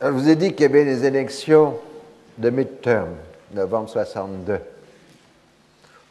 je 0.00 0.06
vous 0.08 0.28
ai 0.28 0.36
dit 0.36 0.52
qu'il 0.52 0.62
y 0.62 0.64
avait 0.64 0.84
les 0.84 1.04
élections 1.04 1.76
de 2.38 2.50
midterm, 2.50 3.08
novembre 3.52 3.88
62. 3.88 4.58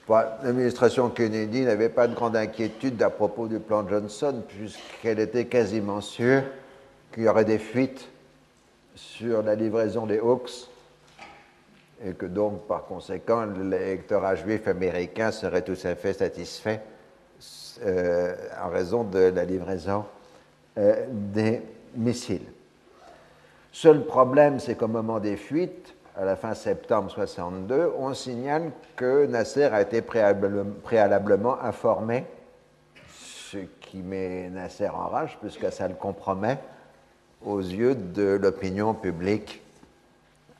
L'administration 0.10 1.10
Kennedy 1.10 1.62
n'avait 1.62 1.90
pas 1.90 2.08
de 2.08 2.16
grande 2.16 2.36
inquiétude 2.36 3.02
à 3.02 3.10
propos 3.10 3.48
du 3.48 3.60
plan 3.60 3.88
Johnson, 3.88 4.44
puisqu'elle 4.48 5.20
était 5.20 5.46
quasiment 5.46 6.02
sûre 6.02 6.44
qu'il 7.14 7.24
y 7.24 7.28
aurait 7.30 7.46
des 7.46 7.60
fuites 7.60 8.08
sur 8.96 9.42
la 9.42 9.56
livraison 9.56 10.06
des 10.06 10.20
Hawks, 10.20 10.70
et 12.06 12.12
que 12.12 12.26
donc, 12.26 12.68
par 12.68 12.86
conséquent, 12.86 13.46
l'électorat 13.46 14.36
juif 14.36 14.68
américain 14.68 15.32
serait 15.32 15.62
tout 15.62 15.78
à 15.84 15.96
fait 15.96 16.14
satisfait 16.14 16.82
euh, 17.86 18.36
en 18.62 18.70
raison 18.70 19.04
de 19.04 19.32
la 19.34 19.46
livraison 19.46 20.06
euh, 20.78 21.06
des 21.10 21.62
missiles. 21.96 22.46
Seul 23.80 24.06
problème, 24.06 24.60
c'est 24.60 24.74
qu'au 24.74 24.88
moment 24.88 25.20
des 25.20 25.38
fuites, 25.38 25.94
à 26.16 26.26
la 26.26 26.36
fin 26.36 26.56
septembre 26.56 27.12
62, 27.12 27.94
on 28.00 28.12
signale 28.16 28.72
que 28.96 29.28
Nasser 29.28 29.66
a 29.66 29.84
été 29.84 30.02
préalablement 30.02 31.62
informé, 31.62 32.26
ce 33.14 33.60
qui 33.80 33.98
met 33.98 34.50
Nasser 34.50 34.90
en 34.90 35.10
rage, 35.10 35.38
puisque 35.40 35.72
ça 35.72 35.88
le 35.88 35.94
compromet 35.94 36.58
aux 37.46 37.60
yeux 37.60 37.94
de 37.94 38.40
l'opinion 38.42 38.96
publique 38.96 39.62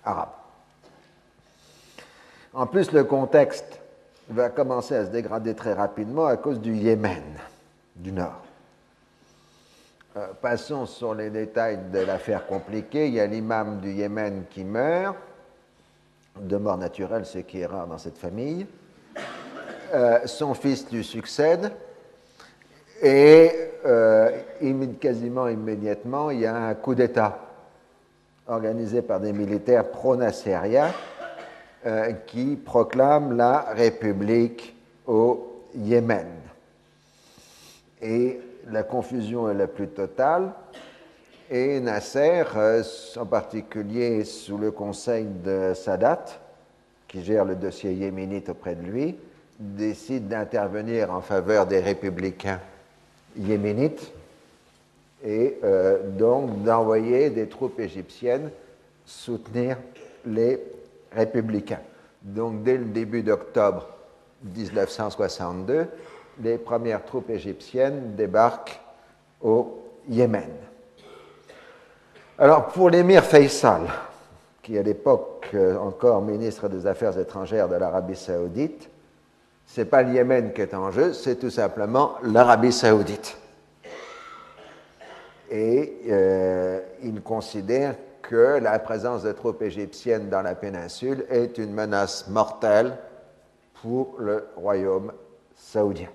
arabe. 0.06 0.30
En 2.54 2.68
plus, 2.68 2.92
le 2.92 3.04
contexte 3.04 3.80
va 4.30 4.50
commencer 4.50 4.94
à 4.94 5.08
se 5.08 5.10
dégrader 5.10 5.56
très 5.56 5.74
rapidement 5.74 6.28
à 6.28 6.38
cause 6.38 6.60
du 6.60 6.76
Yémen 6.76 7.24
du 7.96 8.12
Nord. 8.12 8.44
Euh, 10.18 10.28
passons 10.42 10.86
sur 10.86 11.14
les 11.14 11.30
détails 11.30 11.80
de 11.92 12.00
l'affaire 12.00 12.48
compliquée. 12.48 13.08
Il 13.08 13.14
y 13.14 13.20
a 13.20 13.28
l'imam 13.28 13.80
du 13.80 13.92
Yémen 13.92 14.46
qui 14.50 14.64
meurt, 14.64 15.16
de 16.40 16.58
mort 16.58 16.78
naturelle, 16.78 17.26
ce 17.26 17.40
qui 17.40 17.60
est 17.60 17.66
rare 17.66 17.86
dans 17.86 17.98
cette 17.98 18.18
famille. 18.18 18.66
Euh, 19.94 20.20
son 20.26 20.54
fils 20.54 20.90
lui 20.92 21.04
succède 21.04 21.72
et 23.02 23.52
euh, 23.86 24.32
quasiment 25.00 25.48
immédiatement, 25.48 26.32
il 26.32 26.40
y 26.40 26.46
a 26.46 26.56
un 26.56 26.74
coup 26.74 26.96
d'État 26.96 27.40
organisé 28.48 29.02
par 29.02 29.20
des 29.20 29.34
militaires 29.34 29.90
pro-nassériens 29.90 30.94
qui 32.26 32.58
proclament 32.58 33.38
la 33.38 33.68
République 33.74 34.76
au 35.06 35.64
Yémen. 35.76 36.28
Et 38.02 38.42
la 38.72 38.84
confusion 38.84 39.50
est 39.50 39.54
la 39.54 39.68
plus 39.68 39.88
totale. 39.88 40.52
Et 41.50 41.80
Nasser, 41.80 42.44
euh, 42.56 42.84
en 43.18 43.26
particulier 43.26 44.26
sous 44.26 44.58
le 44.58 44.72
conseil 44.72 45.26
de 45.26 45.74
Sadat, 45.74 46.26
qui 47.08 47.24
gère 47.24 47.46
le 47.46 47.56
dossier 47.56 47.94
yéménite 47.94 48.50
auprès 48.50 48.76
de 48.76 48.84
lui, 48.84 49.16
décide 49.60 50.28
d'intervenir 50.28 51.12
en 51.12 51.22
faveur 51.22 51.66
des 51.66 51.80
républicains 51.80 52.60
yéménites 53.38 54.12
et 55.24 55.58
euh, 55.64 55.98
donc 56.18 56.64
d'envoyer 56.64 57.30
des 57.30 57.48
troupes 57.48 57.80
égyptiennes 57.80 58.52
soutenir 59.06 59.78
les 60.26 60.62
républicains. 61.14 61.80
Donc 62.22 62.64
dès 62.64 62.78
le 62.78 62.86
début 62.86 63.24
d'octobre 63.24 63.88
1962, 64.44 65.88
les 66.42 66.58
premières 66.58 67.04
troupes 67.04 67.30
égyptiennes 67.30 68.16
débarquent 68.16 68.80
au 69.42 69.84
Yémen. 70.10 70.52
Alors, 72.40 72.68
pour 72.68 72.90
l'émir 72.90 73.24
Faisal, 73.24 73.82
qui 74.62 74.78
à 74.78 74.84
l'époque 74.84 75.50
euh, 75.54 75.78
encore 75.78 76.22
ministre 76.22 76.68
des 76.68 76.86
Affaires 76.86 77.18
étrangères 77.18 77.68
de 77.68 77.76
l'Arabie 77.76 78.16
saoudite, 78.16 78.90
ce 79.66 79.82
n'est 79.82 79.86
pas 79.86 80.04
le 80.04 80.14
Yémen 80.14 80.54
qui 80.54 80.62
est 80.62 80.74
en 80.74 80.92
jeu, 80.92 81.14
c'est 81.14 81.36
tout 81.38 81.50
simplement 81.50 82.16
l'Arabie 82.24 82.72
saoudite. 82.72 83.38
Et 85.50 86.02
euh, 86.10 86.82
il 87.04 87.22
considère 87.22 87.96
que 88.22 88.60
la 88.60 88.78
présence 88.80 89.24
de 89.24 89.32
troupes 89.32 89.62
égyptiennes 89.62 90.30
dans 90.30 90.42
la 90.42 90.56
péninsule 90.56 91.26
est 91.30 91.58
une 91.58 91.74
menace 91.74 92.28
mortelle 92.28 92.98
pour 93.82 94.16
le 94.20 94.48
royaume 94.58 95.12
saoudien. 95.56 96.10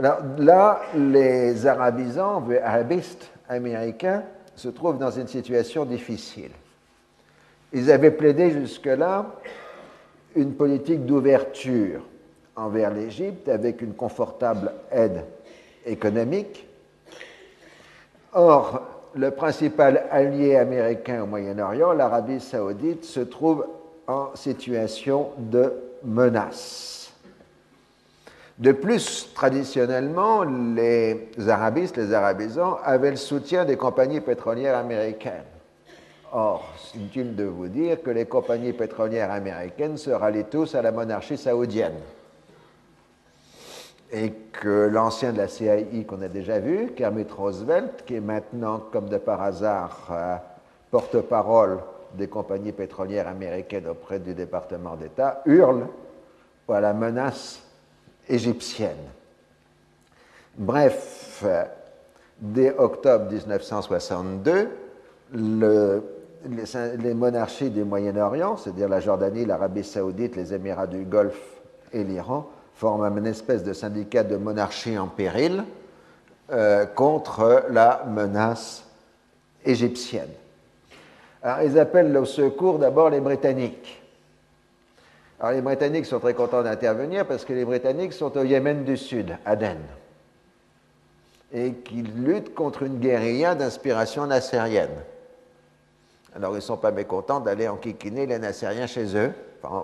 Là, 0.00 0.80
les 0.94 1.66
arabisants, 1.66 2.44
les 2.48 2.58
arabistes 2.58 3.30
américains, 3.48 4.22
se 4.56 4.68
trouvent 4.68 4.98
dans 4.98 5.10
une 5.10 5.26
situation 5.26 5.84
difficile. 5.84 6.50
Ils 7.72 7.90
avaient 7.90 8.10
plaidé 8.10 8.50
jusque-là 8.50 9.26
une 10.34 10.54
politique 10.54 11.06
d'ouverture 11.06 12.02
envers 12.56 12.90
l'Égypte 12.92 13.48
avec 13.48 13.80
une 13.82 13.94
confortable 13.94 14.72
aide 14.90 15.24
économique. 15.86 16.66
Or, 18.32 18.82
le 19.14 19.30
principal 19.30 20.04
allié 20.10 20.56
américain 20.56 21.22
au 21.22 21.26
Moyen-Orient, 21.26 21.92
l'Arabie 21.92 22.40
saoudite, 22.40 23.04
se 23.04 23.20
trouve 23.20 23.66
en 24.06 24.30
situation 24.34 25.30
de 25.38 25.72
menace. 26.04 26.99
De 28.60 28.72
plus, 28.72 29.32
traditionnellement, 29.32 30.44
les 30.44 31.30
arabistes, 31.48 31.96
les 31.96 32.12
arabisans, 32.12 32.78
avaient 32.84 33.10
le 33.10 33.16
soutien 33.16 33.64
des 33.64 33.78
compagnies 33.78 34.20
pétrolières 34.20 34.76
américaines. 34.76 35.46
Or, 36.30 36.70
c'est 36.76 36.98
inutile 36.98 37.34
de 37.34 37.44
vous 37.44 37.68
dire 37.68 38.02
que 38.02 38.10
les 38.10 38.26
compagnies 38.26 38.74
pétrolières 38.74 39.30
américaines 39.30 39.96
se 39.96 40.10
rallient 40.10 40.44
tous 40.44 40.74
à 40.74 40.82
la 40.82 40.92
monarchie 40.92 41.38
saoudienne. 41.38 41.96
Et 44.12 44.30
que 44.52 44.90
l'ancien 44.92 45.32
de 45.32 45.38
la 45.38 45.48
CIA 45.48 45.78
qu'on 46.06 46.20
a 46.20 46.28
déjà 46.28 46.58
vu, 46.58 46.92
Kermit 46.94 47.28
Roosevelt, 47.34 48.04
qui 48.04 48.16
est 48.16 48.20
maintenant, 48.20 48.82
comme 48.92 49.08
de 49.08 49.16
par 49.16 49.40
hasard, 49.40 50.06
euh, 50.10 50.36
porte-parole 50.90 51.78
des 52.12 52.28
compagnies 52.28 52.72
pétrolières 52.72 53.28
américaines 53.28 53.86
auprès 53.86 54.18
du 54.18 54.34
département 54.34 54.96
d'État, 54.96 55.40
hurle 55.46 55.86
à 56.68 56.80
la 56.80 56.92
menace 56.92 57.62
égyptienne. 58.30 58.96
Bref, 60.56 61.44
dès 62.40 62.74
octobre 62.78 63.30
1962, 63.30 64.68
les, 66.48 67.14
monarchies 67.14 67.70
du 67.70 67.84
Moyen-Orient, 67.84 68.56
c'est-à-dire 68.56 68.88
la 68.88 69.00
Jordanie, 69.00 69.44
l'Arabie 69.44 69.84
saoudite, 69.84 70.36
les 70.36 70.54
Émirats 70.54 70.86
du 70.86 71.04
Golfe 71.04 71.60
et 71.92 72.04
l'Iran, 72.04 72.48
forment 72.74 73.18
une 73.18 73.26
espèce 73.26 73.62
de 73.62 73.72
syndicat 73.72 74.22
de 74.22 74.36
monarchie 74.36 74.98
en 74.98 75.06
péril 75.06 75.64
euh, 76.50 76.86
contre 76.86 77.64
la 77.70 78.04
menace 78.08 78.84
égyptienne. 79.64 80.30
Alors, 81.42 81.62
ils 81.62 81.78
appellent 81.78 82.16
au 82.16 82.24
secours 82.24 82.78
d'abord 82.78 83.10
les 83.10 83.20
Britanniques. 83.20 83.99
Alors 85.40 85.52
les 85.54 85.62
Britanniques 85.62 86.04
sont 86.04 86.20
très 86.20 86.34
contents 86.34 86.62
d'intervenir 86.62 87.26
parce 87.26 87.46
que 87.46 87.54
les 87.54 87.64
Britanniques 87.64 88.12
sont 88.12 88.36
au 88.36 88.44
Yémen 88.44 88.84
du 88.84 88.98
Sud, 88.98 89.38
Aden, 89.46 89.78
et 91.50 91.72
qu'ils 91.72 92.24
luttent 92.24 92.54
contre 92.54 92.82
une 92.82 92.98
guérilla 92.98 93.54
d'inspiration 93.54 94.26
nassérienne. 94.26 94.90
Alors 96.36 96.52
ils 96.52 96.56
ne 96.56 96.60
sont 96.60 96.76
pas 96.76 96.90
mécontents 96.90 97.40
d'aller 97.40 97.68
enquiquiner 97.68 98.26
les 98.26 98.38
nassériens 98.38 98.86
chez 98.86 99.16
eux, 99.16 99.32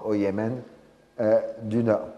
au 0.05 0.13
Yémen 0.13 0.61
euh, 1.21 1.41
du 1.63 1.83
Nord. 1.83 2.09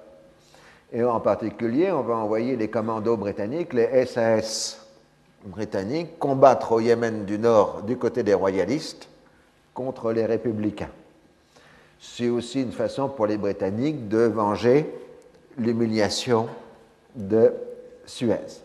Et 0.92 1.04
en 1.04 1.20
particulier, 1.20 1.92
on 1.92 2.02
va 2.02 2.16
envoyer 2.16 2.56
les 2.56 2.68
commandos 2.68 3.16
britanniques, 3.16 3.72
les 3.72 4.04
SAS 4.06 4.84
britanniques, 5.44 6.18
combattre 6.18 6.72
au 6.72 6.80
Yémen 6.80 7.24
du 7.24 7.38
Nord 7.38 7.82
du 7.82 7.96
côté 7.96 8.24
des 8.24 8.34
royalistes 8.34 9.08
contre 9.74 10.12
les 10.12 10.26
républicains 10.26 10.90
c'est 12.00 12.28
aussi 12.28 12.62
une 12.62 12.72
façon 12.72 13.08
pour 13.08 13.26
les 13.26 13.36
Britanniques 13.36 14.08
de 14.08 14.18
venger 14.18 14.86
l'humiliation 15.58 16.46
de 17.14 17.52
Suez. 18.06 18.62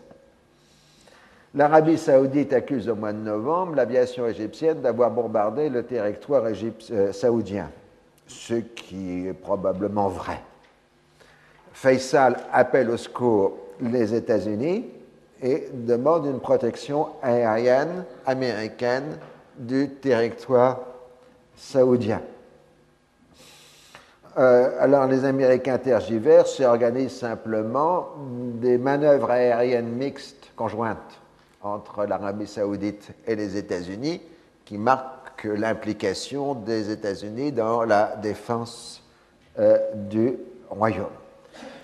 L'Arabie 1.54 1.98
saoudite 1.98 2.52
accuse 2.52 2.88
au 2.88 2.96
mois 2.96 3.12
de 3.12 3.18
novembre 3.18 3.76
l'aviation 3.76 4.26
égyptienne 4.26 4.80
d'avoir 4.80 5.10
bombardé 5.10 5.68
le 5.68 5.84
territoire 5.84 6.44
euh, 6.46 7.12
saoudien, 7.12 7.70
ce 8.26 8.54
qui 8.54 9.28
est 9.28 9.32
probablement 9.32 10.08
vrai. 10.08 10.40
Faisal 11.72 12.36
appelle 12.52 12.90
au 12.90 12.96
secours 12.96 13.56
les 13.80 14.14
États-Unis 14.14 14.86
et 15.42 15.68
demande 15.72 16.26
une 16.26 16.40
protection 16.40 17.08
aérienne 17.22 18.04
américaine 18.26 19.18
du 19.56 19.90
territoire 19.90 20.80
saoudien. 21.56 22.20
Euh, 24.36 24.70
alors 24.80 25.06
les 25.06 25.24
Américains 25.24 25.78
tergiversent 25.78 26.58
et 26.58 26.66
organisent 26.66 27.18
simplement 27.18 28.08
des 28.54 28.78
manœuvres 28.78 29.30
aériennes 29.30 29.92
mixtes 29.92 30.50
conjointes 30.56 31.20
entre 31.62 32.04
l'Arabie 32.04 32.48
saoudite 32.48 33.10
et 33.26 33.36
les 33.36 33.56
États-Unis 33.56 34.20
qui 34.64 34.76
marque 34.76 35.44
l'implication 35.44 36.54
des 36.54 36.90
États-Unis 36.90 37.52
dans 37.52 37.84
la 37.84 38.16
défense 38.16 39.02
euh, 39.60 39.78
du 39.94 40.34
royaume. 40.68 41.06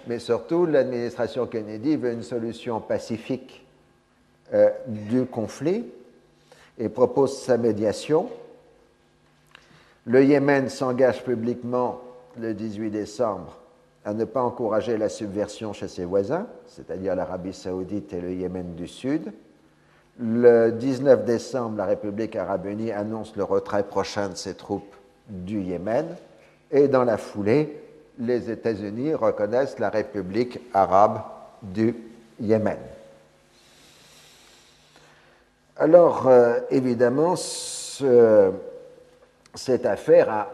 Mais 0.09 0.19
surtout, 0.19 0.67
l'administration 0.67 1.47
Kennedy 1.47 1.97
veut 1.97 2.13
une 2.13 2.25
solution 2.25 2.81
pacifique 2.81 3.65
euh, 4.53 4.71
du 4.89 5.25
conflit 5.25 5.85
et 6.79 6.89
propose 6.89 7.39
sa 7.39 7.57
médiation. 7.57 8.29
Le 10.05 10.25
Yémen 10.25 10.69
s'engage 10.69 11.23
publiquement 11.23 12.01
le 12.39 12.55
18 12.55 12.91
décembre 12.91 13.61
à 14.05 14.15
ne 14.15 14.25
pas 14.25 14.43
encourager 14.43 14.97
la 14.97 15.09
subversion 15.09 15.73
chez 15.73 15.89
ses 15.89 16.05
voisins, 16.05 16.47
c'est-à-dire 16.67 17.15
l'Arabie 17.15 17.53
saoudite 17.53 18.13
et 18.13 18.21
le 18.21 18.33
Yémen 18.33 18.75
du 18.75 18.89
Sud. 18.89 19.33
Le 20.19 20.71
19 20.71 21.25
décembre, 21.25 21.77
la 21.77 21.87
République 21.87 22.37
arabe 22.37 22.67
unie 22.67 22.93
annonce 22.93 23.37
le 23.37 23.45
retrait 23.45 23.85
prochain 23.85 24.31
de 24.31 24.37
ses 24.37 24.55
troupes 24.55 24.95
du 25.29 25.61
Yémen. 25.61 26.17
Et 26.71 26.89
dans 26.89 27.05
la 27.05 27.17
foulée, 27.17 27.83
les 28.19 28.51
États-Unis 28.51 29.15
reconnaissent 29.15 29.79
la 29.79 29.91
République 29.91 30.61
arabe 30.75 31.21
du 31.63 31.95
Yémen. 32.41 32.79
Alors, 35.77 36.27
euh, 36.29 36.61
évidemment, 36.71 37.37
cette 37.37 38.07
affaire 39.87 40.31
a 40.31 40.51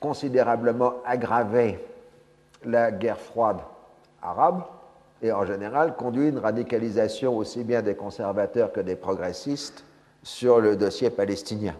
considérablement 0.00 0.94
aggravé 1.04 1.78
la 2.64 2.90
guerre 2.90 3.18
froide 3.20 3.58
arabe 4.22 4.62
et 5.22 5.32
en 5.32 5.44
général 5.44 5.96
conduit 5.96 6.28
une 6.28 6.38
radicalisation 6.38 7.36
aussi 7.36 7.64
bien 7.64 7.82
des 7.82 7.94
conservateurs 7.94 8.72
que 8.72 8.80
des 8.80 8.96
progressistes 8.96 9.84
sur 10.22 10.60
le 10.60 10.76
dossier 10.76 11.10
palestinien. 11.10 11.74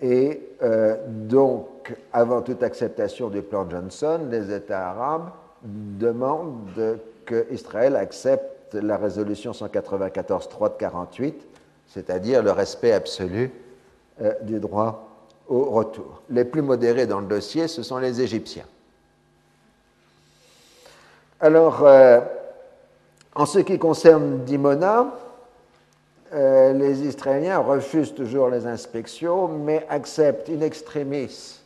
Et 0.00 0.40
euh, 0.62 0.96
donc, 1.06 1.94
avant 2.12 2.42
toute 2.42 2.62
acceptation 2.62 3.28
du 3.28 3.42
plan 3.42 3.68
Johnson, 3.68 4.20
les 4.30 4.52
États 4.52 4.90
arabes 4.90 5.30
demandent 5.62 6.98
que 7.24 7.46
Israël 7.52 7.94
accepte 7.94 8.74
la 8.74 8.96
résolution 8.96 9.52
194.3 9.52 10.72
de 10.72 10.78
48, 10.78 11.46
c'est-à-dire 11.86 12.42
le 12.42 12.50
respect 12.50 12.92
absolu 12.92 13.52
euh, 14.20 14.32
du 14.42 14.58
droit 14.58 15.11
Les 16.30 16.44
plus 16.44 16.62
modérés 16.62 17.06
dans 17.06 17.20
le 17.20 17.26
dossier, 17.26 17.68
ce 17.68 17.82
sont 17.82 17.98
les 17.98 18.20
Égyptiens. 18.20 18.64
Alors, 21.40 21.84
euh, 21.84 22.20
en 23.34 23.46
ce 23.46 23.58
qui 23.58 23.78
concerne 23.78 24.44
Dimona, 24.44 25.12
euh, 26.32 26.72
les 26.72 27.02
Israéliens 27.02 27.58
refusent 27.58 28.14
toujours 28.14 28.48
les 28.48 28.66
inspections, 28.66 29.48
mais 29.48 29.84
acceptent 29.90 30.48
in 30.48 30.60
extremis 30.60 31.60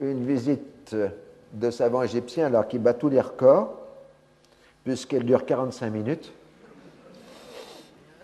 une 0.00 0.26
visite 0.26 0.94
de 1.52 1.70
savants 1.70 2.02
égyptiens 2.02 2.46
alors 2.46 2.68
qu'ils 2.68 2.82
battent 2.82 2.98
tous 2.98 3.08
les 3.08 3.20
records, 3.20 3.72
puisqu'elle 4.84 5.24
dure 5.24 5.46
45 5.46 5.90
minutes, 5.90 6.32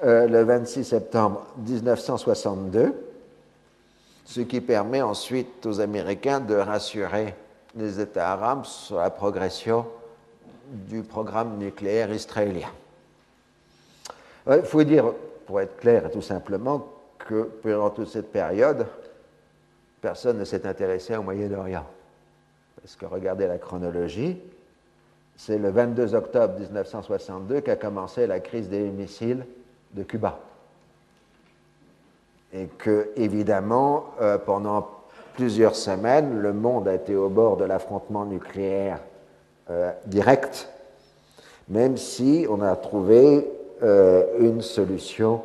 euh, 0.04 0.26
le 0.26 0.42
26 0.42 0.84
septembre 0.84 1.46
1962 1.58 3.11
ce 4.24 4.40
qui 4.40 4.60
permet 4.60 5.02
ensuite 5.02 5.66
aux 5.66 5.80
Américains 5.80 6.40
de 6.40 6.54
rassurer 6.54 7.34
les 7.74 8.00
États 8.00 8.32
arabes 8.32 8.64
sur 8.64 8.98
la 8.98 9.10
progression 9.10 9.86
du 10.70 11.02
programme 11.02 11.58
nucléaire 11.58 12.12
israélien. 12.12 12.70
Il 14.46 14.62
faut 14.62 14.84
dire, 14.84 15.12
pour 15.46 15.60
être 15.60 15.76
clair 15.76 16.10
tout 16.10 16.22
simplement, 16.22 16.88
que 17.18 17.42
pendant 17.62 17.90
toute 17.90 18.08
cette 18.08 18.32
période, 18.32 18.86
personne 20.00 20.38
ne 20.38 20.44
s'est 20.44 20.66
intéressé 20.66 21.16
au 21.16 21.22
Moyen-Orient. 21.22 21.86
Parce 22.80 22.96
que 22.96 23.06
regardez 23.06 23.46
la 23.46 23.58
chronologie, 23.58 24.40
c'est 25.36 25.58
le 25.58 25.70
22 25.70 26.14
octobre 26.14 26.58
1962 26.58 27.60
qu'a 27.60 27.76
commencé 27.76 28.26
la 28.26 28.40
crise 28.40 28.68
des 28.68 28.90
missiles 28.90 29.46
de 29.92 30.02
Cuba 30.02 30.40
et 32.52 32.66
que, 32.66 33.10
évidemment, 33.16 34.04
euh, 34.20 34.38
pendant 34.38 34.88
plusieurs 35.34 35.74
semaines, 35.74 36.38
le 36.40 36.52
monde 36.52 36.86
a 36.86 36.94
été 36.94 37.16
au 37.16 37.28
bord 37.28 37.56
de 37.56 37.64
l'affrontement 37.64 38.24
nucléaire 38.24 38.98
euh, 39.70 39.90
direct, 40.06 40.68
même 41.68 41.96
si 41.96 42.46
on 42.50 42.60
a 42.60 42.76
trouvé 42.76 43.50
euh, 43.82 44.24
une 44.38 44.60
solution 44.60 45.42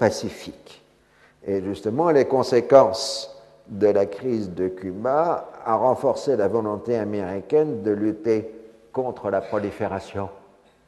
pacifique. 0.00 0.82
Et 1.46 1.62
justement, 1.62 2.10
les 2.10 2.24
conséquences 2.24 3.40
de 3.68 3.86
la 3.86 4.04
crise 4.06 4.52
de 4.52 4.66
Cuba 4.66 5.48
ont 5.64 5.78
renforcé 5.78 6.34
la 6.34 6.48
volonté 6.48 6.96
américaine 6.96 7.82
de 7.82 7.92
lutter 7.92 8.52
contre 8.92 9.30
la 9.30 9.40
prolifération 9.40 10.28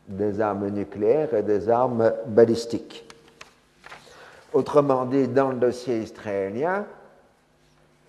des 0.08 0.40
armes 0.40 0.68
nucléaires 0.68 1.32
et 1.34 1.44
des 1.44 1.68
armes 1.68 2.12
balistiques. 2.26 3.06
Autrement 4.52 5.06
dit, 5.06 5.28
dans 5.28 5.48
le 5.48 5.56
dossier 5.56 5.98
israélien, 5.98 6.86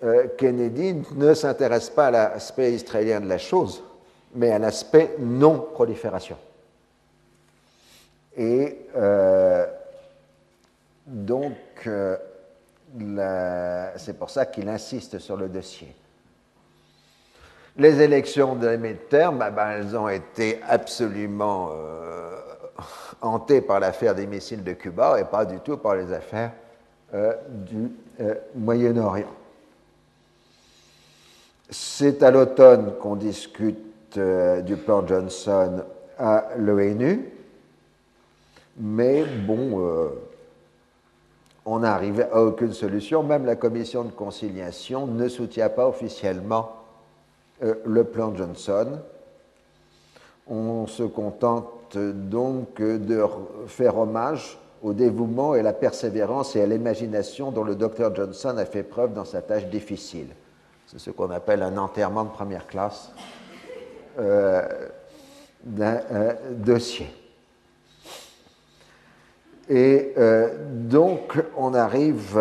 euh, 0.03 0.27
Kennedy 0.37 1.01
ne 1.15 1.33
s'intéresse 1.33 1.89
pas 1.89 2.07
à 2.07 2.11
l'aspect 2.11 2.73
israélien 2.73 3.21
de 3.21 3.29
la 3.29 3.37
chose, 3.37 3.81
mais 4.35 4.51
à 4.51 4.59
l'aspect 4.59 5.15
non-prolifération. 5.19 6.37
Et 8.35 8.87
euh, 8.97 9.65
donc, 11.05 11.55
euh, 11.87 12.17
c'est 13.95 14.17
pour 14.19 14.29
ça 14.29 14.45
qu'il 14.45 14.67
insiste 14.67 15.19
sur 15.19 15.37
le 15.37 15.47
dossier. 15.47 15.95
Les 17.77 18.01
élections 18.01 18.55
de 18.55 18.75
mi-terme, 18.75 19.43
eh 19.47 19.51
ben, 19.51 19.69
elles 19.71 19.95
ont 19.95 20.09
été 20.09 20.59
absolument 20.67 21.71
hanté 23.23 23.61
par 23.61 23.79
l'affaire 23.79 24.13
des 24.13 24.27
missiles 24.27 24.63
de 24.63 24.73
Cuba 24.73 25.19
et 25.19 25.23
pas 25.23 25.45
du 25.45 25.59
tout 25.59 25.77
par 25.77 25.95
les 25.95 26.11
affaires 26.11 26.51
euh, 27.13 27.33
du 27.47 27.91
euh, 28.19 28.35
Moyen-Orient. 28.55 29.31
C'est 31.69 32.21
à 32.21 32.29
l'automne 32.29 32.93
qu'on 32.99 33.15
discute 33.15 34.17
euh, 34.17 34.61
du 34.61 34.75
plan 34.75 35.07
Johnson 35.07 35.83
à 36.19 36.49
l'ONU, 36.57 37.31
mais 38.77 39.23
bon, 39.23 40.11
on 41.65 41.79
n'arrive 41.79 42.27
à 42.31 42.41
aucune 42.41 42.73
solution. 42.73 43.23
Même 43.23 43.45
la 43.45 43.55
commission 43.55 44.03
de 44.03 44.11
conciliation 44.11 45.07
ne 45.07 45.27
soutient 45.27 45.69
pas 45.69 45.87
officiellement 45.87 46.73
le 47.61 48.03
plan 48.03 48.35
Johnson. 48.35 48.99
On 50.47 50.85
se 50.87 51.03
contente 51.03 51.82
donc 51.97 52.81
de 52.81 53.23
faire 53.67 53.97
hommage 53.97 54.57
au 54.83 54.93
dévouement 54.93 55.55
et 55.55 55.59
à 55.59 55.63
la 55.63 55.73
persévérance 55.73 56.55
et 56.55 56.61
à 56.61 56.65
l'imagination 56.65 57.51
dont 57.51 57.63
le 57.63 57.75
docteur 57.75 58.13
Johnson 58.13 58.55
a 58.57 58.65
fait 58.65 58.83
preuve 58.83 59.13
dans 59.13 59.25
sa 59.25 59.41
tâche 59.41 59.65
difficile. 59.65 60.27
C'est 60.87 60.99
ce 60.99 61.09
qu'on 61.09 61.31
appelle 61.31 61.63
un 61.63 61.77
enterrement 61.77 62.25
de 62.25 62.29
première 62.29 62.67
classe 62.67 63.11
euh, 64.19 64.61
d'un 65.63 66.01
euh, 66.11 66.33
dossier. 66.51 67.09
Et 69.69 70.13
euh, 70.17 70.49
donc, 70.69 71.41
on 71.55 71.73
arrive 71.73 72.37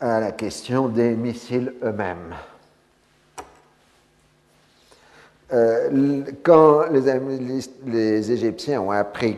à 0.00 0.20
la 0.20 0.32
question 0.32 0.88
des 0.88 1.14
missiles 1.14 1.74
eux-mêmes. 1.82 2.34
Euh, 5.52 6.22
quand 6.44 6.84
les, 6.92 8.30
Égyptiens 8.32 8.80
ont 8.82 8.92
appris 8.92 9.36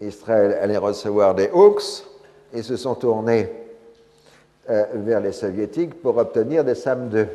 qu'Israël 0.00 0.58
allait 0.62 0.78
recevoir 0.78 1.34
des 1.34 1.50
Hawks, 1.52 2.04
ils 2.54 2.64
se 2.64 2.76
sont 2.76 2.94
tournés 2.94 3.50
euh, 4.70 4.84
vers 4.94 5.20
les 5.20 5.32
Soviétiques 5.32 6.00
pour 6.00 6.16
obtenir 6.16 6.64
des 6.64 6.74
SAM-2, 6.74 7.26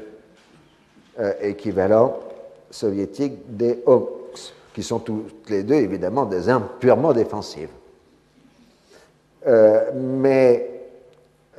euh, 1.20 1.34
équivalents 1.42 2.18
soviétiques 2.72 3.56
des 3.56 3.84
Hawks, 3.86 4.54
qui 4.74 4.82
sont 4.82 4.98
toutes 4.98 5.48
les 5.52 5.62
deux 5.62 5.76
évidemment 5.76 6.26
des 6.26 6.50
armes 6.50 6.70
purement 6.80 7.14
défensives. 7.14 7.70
mais 9.94 10.70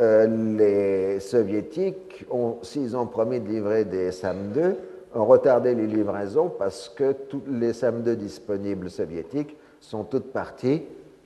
les 0.00 1.21
Soviétiques, 1.21 2.26
s'ils 2.62 2.97
ont 2.97 3.06
promis 3.06 3.38
de 3.38 3.47
livrer 3.49 3.85
des 3.85 4.11
SAM-2, 4.11 4.75
ont 5.14 5.25
retardé 5.25 5.75
les 5.75 5.87
livraisons 5.87 6.49
parce 6.49 6.88
que 6.88 7.12
tous 7.12 7.42
les 7.49 7.73
SAM-2 7.73 8.14
disponibles 8.14 8.90
soviétiques 8.90 9.56
sont 9.80 10.04
toutes 10.04 10.33
parties 10.33 10.83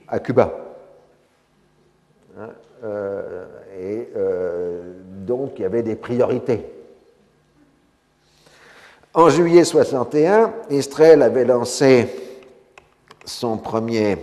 à 0.07 0.19
Cuba. 0.19 0.53
Hein, 2.37 2.49
euh, 2.83 3.45
et 3.77 4.09
euh, 4.15 4.93
donc 5.25 5.53
il 5.57 5.63
y 5.63 5.65
avait 5.65 5.83
des 5.83 5.95
priorités. 5.95 6.65
En 9.13 9.29
juillet 9.29 9.63
61, 9.63 10.53
Israël 10.69 11.23
avait 11.23 11.45
lancé 11.45 12.07
son 13.25 13.57
premier 13.57 14.17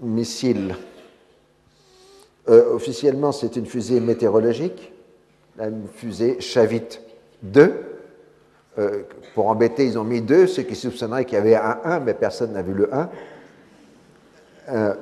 missile. 0.00 0.76
Euh, 2.48 2.74
officiellement, 2.74 3.32
c'est 3.32 3.56
une 3.56 3.66
fusée 3.66 4.00
météorologique, 4.00 4.92
une 5.58 5.86
fusée 5.94 6.40
Chavit 6.40 7.00
2. 7.42 7.91
Euh, 8.78 9.02
pour 9.34 9.48
embêter, 9.48 9.86
ils 9.86 9.98
ont 9.98 10.04
mis 10.04 10.22
2, 10.22 10.46
ce 10.46 10.60
qui 10.62 10.74
soupçonnerait 10.74 11.24
qu'il 11.24 11.34
y 11.34 11.40
avait 11.40 11.56
un 11.56 11.78
1, 11.84 12.00
mais 12.00 12.14
personne 12.14 12.52
n'a 12.52 12.62
vu 12.62 12.72
le 12.72 12.94
1. 12.94 13.10
Euh, 14.68 14.94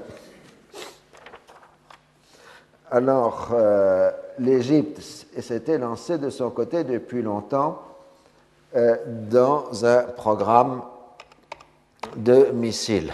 alors, 2.90 3.54
l'Égypte 4.40 5.00
s'était 5.00 5.78
lancée 5.78 6.18
de 6.18 6.28
son 6.28 6.50
côté 6.50 6.82
depuis 6.82 7.22
longtemps 7.22 7.82
dans 8.74 9.84
un 9.84 10.02
programme 10.02 10.82
de 12.16 12.50
missiles. 12.52 13.12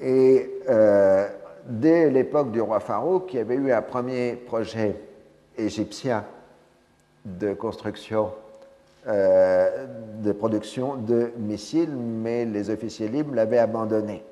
Et 0.00 0.60
euh, 0.68 1.26
dès 1.66 2.10
l'époque 2.10 2.50
du 2.50 2.60
roi 2.60 2.78
il 3.30 3.36
y 3.36 3.38
avait 3.38 3.54
eu 3.54 3.72
un 3.72 3.82
premier 3.82 4.34
projet 4.34 5.00
égyptien 5.56 6.24
de 7.24 7.54
construction, 7.54 8.32
euh, 9.06 9.86
de 10.22 10.32
production 10.32 10.96
de 10.96 11.30
missiles, 11.38 11.94
mais 11.96 12.44
les 12.44 12.70
officiers 12.70 13.08
libres 13.08 13.34
l'avaient 13.34 13.58
abandonné. 13.58 14.22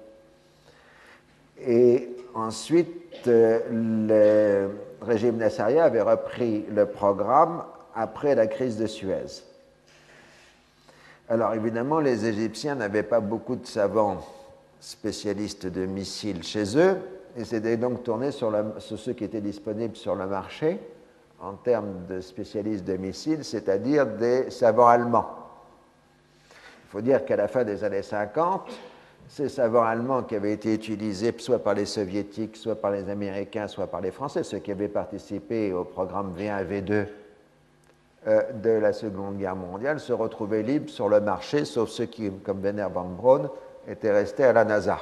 Et 1.67 2.11
ensuite, 2.35 3.27
euh, 3.29 3.61
le 3.71 5.05
régime 5.05 5.37
nassarien 5.37 5.85
avait 5.85 6.03
repris 6.03 6.65
le 6.75 6.87
programme 6.87 7.65
après 7.95 8.35
la 8.35 8.47
crise 8.47 8.77
de 8.77 8.87
Suez. 8.87 9.45
Alors 11.29 11.55
évidemment, 11.55 12.01
les 12.01 12.27
Égyptiens 12.27 12.75
n'avaient 12.75 13.03
pas 13.03 13.21
beaucoup 13.21 13.57
de 13.57 13.67
savants 13.67 14.19
spécialistes 14.81 15.67
de 15.67 15.87
missiles 15.87 16.43
chez 16.43 16.77
eux, 16.77 16.97
et 17.37 17.45
s'étaient 17.45 17.77
donc 17.77 18.03
tournés 18.03 18.31
sur, 18.31 18.53
ceux 18.79 19.13
qui 19.13 19.25
étaient 19.25 19.41
disponibles 19.41 19.97
sur 19.97 20.15
le 20.15 20.27
marché 20.27 20.79
en 21.43 21.55
termes 21.55 22.07
de 22.09 22.21
spécialistes 22.21 22.85
de 22.85 22.97
missiles, 22.97 23.45
c'est-à-dire 23.45 24.07
des 24.07 24.51
savants 24.51 24.87
allemands. 24.87 25.29
Il 26.87 26.91
faut 26.91 27.01
dire 27.01 27.25
qu'à 27.25 27.37
la 27.37 27.49
fin 27.49 27.65
des 27.65 27.83
années 27.85 28.03
50, 28.03 28.71
ces 29.29 29.49
savants 29.49 29.83
allemands 29.83 30.23
qui 30.23 30.37
avaient 30.37 30.53
été 30.53 30.75
utilisés 30.75 31.35
soit 31.39 31.59
par 31.59 31.75
les 31.75 31.87
soviétiques, 31.87 32.57
soit 32.57 32.77
par 32.77 32.91
les 32.91 33.09
américains, 33.09 33.67
soit 33.67 33.87
par 33.87 34.01
les 34.01 34.11
français, 34.11 34.45
ceux 34.45 34.59
qui 34.59 34.71
avaient 34.71 34.89
participé 34.89 35.73
au 35.73 35.85
programme 35.85 36.35
V1 36.39 36.67
V2 36.67 37.07
euh, 38.29 38.53
de 38.53 38.71
la 38.71 38.93
Seconde 38.93 39.39
Guerre 39.39 39.57
mondiale, 39.57 39.99
se 39.99 40.13
retrouvaient 40.13 40.63
libres 40.63 40.91
sur 40.91 41.09
le 41.09 41.21
marché, 41.21 41.65
sauf 41.65 41.89
ceux 41.89 42.07
qui, 42.07 42.31
comme 42.45 42.61
Werner 42.61 42.87
von 42.93 43.09
Braun, 43.09 43.51
était 43.89 44.13
resté 44.13 44.45
à 44.45 44.53
la 44.53 44.65
NASA. 44.65 44.99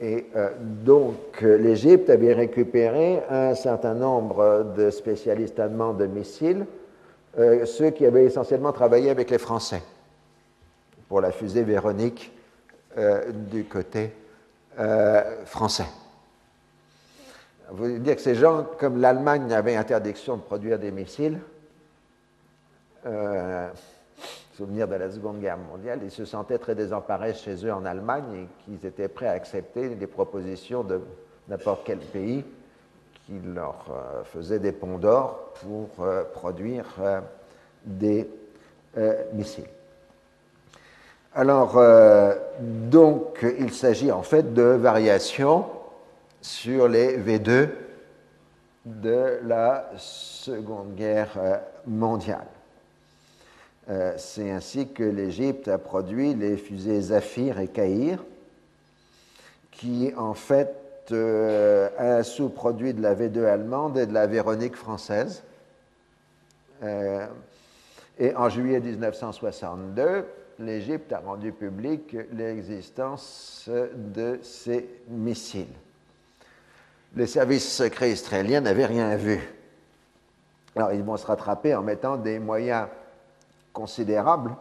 Et 0.00 0.26
euh, 0.36 0.50
donc 0.60 1.40
l'Égypte 1.40 2.10
avait 2.10 2.34
récupéré 2.34 3.22
un 3.30 3.54
certain 3.54 3.94
nombre 3.94 4.74
de 4.76 4.90
spécialistes 4.90 5.58
allemands 5.58 5.94
de 5.94 6.06
missiles, 6.06 6.66
euh, 7.38 7.64
ceux 7.64 7.90
qui 7.90 8.04
avaient 8.04 8.24
essentiellement 8.24 8.72
travaillé 8.72 9.08
avec 9.08 9.30
les 9.30 9.38
Français 9.38 9.82
pour 11.08 11.20
la 11.20 11.32
fusée 11.32 11.62
Véronique 11.62 12.32
euh, 12.98 13.30
du 13.32 13.64
côté 13.64 14.12
français. 15.46 15.86
Vous 17.70 17.96
dire 17.98 18.14
que 18.14 18.20
ces 18.20 18.34
gens, 18.34 18.66
comme 18.78 19.00
l'Allemagne 19.00 19.50
avait 19.54 19.74
interdiction 19.74 20.36
de 20.36 20.42
produire 20.42 20.78
des 20.78 20.90
missiles, 20.90 21.38
souvenir 24.56 24.88
de 24.88 24.94
la 24.94 25.10
Seconde 25.10 25.40
Guerre 25.40 25.58
mondiale, 25.58 26.00
ils 26.02 26.10
se 26.10 26.24
sentaient 26.24 26.58
très 26.58 26.74
désemparés 26.74 27.34
chez 27.34 27.66
eux 27.66 27.72
en 27.72 27.84
Allemagne 27.84 28.24
et 28.34 28.48
qu'ils 28.64 28.86
étaient 28.86 29.08
prêts 29.08 29.26
à 29.26 29.32
accepter 29.32 29.94
les 29.94 30.06
propositions 30.06 30.82
de 30.82 31.00
n'importe 31.48 31.82
quel 31.84 31.98
pays 31.98 32.42
qui 33.26 33.34
leur 33.54 33.84
euh, 33.90 34.24
faisait 34.24 34.58
des 34.58 34.72
ponts 34.72 34.98
d'or 34.98 35.52
pour 35.60 35.88
euh, 36.04 36.24
produire 36.24 36.86
euh, 37.00 37.20
des 37.84 38.28
missiles. 39.34 39.68
Alors, 41.34 41.78
donc, 42.58 43.44
il 43.58 43.70
s'agit 43.74 44.10
en 44.10 44.22
fait 44.22 44.54
de 44.54 44.62
variations 44.62 45.66
sur 46.40 46.88
les 46.88 47.18
V2 47.18 47.68
de 48.86 49.40
la 49.44 49.90
Seconde 49.98 50.94
Guerre 50.94 51.60
mondiale. 51.86 52.46
Euh, 53.88 54.14
c'est 54.16 54.50
ainsi 54.50 54.88
que 54.88 55.04
l'Égypte 55.04 55.68
a 55.68 55.78
produit 55.78 56.34
les 56.34 56.56
fusées 56.56 57.00
Zafir 57.00 57.60
et 57.60 57.68
Caïr, 57.68 58.24
qui 59.70 60.12
en 60.16 60.34
fait 60.34 60.74
euh, 61.12 61.88
un 61.98 62.24
sous-produit 62.24 62.94
de 62.94 63.02
la 63.02 63.14
V2 63.14 63.44
allemande 63.44 63.96
et 63.96 64.06
de 64.06 64.12
la 64.12 64.26
Véronique 64.26 64.74
française. 64.74 65.44
Euh, 66.82 67.26
et 68.18 68.34
en 68.34 68.48
juillet 68.48 68.80
1962, 68.80 70.24
l'Égypte 70.58 71.12
a 71.12 71.18
rendu 71.18 71.52
public 71.52 72.16
l'existence 72.32 73.68
de 73.68 74.40
ces 74.42 74.88
missiles. 75.08 75.66
Les 77.14 77.26
services 77.26 77.72
secrets 77.72 78.10
israéliens 78.10 78.62
n'avaient 78.62 78.86
rien 78.86 79.14
vu. 79.16 79.40
Alors 80.74 80.92
ils 80.92 81.02
vont 81.02 81.16
se 81.16 81.26
rattraper 81.26 81.74
en 81.74 81.82
mettant 81.82 82.16
des 82.16 82.38
moyens 82.38 82.88
considérable 83.76 84.56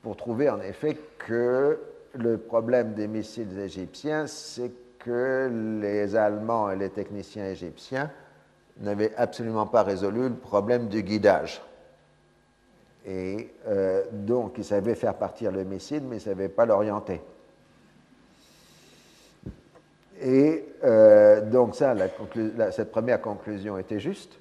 pour 0.00 0.16
trouver 0.16 0.48
en 0.48 0.62
effet 0.62 0.96
que 1.18 1.78
le 2.14 2.38
problème 2.38 2.94
des 2.94 3.08
missiles 3.08 3.58
égyptiens, 3.58 4.26
c'est 4.26 4.72
que 4.98 5.50
les 5.82 6.16
Allemands 6.16 6.70
et 6.70 6.76
les 6.76 6.88
techniciens 6.88 7.46
égyptiens 7.46 8.10
n'avaient 8.78 9.14
absolument 9.16 9.66
pas 9.66 9.82
résolu 9.82 10.30
le 10.30 10.34
problème 10.34 10.88
du 10.88 11.02
guidage. 11.02 11.60
Et 13.06 13.50
euh, 13.68 14.04
donc, 14.10 14.54
ils 14.56 14.64
savaient 14.64 14.94
faire 14.94 15.14
partir 15.14 15.52
le 15.52 15.64
missile, 15.64 16.00
mais 16.02 16.16
ils 16.16 16.20
ne 16.20 16.34
savaient 16.34 16.48
pas 16.48 16.64
l'orienter. 16.64 17.20
Et 20.22 20.64
euh, 20.84 21.42
donc 21.42 21.74
ça, 21.74 21.94
cette 22.72 22.90
première 22.90 23.20
conclusion 23.20 23.76
était 23.76 24.00
juste. 24.00 24.38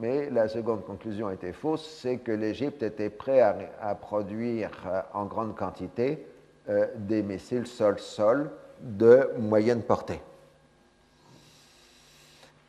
Mais 0.00 0.30
la 0.30 0.48
seconde 0.48 0.82
conclusion 0.86 1.30
était 1.30 1.52
fausse, 1.52 1.86
c'est 2.00 2.16
que 2.16 2.32
l'Égypte 2.32 2.82
était 2.82 3.10
prêt 3.10 3.42
à, 3.42 3.94
produire 3.94 4.70
euh, 4.86 5.02
en 5.12 5.26
grande 5.26 5.54
quantité 5.54 6.26
euh, 6.70 6.86
des 6.96 7.22
missiles 7.22 7.66
sol-sol 7.66 8.50
de 8.80 9.28
moyenne 9.38 9.82
portée. 9.82 10.22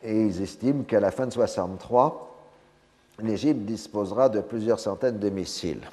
Et 0.02 0.26
ils 0.26 0.42
estiment 0.42 0.82
qu'à 0.82 1.00
la 1.00 1.10
fin 1.10 1.26
de 1.26 1.32
63, 1.32 2.36
l'Égypte 3.20 3.60
disposera 3.60 4.28
de 4.28 4.42
plusieurs 4.42 4.78
centaines 4.78 5.18
de 5.18 5.30
missiles. 5.30 5.88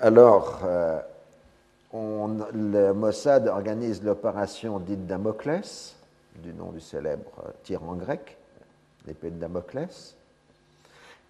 Alors, 0.00 0.60
euh, 0.62 1.00
le 1.92 2.92
Mossad 2.92 3.48
organise 3.48 4.00
l'opération 4.04 4.78
dite 4.78 5.08
Damoclès, 5.08 5.96
du 6.36 6.54
nom 6.54 6.70
du 6.70 6.80
célèbre 6.80 7.32
tyran 7.64 7.96
grec, 7.96 8.38
l'épée 9.06 9.30
de 9.30 9.38
Damoclès, 9.38 10.16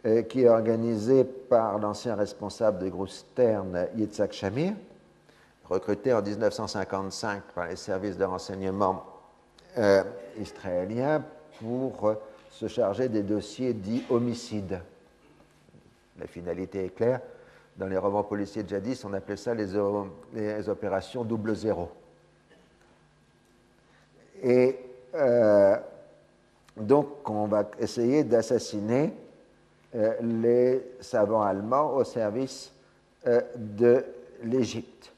euh, 0.07 0.23
qui 0.23 0.43
est 0.43 0.49
organisée 0.49 1.25
par 1.25 1.78
l'ancien 1.78 2.14
responsable 2.14 2.78
des 2.78 2.90
grosses 2.90 3.25
ternes, 3.35 3.88
Yitzhak 3.97 4.33
Shamir, 4.33 4.75
recruté 5.64 6.12
en 6.12 6.23
1955 6.23 7.43
par 7.54 7.69
les 7.69 7.76
services 7.76 8.16
de 8.16 8.25
renseignement 8.25 9.04
euh, 9.78 10.04
israéliens 10.38 11.25
pour 11.59 12.09
euh, 12.09 12.14
se 12.50 12.69
charger 12.69 13.09
des 13.09 13.23
dossiers 13.23 13.73
dits 13.73 14.04
homicides. 14.11 14.81
La 16.19 16.26
finalité 16.26 16.85
est 16.85 16.95
claire. 16.95 17.21
Dans 17.76 17.87
les 17.87 17.99
romans 17.99 18.23
policiers 18.23 18.62
de 18.62 18.69
jadis, 18.69 19.04
on 19.04 19.12
appelait 19.14 19.37
ça 19.37 19.52
les, 19.52 20.69
opérations 20.69 21.25
double 21.25 21.57
zéro. 21.57 21.90
Et 24.43 24.78
donc, 26.76 27.28
on 27.31 27.47
va 27.47 27.71
essayer 27.78 28.25
d'assassiner 28.25 29.12
euh, 29.95 30.14
les 30.21 30.85
savants 31.00 31.43
allemands 31.43 31.95
au 31.95 32.04
service 32.04 32.73
euh, 33.26 33.40
de 33.57 34.04
l'Égypte. 34.43 35.12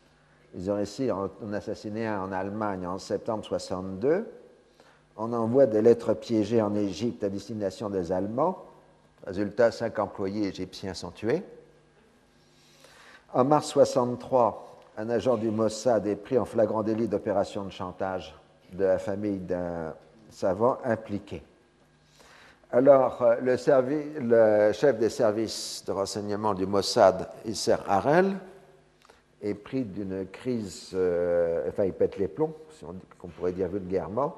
Ils 0.55 0.71
ont 0.71 0.75
réussi 0.75 1.09
à 1.09 1.17
en 1.17 1.53
assassiner 1.53 2.07
un 2.07 2.23
en 2.23 2.33
Allemagne 2.33 2.87
en 2.87 2.99
septembre 2.99 3.45
62. 3.45 4.27
On 5.17 5.33
envoie 5.33 5.67
des 5.67 5.81
lettres 5.81 6.15
piégées 6.15 6.61
en 6.61 6.75
Égypte 6.75 7.25
à 7.25 7.31
destination 7.31 7.89
des 7.89 8.13
Allemands. 8.13 8.63
Résultat, 9.27 9.71
cinq 9.71 9.99
employés 9.99 10.49
égyptiens 10.49 10.95
sont 10.95 11.11
tués. 11.11 11.43
En 13.33 13.45
mars 13.45 13.69
63, 13.69 14.81
un 14.99 15.11
agent 15.11 15.37
du 15.37 15.51
Mossad 15.51 16.07
est 16.07 16.17
pris 16.17 16.39
en 16.39 16.45
flagrant 16.45 16.83
délit 16.83 17.09
d'opération 17.09 17.65
de 17.65 17.71
chantage 17.71 18.35
de 18.73 18.85
la 18.85 18.99
famille 18.99 19.39
d'un 19.39 19.95
savants 20.31 20.79
impliqués. 20.85 21.43
Alors, 22.73 23.23
euh, 23.23 23.37
le, 23.43 24.73
chef 24.73 24.99
des 24.99 25.09
services 25.09 25.85
de 25.87 25.93
renseignement 25.93 26.53
du 26.53 26.67
Mossad, 26.67 27.29
Isser 27.45 27.77
Harel, 27.87 28.37
est 29.41 29.55
pris 29.55 29.85
d'une 29.85 30.27
crise, 30.27 30.91
euh, 30.95 31.69
enfin 31.69 31.85
il 31.85 31.93
pète 31.93 32.19
les 32.19 32.27
plombs, 32.27 32.55
si 32.77 32.85
on, 32.85 32.97
qu'on 33.19 33.29
pourrait 33.29 33.53
dire 33.53 33.69
vulgairement, 33.69 34.35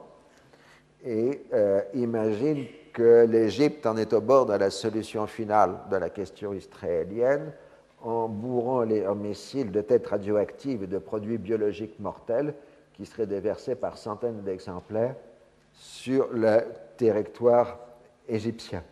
et 1.04 1.42
euh, 1.54 1.80
imagine 1.95 2.66
que 2.92 3.25
l'Égypte 3.25 3.87
en 3.87 3.97
est 3.97 4.12
au 4.12 4.21
bord 4.21 4.47
de 4.47 4.54
la 4.54 4.71
solution 4.71 5.26
finale 5.26 5.76
de 5.90 5.97
la 5.97 6.11
question 6.11 6.52
israélienne 6.52 7.52
en 8.02 8.28
bourrant 8.28 8.83
les 8.83 9.07
missiles 9.14 9.71
de 9.71 9.80
têtes 9.80 10.07
radioactives 10.07 10.83
et 10.83 10.87
de 10.87 10.99
produits 10.99 11.38
biologiques 11.38 11.99
mortels 11.99 12.54
qui 12.95 13.07
seraient 13.07 13.26
déversés 13.26 13.75
par 13.75 13.97
centaines 13.97 14.42
d'exemplaires 14.42 15.14
sur 15.78 16.28
le 16.32 16.61
territoire 16.97 17.78
égyptien. 18.28 18.82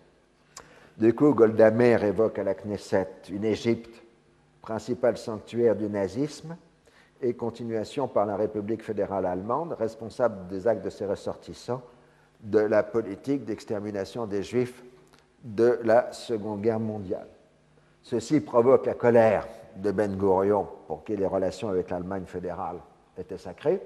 Du 0.96 1.14
coup, 1.14 1.34
Golda 1.34 1.70
Meir 1.70 2.04
évoque 2.04 2.38
à 2.38 2.44
la 2.44 2.54
Knesset 2.54 3.08
une 3.30 3.44
Égypte, 3.44 4.02
principal 4.62 5.18
sanctuaire 5.18 5.76
du 5.76 5.88
nazisme, 5.88 6.56
et 7.20 7.34
continuation 7.34 8.08
par 8.08 8.26
la 8.26 8.36
République 8.36 8.82
fédérale 8.82 9.26
allemande, 9.26 9.74
responsable 9.78 10.48
des 10.48 10.66
actes 10.66 10.84
de 10.84 10.90
ses 10.90 11.06
ressortissants, 11.06 11.82
de 12.40 12.58
la 12.58 12.82
politique 12.82 13.44
d'extermination 13.44 14.26
des 14.26 14.42
Juifs 14.42 14.84
de 15.42 15.80
la 15.82 16.12
Seconde 16.12 16.60
Guerre 16.60 16.80
mondiale. 16.80 17.28
Ceci 18.02 18.40
provoque 18.40 18.86
la 18.86 18.94
colère 18.94 19.48
de 19.76 19.90
Ben 19.90 20.16
Gurion 20.16 20.68
pour 20.86 21.04
qui 21.04 21.16
les 21.16 21.26
relations 21.26 21.68
avec 21.68 21.90
l'Allemagne 21.90 22.24
fédérale 22.26 22.76
étaient 23.18 23.38
sacrées, 23.38 23.80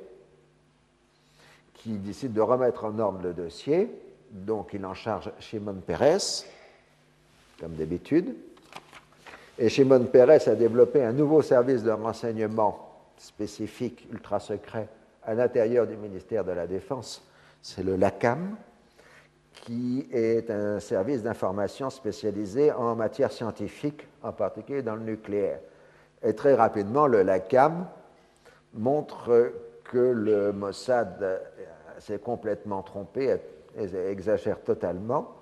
qui 1.83 1.97
décide 1.97 2.35
de 2.35 2.41
remettre 2.41 2.85
en 2.85 2.99
ordre 2.99 3.21
le 3.23 3.33
dossier, 3.33 3.91
donc 4.31 4.71
il 4.75 4.85
en 4.85 4.95
charge 4.95 5.33
Shimon 5.39 5.81
Peres, 5.87 6.45
comme 7.59 7.73
d'habitude. 7.73 8.35
Et 9.59 9.69
Shimon 9.69 10.05
Peres 10.05 10.47
a 10.47 10.55
développé 10.55 11.03
un 11.03 11.13
nouveau 11.13 11.41
service 11.41 11.83
de 11.83 11.91
renseignement 11.91 12.91
spécifique, 13.17 14.07
ultra 14.13 14.41
secret, 14.41 14.89
à 15.23 15.35
l'intérieur 15.35 15.87
du 15.87 15.97
ministère 15.97 16.45
de 16.45 16.53
la 16.53 16.67
Défense. 16.67 17.27
C'est 17.63 17.83
le 17.83 17.97
LACAM, 17.97 18.57
qui 19.53 20.07
est 20.13 20.51
un 20.51 20.81
service 20.81 21.23
d'information 21.23 21.89
spécialisé 21.89 22.73
en 22.73 22.95
matière 22.95 23.33
scientifique, 23.33 24.07
en 24.23 24.33
particulier 24.33 24.83
dans 24.83 24.97
le 24.97 25.03
nucléaire. 25.03 25.61
Et 26.23 26.35
très 26.35 26.55
rapidement, 26.55 27.07
le 27.07 27.23
LACAM 27.23 27.87
montre 28.75 29.53
que 29.91 29.99
le 29.99 30.53
Mossad 30.53 31.43
s'est 31.99 32.21
complètement 32.21 32.83
trompé, 32.83 33.39
exagère 33.77 34.63
totalement. 34.63 35.35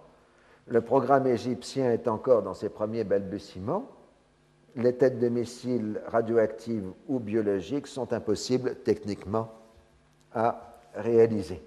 Le 0.67 0.81
programme 0.81 1.27
égyptien 1.27 1.93
est 1.93 2.09
encore 2.09 2.43
dans 2.43 2.55
ses 2.55 2.71
premiers 2.71 3.05
balbutiements. 3.05 3.87
Les 4.75 4.95
têtes 4.95 5.19
de 5.19 5.29
missiles 5.29 6.01
radioactives 6.07 6.91
ou 7.09 7.19
biologiques 7.19 7.87
sont 7.87 8.15
impossibles 8.15 8.77
techniquement 8.77 9.53
à 10.35 10.79
réaliser. 10.95 11.63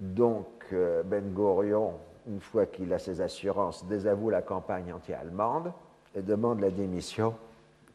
Donc, 0.00 0.46
euh, 0.72 1.04
Ben 1.04 1.32
Gurion, 1.32 1.94
une 2.26 2.40
fois 2.40 2.66
qu'il 2.66 2.92
a 2.92 2.98
ses 2.98 3.20
assurances, 3.20 3.84
désavoue 3.86 4.30
la 4.30 4.42
campagne 4.42 4.92
anti-allemande 4.92 5.72
et 6.16 6.22
demande 6.22 6.60
la 6.60 6.70
démission 6.70 7.34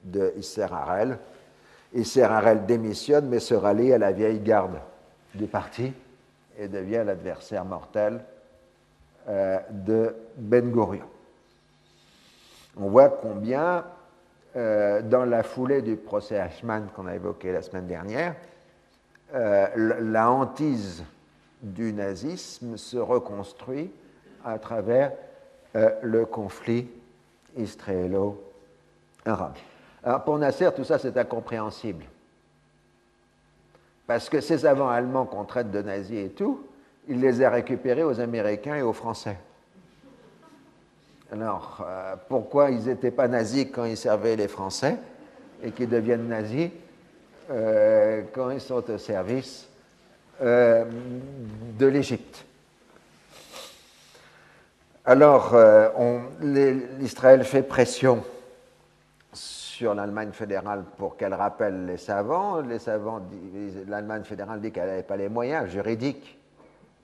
de 0.06 0.34
Isser 0.38 0.68
Harel. 0.72 1.20
Isser 1.94 2.24
Harel 2.24 2.66
démissionne 2.66 3.28
mais 3.28 3.40
se 3.40 3.54
rallie 3.54 3.94
à 3.94 3.98
la 3.98 4.12
vieille 4.12 4.40
garde 4.40 4.80
du 5.36 5.48
parti 5.48 5.94
et 6.58 6.68
devient 6.68 7.04
l'adversaire 7.06 7.66
mortel 7.66 8.24
euh, 9.28 9.60
de 9.70 10.16
Ben 10.38 10.72
Gurion. 10.72 11.06
On 12.78 12.90
voit 12.90 13.10
combien, 13.10 13.86
euh, 14.56 15.02
dans 15.02 15.26
la 15.26 15.44
foulée 15.44 15.82
du 15.82 15.98
procès 15.98 16.40
Ashman 16.40 16.88
qu'on 16.96 17.08
a 17.08 17.16
évoqué 17.16 17.52
la 17.52 17.62
semaine 17.62 17.88
dernière, 17.88 18.36
la 19.34 20.30
hantise 20.30 21.06
du 21.62 21.94
nazisme 21.94 22.76
se 22.78 22.98
reconstruit 22.98 23.92
à 24.44 24.60
travers 24.60 25.14
euh, 25.76 25.92
le 26.02 26.26
conflit 26.26 26.90
israélo-arabe. 27.56 29.56
Alors 30.04 30.24
pour 30.24 30.38
Nasser, 30.38 30.70
tout 30.76 30.84
ça 30.84 30.98
c'est 30.98 31.16
incompréhensible. 31.18 32.06
Parce 34.08 34.30
que 34.30 34.42
ces 34.42 34.60
savants 34.60 34.90
allemands 34.90 35.26
qu'on 35.26 35.46
traite 35.46 35.72
de 35.72 35.82
nazis 35.82 36.26
et 36.26 36.30
tout, 36.30 36.66
il 37.08 37.22
les 37.22 37.42
a 37.44 37.50
récupérés 37.50 38.04
aux 38.04 38.20
Américains 38.20 38.76
et 38.76 38.82
aux 38.82 38.94
Français. 38.94 39.38
Alors, 41.32 41.86
euh, 41.88 42.16
pourquoi 42.28 42.72
ils 42.72 42.84
n'étaient 42.88 43.12
pas 43.12 43.30
nazis 43.30 43.68
quand 43.74 43.86
ils 43.86 43.96
servaient 43.96 44.36
les 44.36 44.50
Français 44.50 44.98
et 45.64 45.72
qu'ils 45.72 45.88
deviennent 45.88 46.28
nazis 46.28 46.70
euh, 47.50 48.24
quand 48.34 48.50
ils 48.50 48.60
sont 48.60 48.84
au 48.90 48.98
service 48.98 49.70
euh, 50.42 50.84
de 51.80 51.86
l'Égypte? 51.86 52.44
Alors, 55.06 55.56
l'Israël 56.42 57.44
fait 57.44 57.64
pression 57.64 58.24
sur 59.82 59.96
l'Allemagne 59.96 60.32
fédérale 60.32 60.84
pour 60.96 61.18
qu'elle 61.18 61.34
rappelle 61.34 61.88
les 61.88 61.98
savants. 61.98 62.62
Les 62.62 62.78
l'Allemagne 63.88 64.24
fédérale 64.24 64.62
dit 64.62 64.72
qu'elle 64.72 64.86
n'avait 64.86 65.02
pas 65.02 65.18
les 65.18 65.28
moyens 65.28 65.68
juridiques, 65.72 66.38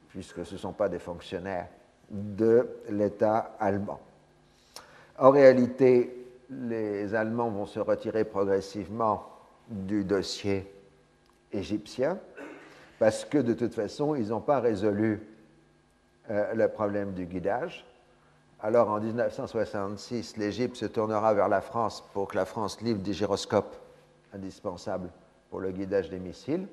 puisque 0.09 0.45
ce 0.45 0.53
ne 0.53 0.59
sont 0.59 0.73
pas 0.73 0.87
des 0.87 0.99
fonctionnaires 0.99 1.69
de 2.11 2.69
l'État 2.91 3.55
allemand. 3.59 3.99
En 5.17 5.31
réalité, 5.31 6.23
les 6.51 7.15
Allemands 7.15 7.49
vont 7.49 7.65
se 7.65 7.79
retirer 7.79 8.25
progressivement 8.25 9.27
du 9.67 10.03
dossier 10.03 10.71
égyptien 11.51 12.19
parce 12.99 13.25
que 13.25 13.39
de 13.39 13.55
toute 13.55 13.73
façon, 13.73 14.13
ils 14.13 14.27
n'ont 14.27 14.39
pas 14.39 14.59
résolu 14.59 15.19
euh, 16.29 16.53
le 16.53 16.67
problème 16.67 17.13
du 17.13 17.25
guidage. 17.25 17.86
Alors 18.61 18.89
en 18.89 18.99
1966, 18.99 20.37
l'Égypte 20.37 20.77
se 20.77 20.85
tournera 20.85 21.33
vers 21.35 21.47
la 21.47 21.61
France 21.61 22.03
pour 22.13 22.27
que 22.27 22.35
la 22.35 22.45
France 22.45 22.81
livre 22.81 22.99
des 22.99 23.13
gyroscopes 23.13 23.75
indispensables 24.33 25.09
pour 25.51 25.59
le 25.59 25.71
guidage 25.71 26.09
des 26.09 26.17
missiles. 26.17 26.67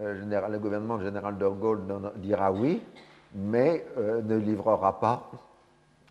Euh, 0.00 0.48
le 0.48 0.58
gouvernement 0.58 1.00
général 1.00 1.36
de 1.36 1.48
Gaulle 1.48 1.82
dira 2.16 2.52
oui, 2.52 2.80
mais 3.34 3.84
euh, 3.98 4.22
ne 4.22 4.36
livrera 4.36 5.00
pas 5.00 5.30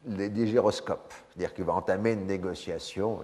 les, 0.05 0.47
gyroscopes. 0.47 1.13
C'est-à-dire 1.29 1.53
qu'il 1.53 1.63
va 1.63 1.73
entamer 1.73 2.12
une 2.12 2.27
négociation. 2.27 3.19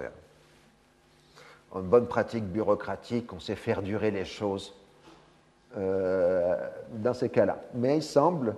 En 1.72 1.82
bonne 1.82 2.08
pratique 2.08 2.46
bureaucratique, 2.46 3.34
on 3.34 3.40
sait 3.42 3.56
faire 3.56 3.82
durer 3.82 4.12
les 4.12 4.26
choses 4.26 4.74
euh, 5.78 6.56
dans 6.94 7.14
ces 7.14 7.28
cas-là. 7.28 7.58
Mais 7.74 7.98
il 7.98 8.04
semble 8.04 8.56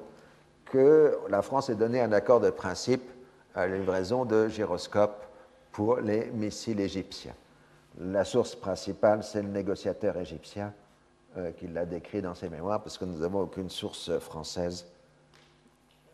que 0.71 1.17
la 1.29 1.41
France 1.41 1.69
ait 1.69 1.75
donné 1.75 2.01
un 2.01 2.11
accord 2.11 2.39
de 2.39 2.49
principe 2.49 3.09
à 3.55 3.67
la 3.67 3.77
livraison 3.77 4.25
de 4.25 4.47
gyroscopes 4.47 5.25
pour 5.71 5.97
les 5.97 6.25
missiles 6.31 6.79
égyptiens. 6.79 7.33
La 7.99 8.23
source 8.23 8.55
principale, 8.55 9.23
c'est 9.23 9.41
le 9.41 9.47
négociateur 9.47 10.17
égyptien 10.17 10.73
euh, 11.37 11.51
qui 11.51 11.67
l'a 11.67 11.85
décrit 11.85 12.21
dans 12.21 12.35
ses 12.35 12.49
mémoires, 12.49 12.81
parce 12.81 12.97
que 12.97 13.05
nous 13.05 13.19
n'avons 13.19 13.41
aucune 13.41 13.69
source 13.69 14.17
française 14.19 14.85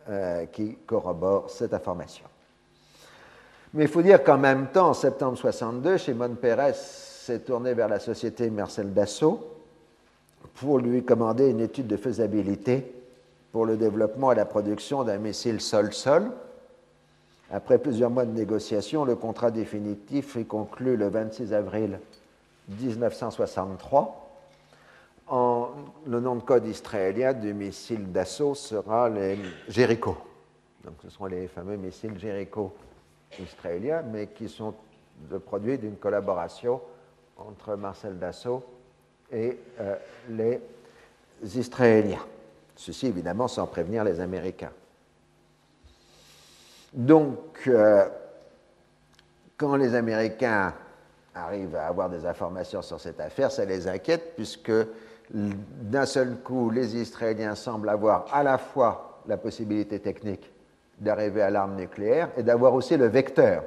euh, 0.10 0.46
qui 0.46 0.76
corrobore 0.86 1.50
cette 1.50 1.74
information. 1.74 2.26
Mais 3.74 3.84
il 3.84 3.90
faut 3.90 4.02
dire 4.02 4.24
qu'en 4.24 4.38
même 4.38 4.68
temps, 4.68 4.90
en 4.90 4.94
septembre 4.94 5.38
62, 5.38 5.98
Shimon 5.98 6.36
Peres 6.36 6.76
s'est 6.76 7.40
tourné 7.40 7.74
vers 7.74 7.88
la 7.88 8.00
société 8.00 8.50
Marcel 8.50 8.94
Dassault, 8.94 9.50
pour 10.56 10.80
lui 10.80 11.04
commander 11.04 11.50
une 11.50 11.62
étude 11.62 11.88
de 11.88 11.98
faisabilité 11.98 13.03
pour 13.54 13.68
le 13.68 13.78
développement 13.78 14.32
et 14.32 14.36
la 14.36 14.46
production 14.46 15.04
d'un 15.04 15.20
missile 15.20 15.62
sol-sol. 15.62 16.32
Après 17.52 17.78
plusieurs 17.78 18.10
mois 18.10 18.26
de 18.26 18.32
négociations, 18.32 19.06
le 19.06 19.16
contrat 19.16 19.52
définitif 19.52 20.36
est 20.36 20.46
conclu 20.46 20.98
le 20.98 21.08
26 21.08 21.54
avril 21.54 22.00
1963. 22.68 24.20
En, 25.28 25.70
le 26.08 26.20
nom 26.20 26.36
de 26.36 26.42
code 26.42 26.66
israélien 26.66 27.34
du 27.34 27.54
missile 27.54 28.12
d'assaut 28.12 28.56
sera 28.56 29.08
les 29.08 29.38
Jericho. 29.70 30.18
Donc 30.84 30.96
ce 31.04 31.12
sont 31.12 31.28
les 31.28 31.48
fameux 31.48 31.78
missiles 31.78 32.18
Jericho 32.18 32.74
israéliens, 33.40 34.02
mais 34.02 34.28
qui 34.28 34.50
sont 34.50 34.74
le 35.30 35.38
produit 35.38 35.78
d'une 35.78 35.98
collaboration 35.98 36.82
entre 37.38 37.76
Marcel 37.76 38.18
Dassault 38.18 38.64
et 39.32 39.60
euh, 39.80 39.96
les 40.30 40.60
Israéliens. 41.56 42.26
Ceci 42.76 43.08
évidemment 43.08 43.48
sans 43.48 43.68
prévenir 43.68 44.04
les 44.04 44.20
Américains. 44.20 44.72
Donc, 46.94 47.68
euh, 47.68 48.08
quand 49.58 49.76
les 49.76 49.96
Américains 49.96 50.74
arrivent 51.34 51.76
à 51.76 51.88
avoir 51.88 52.10
des 52.10 52.26
informations 52.26 52.82
sur 52.82 53.00
cette 53.00 53.20
affaire, 53.20 53.52
ça 53.52 53.66
les 53.66 53.88
inquiète 53.88 54.36
puisque 54.36 54.72
d'un 55.32 56.06
seul 56.06 56.38
coup, 56.38 56.70
les 56.70 56.96
Israéliens 56.96 57.56
semblent 57.56 57.90
avoir 57.90 58.28
à 58.32 58.44
la 58.44 58.58
fois 58.58 59.22
la 59.28 59.38
possibilité 59.38 60.00
technique 60.00 60.52
d'arriver 61.00 61.42
à 61.42 61.50
l'arme 61.50 61.76
nucléaire 61.76 62.30
et 62.38 62.44
d'avoir 62.44 62.74
aussi 62.74 62.98
le 62.98 63.08
vecteur 63.08 63.64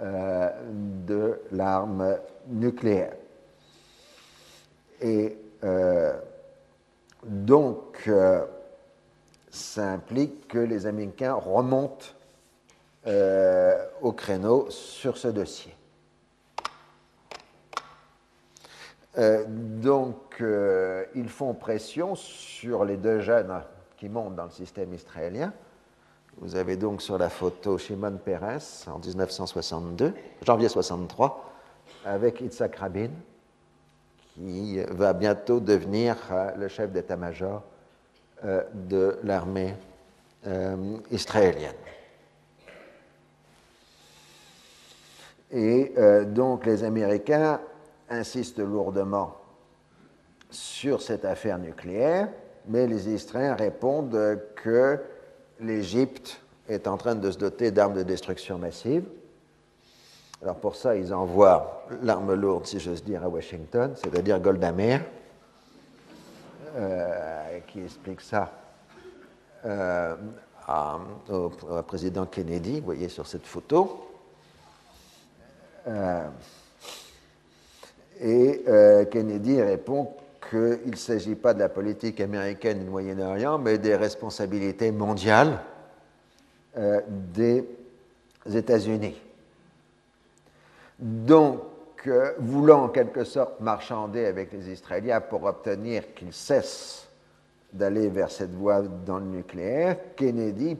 de 0.00 1.40
l'arme 1.52 2.16
nucléaire. 2.48 3.14
Et 5.00 5.36
donc, 7.24 8.10
ça 9.50 9.88
implique 9.90 10.48
que 10.48 10.58
les 10.58 10.86
Américains 10.86 11.34
remontent 11.34 12.06
au 13.06 14.12
créneau 14.12 14.66
sur 14.70 15.16
ce 15.16 15.28
dossier. 15.28 15.74
Euh, 19.18 19.44
donc, 19.46 20.40
euh, 20.40 21.04
ils 21.14 21.28
font 21.28 21.52
pression 21.52 22.14
sur 22.14 22.84
les 22.84 22.96
deux 22.96 23.20
jeunes 23.20 23.62
qui 23.96 24.08
montent 24.08 24.36
dans 24.36 24.44
le 24.44 24.50
système 24.50 24.92
israélien. 24.94 25.52
Vous 26.38 26.56
avez 26.56 26.76
donc 26.76 27.02
sur 27.02 27.18
la 27.18 27.28
photo 27.28 27.76
Shimon 27.76 28.18
Peres 28.24 28.86
en 28.86 28.98
1962, 28.98 30.14
janvier 30.42 30.70
63, 30.70 31.52
avec 32.06 32.40
Yitzhak 32.40 32.76
Rabin, 32.76 33.10
qui 34.34 34.78
va 34.90 35.12
bientôt 35.12 35.60
devenir 35.60 36.16
euh, 36.30 36.50
le 36.56 36.68
chef 36.68 36.90
d'état-major 36.90 37.62
de 38.74 39.20
l'armée 39.22 39.72
israélienne. 41.12 41.76
Et 45.52 45.94
donc 46.26 46.66
les 46.66 46.82
Américains 46.82 47.60
insiste 48.10 48.58
lourdement 48.58 49.36
sur 50.50 51.00
cette 51.02 51.24
affaire 51.24 51.58
nucléaire, 51.58 52.30
mais 52.66 52.88
les 52.88 53.08
Israéliens 53.10 53.54
répondent 53.54 54.40
que 54.56 54.98
l'Égypte 55.60 56.40
est 56.68 56.86
en 56.86 56.96
train 56.96 57.14
de 57.14 57.30
se 57.30 57.38
doter 57.38 57.70
d'armes 57.70 57.94
de 57.94 58.02
destruction 58.02 58.58
massive. 58.58 59.04
Alors 60.42 60.56
pour 60.56 60.74
ça, 60.74 60.96
ils 60.96 61.14
envoient 61.14 61.86
l'arme 62.02 62.34
lourde, 62.34 62.66
si 62.66 62.80
j'ose 62.80 63.04
dire, 63.04 63.22
à 63.22 63.28
Washington, 63.28 63.94
c'est-à-dire 63.94 64.40
Golda 64.40 64.72
Meir, 64.72 65.00
euh, 66.74 67.58
qui 67.68 67.80
explique 67.84 68.20
ça 68.20 68.50
euh, 69.64 70.16
au, 71.30 71.48
président 71.86 72.26
Kennedy, 72.26 72.80
vous 72.80 72.86
voyez 72.86 73.08
sur 73.08 73.24
cette 73.28 73.46
photo. 73.46 74.04
Euh, 75.86 76.26
et 78.20 78.64
Kennedy 79.10 79.62
répond 79.62 80.08
qu'il 80.50 80.90
ne 80.90 80.96
s'agit 80.96 81.36
pas 81.36 81.54
de 81.54 81.60
la 81.60 81.68
politique 81.68 82.20
américaine 82.20 82.80
du 82.80 82.90
Moyen-Orient, 82.90 83.58
mais 83.58 83.78
des 83.78 83.94
responsabilités 83.94 84.90
mondiales 84.90 85.60
des 86.76 87.64
États-Unis. 88.52 89.20
Donc, 91.02 91.62
euh, 92.06 92.32
voulant 92.38 92.84
en 92.84 92.88
quelque 92.88 93.24
sorte 93.24 93.58
marchander 93.58 94.24
avec 94.24 94.52
les 94.52 94.70
Israéliens 94.70 95.20
pour 95.20 95.42
obtenir 95.42 96.14
qu'ils 96.14 96.32
cessent 96.32 97.08
d'aller 97.72 98.08
vers 98.08 98.30
cette 98.30 98.54
voie 98.54 98.82
dans 98.82 99.18
le 99.18 99.24
nucléaire, 99.24 99.96
Kennedy 100.14 100.78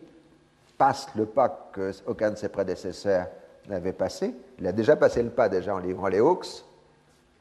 passe 0.79 1.09
le 1.17 1.27
pas 1.27 1.71
qu'aucun 1.75 2.31
de 2.31 2.37
ses 2.37 2.51
prédécesseurs 2.51 3.27
n'avait 3.69 3.93
passé. 3.93 4.33
Il 4.61 4.67
a 4.69 4.73
déjà 4.73 4.95
passé 4.95 5.25
le 5.25 5.31
pas 5.31 5.49
déjà 5.49 5.75
en 5.75 5.79
livrant 5.79 6.07
les 6.07 6.21
Hawks, 6.21 6.65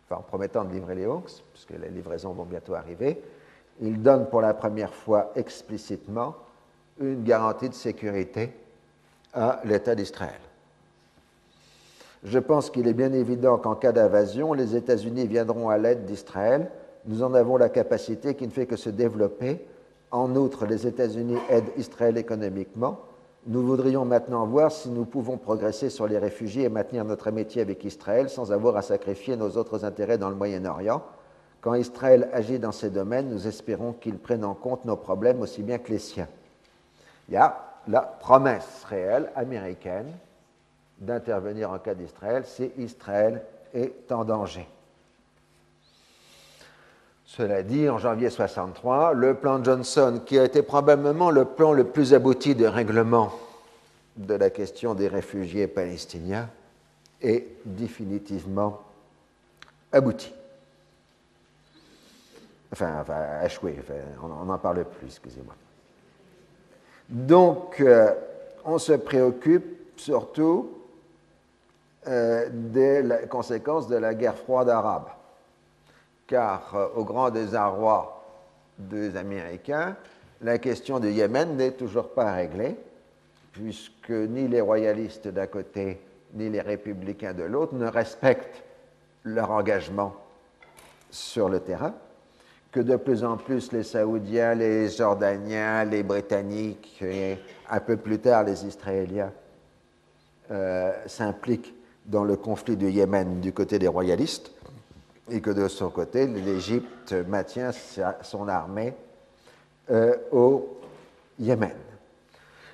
en 0.09 0.23
promettant 0.23 0.63
de 0.63 0.73
livrer 0.73 0.95
les 0.95 1.05
Hawks, 1.05 1.43
puisque 1.53 1.79
les 1.79 1.89
livraisons 1.89 2.33
vont 2.33 2.45
bientôt 2.45 2.73
arriver, 2.73 3.21
il 3.79 4.01
donne 4.01 4.27
pour 4.27 4.41
la 4.41 4.55
première 4.55 4.93
fois 4.93 5.31
explicitement 5.35 6.35
une 6.99 7.23
garantie 7.23 7.69
de 7.69 7.75
sécurité 7.75 8.51
à 9.33 9.61
l'État 9.65 9.93
d'Israël. 9.93 10.41
Je 12.23 12.37
pense 12.39 12.69
qu'il 12.69 12.87
est 12.87 12.93
bien 12.93 13.13
évident 13.13 13.57
qu'en 13.57 13.75
cas 13.75 13.91
d'invasion, 13.91 14.53
les 14.53 14.75
États-Unis 14.75 15.25
viendront 15.27 15.69
à 15.69 15.77
l'aide 15.77 16.05
d'Israël. 16.05 16.69
Nous 17.05 17.23
en 17.23 17.33
avons 17.33 17.57
la 17.57 17.69
capacité 17.69 18.35
qui 18.35 18.45
ne 18.45 18.51
fait 18.51 18.67
que 18.67 18.75
se 18.75 18.89
développer. 18.89 19.65
En 20.11 20.35
outre, 20.35 20.65
les 20.65 20.85
États-Unis 20.85 21.37
aident 21.49 21.71
Israël 21.77 22.17
économiquement. 22.17 22.99
Nous 23.47 23.65
voudrions 23.65 24.05
maintenant 24.05 24.45
voir 24.45 24.71
si 24.71 24.89
nous 24.89 25.05
pouvons 25.05 25.37
progresser 25.37 25.89
sur 25.89 26.05
les 26.05 26.19
réfugiés 26.19 26.65
et 26.65 26.69
maintenir 26.69 27.05
notre 27.05 27.27
amitié 27.27 27.63
avec 27.63 27.83
Israël 27.83 28.29
sans 28.29 28.51
avoir 28.51 28.77
à 28.77 28.83
sacrifier 28.83 29.35
nos 29.35 29.57
autres 29.57 29.83
intérêts 29.83 30.19
dans 30.19 30.29
le 30.29 30.35
Moyen-Orient. 30.35 31.01
Quand 31.59 31.73
Israël 31.73 32.29
agit 32.33 32.59
dans 32.59 32.71
ces 32.71 32.91
domaines, 32.91 33.29
nous 33.29 33.47
espérons 33.47 33.93
qu'il 33.93 34.19
prenne 34.19 34.43
en 34.43 34.53
compte 34.53 34.85
nos 34.85 34.95
problèmes 34.95 35.41
aussi 35.41 35.63
bien 35.63 35.79
que 35.79 35.91
les 35.91 35.99
siens. 35.99 36.27
Il 37.29 37.33
y 37.33 37.37
a 37.37 37.79
la 37.87 38.01
promesse 38.01 38.83
réelle 38.87 39.31
américaine 39.35 40.11
d'intervenir 41.01 41.71
en 41.71 41.79
cas 41.79 41.95
d'Israël 41.95 42.45
si 42.45 42.71
Israël 42.77 43.41
est 43.73 44.11
en 44.11 44.23
danger. 44.23 44.67
Cela 47.25 47.63
dit, 47.63 47.89
en 47.89 47.97
janvier 47.97 48.29
63, 48.29 49.13
le 49.13 49.33
plan 49.35 49.63
Johnson, 49.63 50.21
qui 50.25 50.37
a 50.37 50.43
été 50.43 50.61
probablement 50.61 51.31
le 51.31 51.45
plan 51.45 51.71
le 51.71 51.85
plus 51.85 52.13
abouti 52.13 52.55
de 52.55 52.65
règlement 52.65 53.31
de 54.17 54.33
la 54.33 54.49
question 54.49 54.93
des 54.93 55.07
réfugiés 55.07 55.67
palestiniens, 55.67 56.49
est 57.21 57.47
définitivement 57.65 58.81
abouti. 59.91 60.33
Enfin, 62.73 63.05
échoué, 63.45 63.79
on 64.21 64.45
n'en 64.45 64.57
parle 64.57 64.83
plus, 64.85 65.07
excusez-moi. 65.07 65.55
Donc, 67.09 67.79
euh, 67.79 68.13
on 68.65 68.77
se 68.77 68.93
préoccupe 68.93 69.81
surtout 69.97 70.80
euh, 72.07 72.47
des 72.51 73.03
conséquences 73.29 73.87
de 73.87 73.95
la 73.95 74.15
guerre 74.15 74.37
froide 74.37 74.69
arabe. 74.69 75.09
Car 76.25 76.75
euh, 76.75 76.87
au 76.95 77.03
grand 77.03 77.29
désarroi 77.29 78.23
des 78.79 79.15
Américains, 79.15 79.95
la 80.41 80.57
question 80.57 80.99
du 80.99 81.11
Yémen 81.11 81.55
n'est 81.55 81.73
toujours 81.73 82.09
pas 82.09 82.33
réglée, 82.33 82.75
puisque 83.51 84.09
ni 84.09 84.47
les 84.47 84.61
royalistes 84.61 85.27
d'un 85.27 85.45
côté, 85.45 86.01
ni 86.33 86.49
les 86.49 86.61
républicains 86.61 87.33
de 87.33 87.43
l'autre 87.43 87.75
ne 87.75 87.85
respectent 87.85 88.63
leur 89.23 89.51
engagement 89.51 90.15
sur 91.11 91.49
le 91.49 91.59
terrain, 91.59 91.93
que 92.71 92.79
de 92.79 92.95
plus 92.95 93.23
en 93.23 93.37
plus 93.37 93.71
les 93.73 93.83
Saoudiens, 93.83 94.55
les 94.55 94.89
Jordaniens, 94.89 95.83
les 95.83 96.01
Britanniques 96.01 96.99
et 97.03 97.37
un 97.69 97.79
peu 97.79 97.97
plus 97.97 98.17
tard 98.17 98.45
les 98.45 98.65
Israéliens 98.65 99.31
euh, 100.49 100.93
s'impliquent 101.05 101.75
dans 102.05 102.23
le 102.23 102.35
conflit 102.35 102.77
du 102.77 102.89
Yémen 102.89 103.39
du 103.41 103.53
côté 103.53 103.79
des 103.79 103.87
royalistes 103.87 104.51
et 105.29 105.41
que 105.41 105.49
de 105.49 105.67
son 105.67 105.89
côté, 105.89 106.27
l'Égypte 106.27 107.13
maintient 107.27 107.71
son 108.21 108.47
armée 108.47 108.93
euh, 109.89 110.15
au 110.31 110.77
Yémen. 111.39 111.75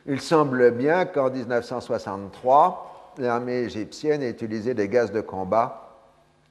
Il 0.05 0.21
semble 0.21 0.71
bien 0.71 1.05
qu'en 1.05 1.29
1963, 1.29 3.13
l'armée 3.17 3.59
égyptienne 3.59 4.23
ait 4.23 4.29
utilisé 4.29 4.73
des 4.73 4.87
gaz 4.87 5.11
de 5.11 5.21
combat 5.21 5.99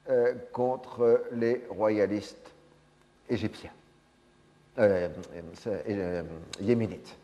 euh, 0.08 0.34
contre 0.52 1.22
les 1.32 1.64
royalistes 1.70 2.52
égyptiens, 3.28 3.72
euh, 4.78 5.08
yéménites. 6.60 7.16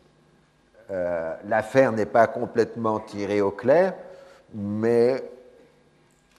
L'affaire 1.45 1.91
n'est 1.91 2.05
pas 2.05 2.27
complètement 2.27 2.99
tirée 2.99 3.41
au 3.41 3.49
clair, 3.49 3.95
mais 4.53 5.23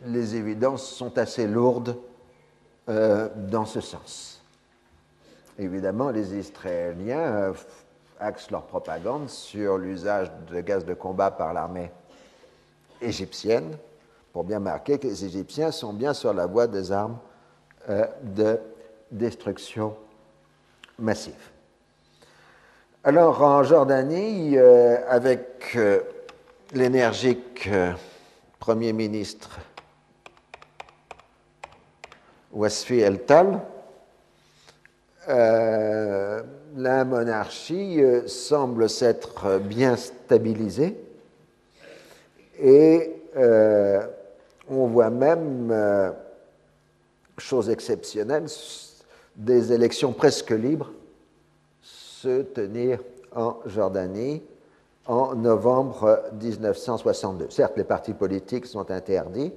les 0.02 0.37
évidences 0.37 0.87
sont 0.88 1.16
assez 1.18 1.46
lourdes 1.46 1.96
euh, 2.88 3.28
dans 3.35 3.64
ce 3.64 3.80
sens. 3.80 4.42
Évidemment, 5.59 6.11
les 6.11 6.37
Israéliens 6.37 7.18
euh, 7.18 7.52
axent 8.18 8.50
leur 8.50 8.64
propagande 8.64 9.28
sur 9.28 9.78
l'usage 9.78 10.30
de 10.50 10.61
gaz 10.61 10.85
de 10.85 10.94
combat 10.94 11.30
par 11.30 11.52
l'armée 11.52 11.90
égyptienne 13.00 13.76
pour 14.33 14.44
bien 14.44 14.59
marquer 14.59 14.98
que 14.98 15.07
les 15.07 15.24
Égyptiens 15.24 15.70
sont 15.70 15.92
bien 15.92 16.12
sur 16.12 16.35
la 16.35 16.46
voie 16.46 16.66
des 16.66 16.90
armes 16.90 17.18
euh, 17.88 18.07
de 18.22 18.59
destruction 19.11 19.96
massive. 20.98 21.50
Alors 23.04 23.42
en 23.42 23.62
Jordanie, 23.62 24.57
avec 24.57 25.76
l'énergique 26.72 27.68
Premier 28.59 28.94
ministre 28.94 29.61
Wasfi 32.54 33.00
el-Tal, 33.00 33.60
euh, 35.28 36.42
la 36.76 37.04
monarchie 37.04 38.02
euh, 38.02 38.26
semble 38.28 38.88
s'être 38.88 39.58
bien 39.58 39.96
stabilisée 39.96 40.96
et 42.60 43.10
euh, 43.36 44.06
on 44.70 44.86
voit 44.86 45.10
même, 45.10 45.74
chose 47.36 47.68
exceptionnelle, 47.68 48.46
des 49.36 49.72
élections 49.72 50.12
presque 50.12 50.50
libres 50.50 50.92
se 51.82 52.42
tenir 52.42 53.00
en 53.34 53.56
Jordanie 53.66 54.42
en 55.06 55.34
novembre 55.34 56.22
1962. 56.40 57.50
Certes, 57.50 57.76
les 57.76 57.84
partis 57.84 58.14
politiques 58.14 58.66
sont 58.66 58.90
interdits, 58.90 59.52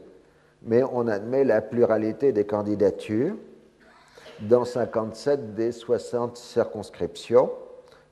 mais 0.63 0.84
on 0.84 1.08
admet 1.08 1.43
la 1.43 1.62
pluralité 1.62 2.32
des 2.32 2.46
candidatures 2.46 3.36
dans 4.41 4.65
57 4.65 5.56
des 5.56 5.72
60 5.72 6.38
circonscriptions, 6.38 7.52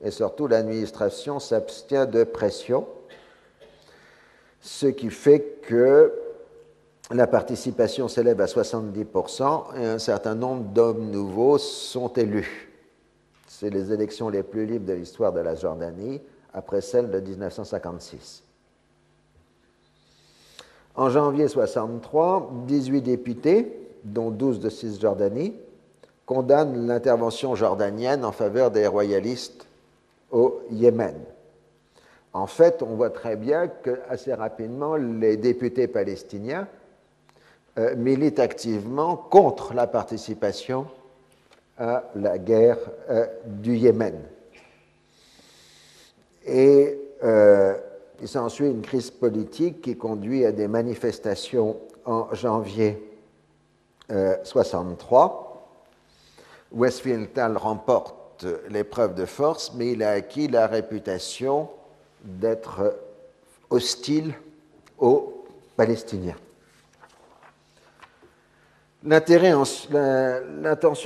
et 0.02 0.10
surtout 0.10 0.46
l'administration 0.46 1.38
s'abstient 1.38 2.06
de 2.06 2.24
pression, 2.24 2.86
ce 4.60 4.86
qui 4.86 5.10
fait 5.10 5.58
que 5.62 6.12
la 7.12 7.26
participation 7.26 8.08
s'élève 8.08 8.40
à 8.40 8.46
70% 8.46 9.78
et 9.80 9.86
un 9.86 9.98
certain 9.98 10.34
nombre 10.34 10.64
d'hommes 10.64 11.10
nouveaux 11.10 11.58
sont 11.58 12.12
élus. 12.14 12.72
C'est 13.46 13.70
les 13.70 13.92
élections 13.92 14.28
les 14.28 14.42
plus 14.42 14.66
libres 14.66 14.86
de 14.86 14.92
l'histoire 14.92 15.32
de 15.32 15.40
la 15.40 15.54
Jordanie, 15.54 16.20
après 16.52 16.80
celle 16.80 17.10
de 17.10 17.20
1956. 17.20 18.45
En 20.96 21.10
janvier 21.10 21.46
63, 21.46 22.50
18 22.66 23.02
députés, 23.02 23.72
dont 24.04 24.30
12 24.30 24.60
de 24.60 24.70
Cisjordanie, 24.70 25.54
condamnent 26.24 26.86
l'intervention 26.86 27.54
jordanienne 27.54 28.24
en 28.24 28.32
faveur 28.32 28.70
des 28.70 28.86
royalistes 28.86 29.66
au 30.30 30.60
Yémen. 30.70 31.14
En 32.32 32.46
fait, 32.46 32.82
on 32.82 32.96
voit 32.96 33.10
très 33.10 33.36
bien 33.36 33.68
que 33.68 34.00
assez 34.08 34.32
rapidement, 34.34 34.96
les 34.96 35.36
députés 35.36 35.86
palestiniens 35.86 36.66
euh, 37.78 37.94
militent 37.96 38.40
activement 38.40 39.16
contre 39.16 39.74
la 39.74 39.86
participation 39.86 40.86
à 41.78 42.04
la 42.14 42.38
guerre 42.38 42.78
euh, 43.10 43.26
du 43.44 43.76
Yémen. 43.76 44.18
Et 46.46 46.98
euh, 47.22 47.74
il 48.20 48.28
s'ensuit 48.28 48.66
une 48.66 48.82
crise 48.82 49.10
politique 49.10 49.82
qui 49.82 49.96
conduit 49.96 50.44
à 50.44 50.52
des 50.52 50.68
manifestations 50.68 51.78
en 52.04 52.32
janvier 52.34 53.02
63. 54.44 55.42
Westfield 56.72 57.30
remporte 57.56 58.46
l'épreuve 58.68 59.14
de 59.14 59.24
force, 59.24 59.72
mais 59.74 59.92
il 59.92 60.02
a 60.02 60.10
acquis 60.10 60.48
la 60.48 60.66
réputation 60.66 61.70
d'être 62.22 62.98
hostile 63.70 64.34
aux 64.98 65.44
Palestiniens. 65.76 66.36
L'intention 69.02 69.64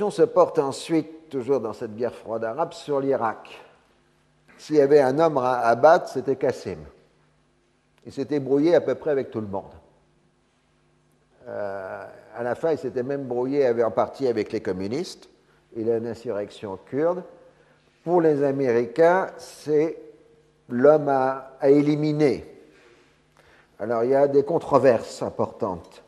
se 0.09 0.23
porte 0.23 0.59
ensuite, 0.59 1.29
toujours 1.29 1.59
dans 1.59 1.73
cette 1.73 1.95
guerre 1.95 2.15
froide 2.15 2.43
arabe, 2.43 2.73
sur 2.73 2.99
l'Irak. 2.99 3.61
S'il 4.57 4.77
y 4.77 4.81
avait 4.81 5.01
un 5.01 5.19
homme 5.19 5.37
à 5.37 5.59
abattre, 5.61 6.09
c'était 6.09 6.35
Qassim. 6.35 6.79
Il 8.05 8.11
s'était 8.11 8.39
brouillé 8.39 8.75
à 8.75 8.81
peu 8.81 8.95
près 8.95 9.11
avec 9.11 9.29
tout 9.31 9.41
le 9.41 9.47
monde. 9.47 9.71
Euh, 11.47 12.05
à 12.35 12.43
la 12.43 12.55
fin, 12.55 12.71
il 12.71 12.77
s'était 12.77 13.03
même 13.03 13.25
brouillé 13.25 13.69
en 13.83 13.91
partie 13.91 14.27
avec 14.27 14.51
les 14.51 14.61
communistes 14.61 15.29
et 15.75 15.81
une 15.81 16.07
insurrection 16.07 16.77
kurde. 16.85 17.23
Pour 18.03 18.21
les 18.21 18.43
Américains, 18.43 19.27
c'est 19.37 19.97
l'homme 20.69 21.09
à 21.09 21.57
éliminer. 21.63 22.45
Alors, 23.79 24.03
il 24.03 24.11
y 24.11 24.15
a 24.15 24.27
des 24.27 24.43
controverses 24.43 25.21
importantes 25.21 26.03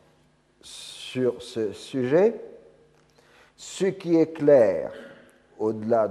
sur 0.62 1.42
ce 1.42 1.74
sujet. 1.74 2.40
Ce 3.56 3.86
qui 3.86 4.16
est 4.16 4.34
clair, 4.34 4.92
au-delà 5.60 6.08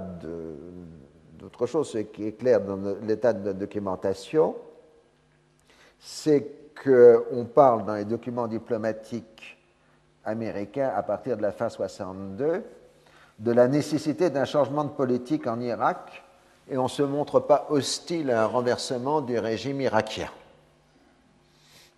d'autre 1.39 1.67
chose, 1.67 1.91
ce 1.91 1.99
qui 1.99 2.27
est 2.27 2.33
clair 2.33 2.61
dans 2.61 2.97
l'état 3.07 3.33
de 3.33 3.53
documentation, 3.53 4.55
c'est 6.03 6.49
qu'on 6.83 7.45
parle 7.45 7.87
dans 7.87 7.95
les 7.95 8.05
documents 8.05 8.49
diplomatiques 8.49 9.57
américains 10.25 10.93
à 10.95 11.03
partir 11.03 11.37
de 11.37 11.43
la 11.43 11.53
fin 11.53 11.69
62 11.69 12.65
de 13.39 13.53
la 13.53 13.69
nécessité 13.69 14.29
d'un 14.29 14.45
changement 14.45 14.85
de 14.85 14.91
politique 14.91 15.47
en 15.47 15.61
Irak 15.61 16.25
et 16.69 16.77
on 16.77 16.85
ne 16.85 16.89
se 16.89 17.03
montre 17.03 17.41
pas 17.41 17.67
hostile 17.71 18.31
à 18.31 18.43
un 18.43 18.47
renversement 18.47 19.21
du 19.21 19.39
régime 19.39 19.81
irakien. 19.81 20.29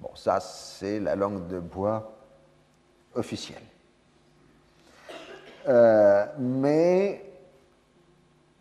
Bon, 0.00 0.10
ça, 0.14 0.40
c'est 0.40 1.00
la 1.00 1.16
langue 1.16 1.46
de 1.48 1.58
bois 1.58 2.12
officielle. 3.14 3.62
Euh, 5.66 6.26
mais 6.38 7.24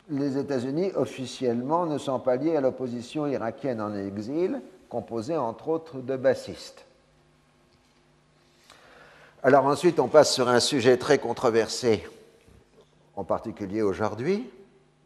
les 0.10 0.38
États-Unis, 0.38 0.92
officiellement, 0.96 1.86
ne 1.86 1.98
sont 1.98 2.20
pas 2.20 2.38
liés 2.38 2.56
à 2.56 2.62
l'opposition 2.62 3.28
irakienne 3.28 3.82
en 3.82 3.94
exil, 3.96 4.62
composée 4.94 5.36
entre 5.36 5.70
autres 5.70 5.98
de 5.98 6.16
bassistes. 6.16 6.86
Alors 9.42 9.66
ensuite, 9.66 10.00
on 10.00 10.08
passe 10.08 10.32
sur 10.32 10.48
un 10.50 10.60
sujet 10.60 10.98
très 10.98 11.18
controversé, 11.18 12.08
en 13.16 13.24
particulier 13.24 13.82
aujourd'hui, 13.82 14.48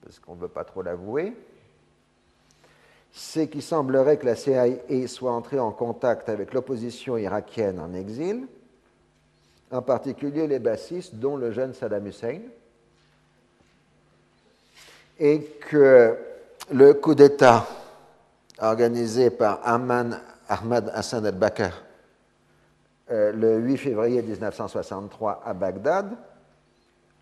parce 0.03 0.19
qu'on 0.19 0.35
ne 0.35 0.41
veut 0.41 0.49
pas 0.49 0.65
trop 0.65 0.81
l'avouer, 0.81 1.31
c'est 3.13 3.47
qu'il 3.47 3.63
semblerait 3.63 4.17
que 4.17 4.25
la 4.25 4.35
CIA 4.35 5.07
soit 5.07 5.31
entrée 5.31 5.57
en 5.57 5.71
contact 5.71 6.27
avec 6.27 6.53
l'opposition 6.53 7.17
irakienne 7.17 7.79
en 7.79 7.93
exil, 7.93 8.45
en 9.71 9.81
particulier 9.81 10.47
les 10.47 10.59
bassistes, 10.59 11.15
dont 11.15 11.37
le 11.37 11.53
jeune 11.53 11.73
Saddam 11.73 12.07
Hussein, 12.07 12.41
et 15.17 15.43
que 15.61 16.17
le 16.73 16.93
coup 16.93 17.15
d'État 17.15 17.65
organisé 18.59 19.29
par 19.29 19.61
Ahmad 19.63 20.91
Hassan 20.93 21.25
al-Bakr 21.25 21.83
euh, 23.11 23.31
le 23.31 23.57
8 23.57 23.77
février 23.77 24.21
1963 24.21 25.43
à 25.45 25.53
Bagdad 25.53 26.11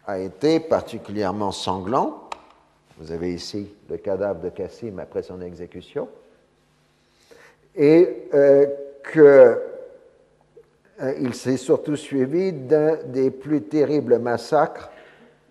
a 0.08 0.19
été 0.19 0.60
particulièrement 0.60 1.52
sanglant 1.52 2.26
vous 2.98 3.12
avez 3.12 3.34
ici 3.34 3.74
le 3.89 3.98
cadavre 3.98 4.39
de 4.41 4.50
Cassim 4.50 5.00
après 5.00 5.21
son 5.21 5.41
exécution. 5.41 6.08
Et 7.76 8.30
euh, 8.34 8.67
qu'il 9.12 9.21
euh, 11.02 11.32
s'est 11.34 11.58
surtout 11.58 11.98
suivi 11.98 12.54
d'un 12.54 12.95
des 13.08 13.32
plus 13.32 13.63
terribles 13.63 14.17
massacres 14.19 14.89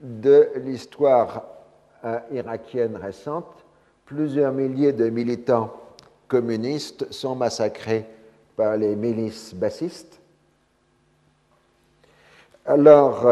de 0.01 0.49
l'histoire 0.57 1.44
euh, 2.05 2.18
irakienne 2.33 2.97
récente. 2.97 3.63
Plusieurs 4.06 4.52
milliers 4.52 4.92
de 4.92 5.08
militants 5.08 5.72
communistes 6.28 7.10
sont 7.12 7.34
massacrés 7.34 8.06
par 8.56 8.76
les 8.76 8.96
milices 8.96 9.54
bassistes. 9.54 10.20
Alors, 12.66 13.26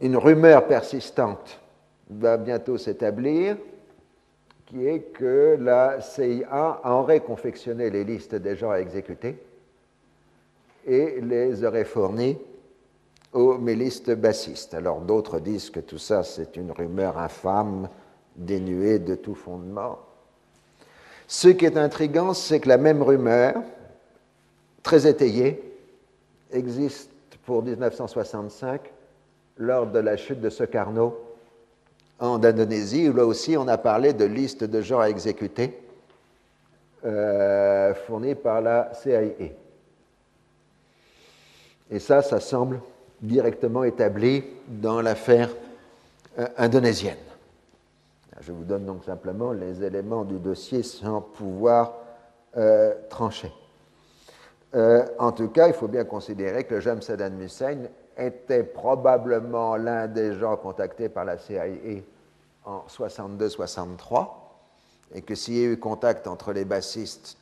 une 0.00 0.16
rumeur 0.16 0.66
persistante 0.66 1.60
va 2.08 2.36
bientôt 2.36 2.78
s'établir, 2.78 3.56
qui 4.66 4.86
est 4.86 5.00
que 5.12 5.56
la 5.60 6.00
CIA 6.00 6.80
aurait 6.84 7.20
confectionné 7.20 7.90
les 7.90 8.04
listes 8.04 8.36
des 8.36 8.56
gens 8.56 8.70
à 8.70 8.78
exécuter 8.78 9.36
et 10.86 11.20
les 11.20 11.64
aurait 11.64 11.84
fournis 11.84 12.38
aux 13.32 13.58
milices 13.58 14.04
bassistes. 14.04 14.74
Alors 14.74 15.00
d'autres 15.00 15.40
disent 15.40 15.70
que 15.70 15.80
tout 15.80 15.98
ça 15.98 16.22
c'est 16.22 16.56
une 16.56 16.72
rumeur 16.72 17.18
infâme, 17.18 17.88
dénuée 18.36 18.98
de 18.98 19.14
tout 19.14 19.34
fondement. 19.34 19.98
Ce 21.26 21.48
qui 21.48 21.64
est 21.64 21.76
intrigant, 21.76 22.34
c'est 22.34 22.60
que 22.60 22.68
la 22.68 22.78
même 22.78 23.02
rumeur, 23.02 23.62
très 24.82 25.06
étayée, 25.06 25.62
existe 26.52 27.10
pour 27.44 27.62
1965 27.62 28.80
lors 29.58 29.86
de 29.86 29.98
la 29.98 30.16
chute 30.16 30.40
de 30.40 30.50
Sukarno 30.50 31.18
en 32.18 32.42
Indonésie, 32.42 33.08
où 33.08 33.14
là 33.14 33.24
aussi 33.24 33.56
on 33.56 33.68
a 33.68 33.78
parlé 33.78 34.12
de 34.12 34.24
listes 34.24 34.64
de 34.64 34.80
gens 34.80 35.00
à 35.00 35.08
exécuter 35.08 35.78
euh, 37.04 37.94
fournies 37.94 38.34
par 38.34 38.60
la 38.60 38.92
CIA. 38.94 39.22
Et 41.90 41.98
ça, 41.98 42.22
ça 42.22 42.40
semble 42.40 42.80
directement 43.20 43.84
établi 43.84 44.44
dans 44.68 45.00
l'affaire 45.00 45.50
euh, 46.38 46.46
indonésienne. 46.56 47.16
Je 48.40 48.52
vous 48.52 48.64
donne 48.64 48.86
donc 48.86 49.04
simplement 49.04 49.52
les 49.52 49.82
éléments 49.82 50.24
du 50.24 50.38
dossier 50.38 50.82
sans 50.82 51.20
pouvoir 51.20 51.94
euh, 52.56 52.94
trancher. 53.08 53.52
en 54.72 55.32
tout 55.32 55.48
cas, 55.48 55.68
il 55.68 55.74
faut 55.74 55.88
bien 55.88 56.04
considérer 56.04 56.64
que 56.64 56.80
James 56.80 57.02
Saddam 57.02 57.40
Hussein 57.40 57.88
était 58.16 58.64
probablement 58.64 59.76
l'un 59.76 60.06
des 60.06 60.34
gens 60.34 60.56
contactés 60.56 61.08
par 61.08 61.24
la 61.24 61.38
CIA 61.38 62.02
en 62.64 62.84
62-63, 62.88 64.28
et 65.14 65.22
que 65.22 65.34
s'il 65.34 65.56
y 65.56 65.64
a 65.64 65.68
eu 65.68 65.78
contact 65.78 66.26
entre 66.26 66.52
les 66.52 66.64
bassistes 66.64 67.36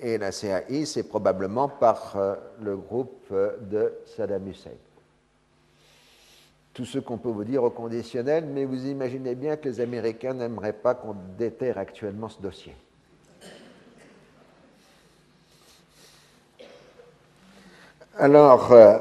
et 0.00 0.18
la 0.18 0.32
CIA, 0.32 0.62
c'est 0.86 1.04
probablement 1.04 1.68
par 1.68 2.16
euh, 2.16 2.34
le 2.62 2.76
groupe 2.76 3.24
euh, 3.32 3.56
de 3.60 3.92
Saddam 4.16 4.46
Hussein 4.48 4.70
tout 6.74 6.84
ce 6.84 6.98
qu'on 6.98 7.18
peut 7.18 7.30
vous 7.30 7.44
dire 7.44 7.62
au 7.62 7.70
conditionnel, 7.70 8.46
mais 8.52 8.64
vous 8.64 8.86
imaginez 8.86 9.36
bien 9.36 9.56
que 9.56 9.68
les 9.68 9.80
Américains 9.80 10.34
n'aimeraient 10.34 10.72
pas 10.72 10.94
qu'on 10.94 11.14
déterre 11.38 11.78
actuellement 11.78 12.28
ce 12.28 12.42
dossier. 12.42 12.74
Alors, 18.18 18.72
euh, 18.72 18.98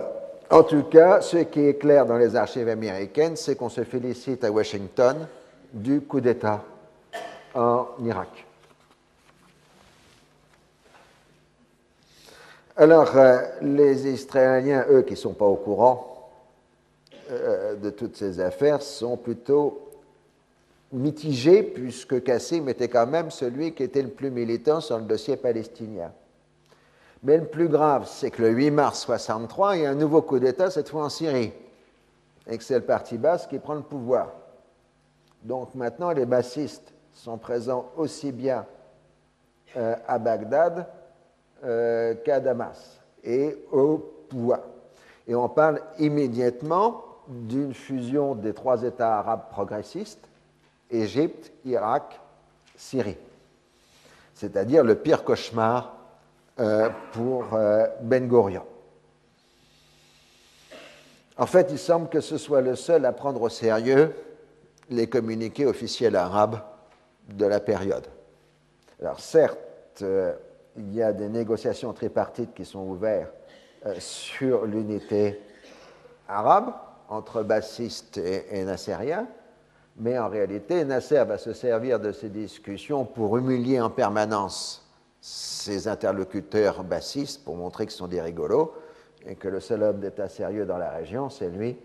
en 0.52 0.64
tout 0.64 0.84
cas, 0.84 1.22
ce 1.22 1.38
qui 1.38 1.62
est 1.62 1.80
clair 1.80 2.06
dans 2.06 2.18
les 2.18 2.36
archives 2.36 2.68
américaines, 2.68 3.36
c'est 3.36 3.56
qu'on 3.56 3.70
se 3.70 3.84
félicite 3.84 4.44
à 4.44 4.52
Washington 4.52 5.28
du 5.72 6.02
coup 6.02 6.22
d'État 6.22 6.64
en 7.56 7.88
Irak. 8.04 8.46
Alors, 12.76 13.16
euh, 13.18 13.42
les 13.62 14.08
Israéliens, 14.08 14.86
eux, 14.90 15.04
qui 15.04 15.14
ne 15.14 15.18
sont 15.18 15.34
pas 15.34 15.46
au 15.46 15.56
courant, 15.56 16.13
euh, 17.32 17.76
de 17.76 17.90
toutes 17.90 18.16
ces 18.16 18.40
affaires, 18.40 18.82
sont 18.82 19.18
plutôt 19.18 19.80
mitigés, 20.92 21.64
puisque 21.64 22.24
Kassim 22.24 22.68
était 22.70 22.88
quand 22.88 23.08
même 23.08 23.32
celui 23.32 23.74
qui 23.74 23.84
était 23.84 24.02
le 24.02 24.10
plus 24.10 24.30
militant 24.30 24.80
sur 24.80 24.98
le 24.98 25.06
dossier 25.06 25.38
palestinien. 25.38 26.12
Mais 27.24 27.38
le 27.38 27.46
plus 27.46 27.70
grave, 27.70 28.08
c'est 28.08 28.32
que 28.32 28.42
le 28.42 28.50
8 28.50 28.72
mars 28.72 29.00
63, 29.02 29.78
il 29.78 29.84
y 29.84 29.86
a 29.86 29.92
un 29.92 29.96
nouveau 29.96 30.22
coup 30.22 30.40
d'État, 30.40 30.70
cette 30.70 30.90
fois 30.90 31.06
en 31.06 31.10
Syrie, 31.10 31.54
et 32.48 32.58
que 32.58 32.64
c'est 32.64 32.76
le 32.76 32.86
parti 32.86 33.18
basse 33.18 33.48
qui 33.48 33.60
prend 33.60 33.76
le 33.76 33.82
pouvoir. 33.82 34.34
Donc 35.42 35.74
maintenant, 35.76 36.12
les 36.12 36.26
bassistes 36.26 36.94
sont 37.14 37.38
présents 37.38 37.92
aussi 37.98 38.32
bien 38.32 38.66
euh, 39.78 39.96
à 40.08 40.20
Bagdad 40.20 40.88
euh, 41.64 42.16
qu'à 42.24 42.40
Damas 42.40 43.00
et 43.24 43.58
au 43.72 43.98
pouvoir. 44.30 44.60
Et 45.28 45.36
on 45.36 45.48
parle 45.48 45.82
immédiatement 46.00 47.04
d'une 47.28 47.74
fusion 47.74 48.36
des 48.36 48.54
trois 48.54 48.84
États 48.84 49.20
arabes 49.20 49.50
progressistes, 49.50 50.28
Égypte, 50.90 51.52
Irak, 51.66 52.20
Syrie. 52.76 53.18
C'est-à-dire 54.34 54.84
le 54.84 54.96
pire 54.96 55.24
cauchemar 55.24 55.96
euh, 56.60 56.90
pour 57.14 57.54
euh, 57.54 57.88
Ben 58.02 58.28
Gurion. 58.28 58.66
En 61.38 61.46
fait, 61.46 61.70
il 61.72 61.80
semble 61.80 62.10
que 62.10 62.20
ce 62.20 62.38
soit 62.38 62.62
le 62.62 62.76
seul 62.76 63.06
à 63.06 63.12
prendre 63.12 63.42
au 63.42 63.50
sérieux 63.50 64.14
les 64.90 65.08
communiqués 65.08 65.66
officiels 65.66 66.16
arabes 66.16 66.60
de 67.30 67.46
la 67.46 67.60
période. 67.60 68.06
Alors 69.02 69.20
certes, 69.20 69.58
euh, 70.02 70.34
il 70.78 70.94
y 70.94 71.02
a 71.02 71.14
des 71.14 71.30
négociations 71.30 71.94
tripartites 71.94 72.54
qui 72.54 72.66
sont 72.66 72.82
ouvertes 72.82 73.34
sur 74.00 74.66
l'unité 74.66 75.42
arabe 76.28 76.74
entre 77.10 77.44
bassistes 77.44 78.18
et, 78.18 78.60
et 78.60 78.66
mais 79.98 80.18
en 80.18 80.28
réalité, 80.28 80.84
Nasser 80.86 81.24
va 81.24 81.38
se 81.38 81.54
servir 81.54 82.00
de 82.00 82.12
ces 82.12 82.30
discussions 82.30 83.06
pour 83.06 83.38
humilier 83.38 83.80
en 83.80 83.90
permanence 83.90 84.90
ses 85.22 85.88
interlocuteurs 85.88 86.84
bassistes 86.84 87.46
pour 87.46 87.56
montrer 87.56 87.86
qu'ils 87.86 87.96
sont 87.96 88.08
des 88.08 88.22
rigolos 88.22 88.74
et 89.26 89.36
que 89.36 89.48
le 89.48 89.60
seul 89.60 89.84
homme 89.84 90.00
d'État 90.00 90.28
sérieux 90.28 90.66
dans 90.66 90.78
la 90.78 90.90
région, 90.90 91.30
c'est 91.30 91.50
lui, 91.50 91.78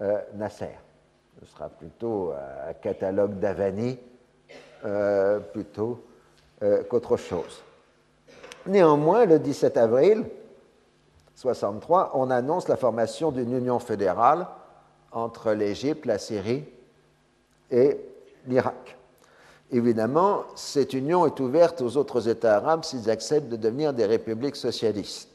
euh, 0.00 0.18
Nasser. 0.34 0.76
Ce 1.40 1.46
sera 1.46 1.68
plutôt 1.68 2.32
un 2.32 2.72
catalogue 2.74 3.38
d'Avani 3.38 3.98
euh, 4.84 5.38
plutôt 5.38 6.02
euh, 6.62 6.82
qu'autre 6.84 7.16
chose. 7.16 7.62
Néanmoins, 8.66 9.26
le 9.26 9.38
17 9.38 9.76
avril 9.76 10.24
63, 11.34 12.12
on 12.14 12.30
annonce 12.30 12.68
la 12.68 12.76
formation 12.76 13.30
d'une 13.30 13.56
union 13.56 13.78
fédérale 13.78 14.46
entre 15.12 15.52
l'Égypte, 15.52 16.06
la 16.06 16.18
Syrie 16.18 16.64
et 17.70 17.98
l'Irak. 18.46 18.96
Évidemment, 19.72 20.44
cette 20.56 20.94
union 20.94 21.26
est 21.26 21.38
ouverte 21.38 21.80
aux 21.80 21.96
autres 21.96 22.28
États 22.28 22.56
arabes 22.56 22.84
s'ils 22.84 23.08
acceptent 23.08 23.48
de 23.48 23.56
devenir 23.56 23.92
des 23.92 24.06
républiques 24.06 24.56
socialistes. 24.56 25.28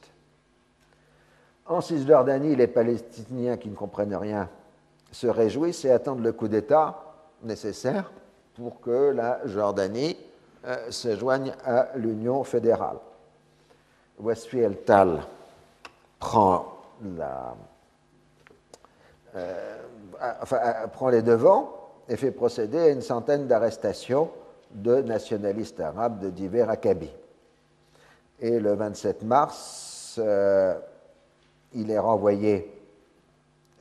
En 1.66 1.82
Cisjordanie, 1.82 2.56
les 2.56 2.68
Palestiniens 2.68 3.58
qui 3.58 3.70
ne 3.70 3.76
comprennent 3.76 4.16
rien 4.16 4.50
se 5.12 5.28
réjouissent 5.28 5.86
et 5.86 5.92
attendent 5.92 6.24
le 6.24 6.34
coup 6.34 6.48
d'État 6.48 7.02
nécessaire 7.44 8.12
pour 8.56 8.82
que 8.82 9.12
la 9.12 9.40
Jordanie 9.48 10.18
euh, 10.66 10.92
se 10.92 11.16
joigne 11.16 11.54
à 11.64 11.90
l'Union 11.96 12.44
fédérale. 12.44 12.98
Westfield 14.20 14.84
Tal 14.86 15.24
prend, 16.20 16.66
la, 17.18 17.56
euh, 19.36 19.78
prend 20.93 21.10
les 21.10 21.21
devants 21.21 21.74
et 22.08 22.15
fait 22.15 22.32
procéder 22.32 22.80
à 22.80 22.89
une 22.89 23.02
centaine 23.02 23.48
d'arrestations 23.48 24.30
de 24.71 25.02
nationalistes 25.02 25.80
arabes 25.80 26.19
de 26.19 26.30
divers 26.30 26.69
acabits. 26.69 27.13
Et 28.39 28.60
le 28.60 28.74
27 28.74 29.24
mars, 29.24 30.19
euh, 30.19 30.76
il 31.74 31.91
est 31.91 32.00
renvoyé 32.00 32.71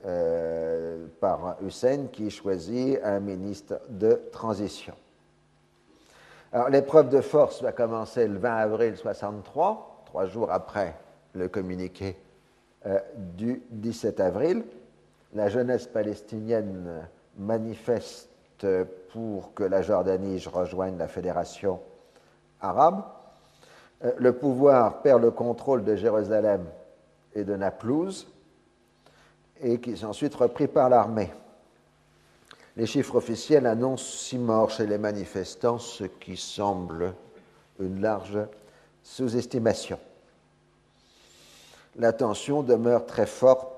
euh, 0.06 1.06
par 1.20 1.56
Hussein 1.62 2.06
qui 2.12 2.30
choisit 2.30 2.98
un 3.02 3.20
ministre 3.20 3.80
de 3.88 4.20
transition. 4.32 4.94
Alors 6.52 6.68
l'épreuve 6.68 7.08
de 7.08 7.20
force 7.20 7.62
va 7.62 7.72
commencer 7.72 8.28
le 8.28 8.38
20 8.38 8.54
avril 8.54 8.96
63, 8.96 10.02
trois 10.06 10.26
jours 10.26 10.52
après 10.52 10.94
le 11.34 11.48
communiqué 11.48 12.16
euh, 12.86 13.00
du 13.16 13.62
17 13.70 14.20
avril. 14.20 14.64
La 15.34 15.48
jeunesse 15.48 15.88
palestinienne 15.88 17.08
manifeste 17.36 18.28
pour 19.12 19.52
que 19.54 19.64
la 19.64 19.82
Jordanie 19.82 20.42
rejoigne 20.46 20.96
la 20.96 21.08
fédération 21.08 21.80
arabe. 22.60 23.02
Euh, 24.04 24.12
le 24.16 24.32
pouvoir 24.32 25.02
perd 25.02 25.22
le 25.22 25.32
contrôle 25.32 25.82
de 25.84 25.96
Jérusalem 25.96 26.64
et 27.34 27.42
de 27.42 27.56
Naplouse 27.56 28.28
et 29.60 29.80
qui 29.80 29.92
est 29.92 30.04
ensuite 30.04 30.34
repris 30.36 30.68
par 30.68 30.88
l'armée. 30.88 31.32
Les 32.76 32.86
chiffres 32.86 33.16
officiels 33.16 33.66
annoncent 33.66 34.04
six 34.04 34.38
morts 34.38 34.70
chez 34.70 34.86
les 34.86 34.98
manifestants, 34.98 35.78
ce 35.78 36.04
qui 36.04 36.36
semble 36.36 37.14
une 37.80 38.00
large 38.00 38.38
sous-estimation. 39.02 39.98
La 41.96 42.12
tension 42.12 42.62
demeure 42.62 43.06
très 43.06 43.26
forte 43.26 43.73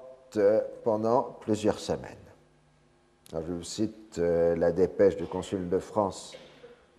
pendant 0.85 1.37
plusieurs 1.41 1.79
semaines 1.79 2.27
je 3.33 3.53
vous 3.53 3.63
cite 3.63 4.19
euh, 4.19 4.55
la 4.57 4.73
dépêche 4.73 5.17
du 5.17 5.27
consul 5.27 5.69
de 5.69 5.79
France 5.79 6.35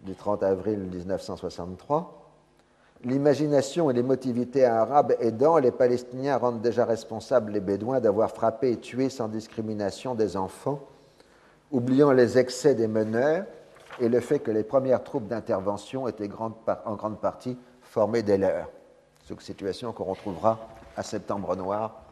du 0.02 0.14
30 0.14 0.44
avril 0.44 0.80
1963. 0.80 2.14
L'imagination 3.04 3.90
et 3.90 3.94
l'émotivité 3.94 4.66
arabes 4.66 5.16
aidant, 5.20 5.58
les 5.58 5.72
Palestiniens 5.72 6.38
rendent 6.38 6.62
déjà 6.62 6.86
responsables 6.86 7.52
les 7.52 7.60
Bédouins 7.60 8.00
d'avoir 8.00 8.32
frappé 8.32 8.72
et 8.72 8.78
tué 8.78 9.10
sans 9.10 9.28
discrimination 9.28 10.16
des 10.16 10.36
enfants, 10.36 10.80
oubliant 11.72 12.12
les 12.12 12.38
excès 12.38 12.76
des 12.76 12.88
meneurs 12.88 13.46
et 14.00 14.10
le 14.10 14.20
fait 14.20 14.40
que 14.40 14.52
les 14.52 14.64
premières 14.64 15.04
troupes 15.04 15.28
d'intervention 15.28 16.08
étaient 16.08 16.30
en 16.86 16.96
grande 16.96 17.20
partie 17.20 17.58
formées 17.82 18.24
des 18.24 18.38
leurs. 18.38 18.70
C'est 19.26 19.34
une 19.34 19.40
situation 19.40 19.94
qu'on 19.94 20.06
retrouvera 20.06 20.60
à 20.96 21.04
Septembre 21.04 21.56
Noir 21.56 22.07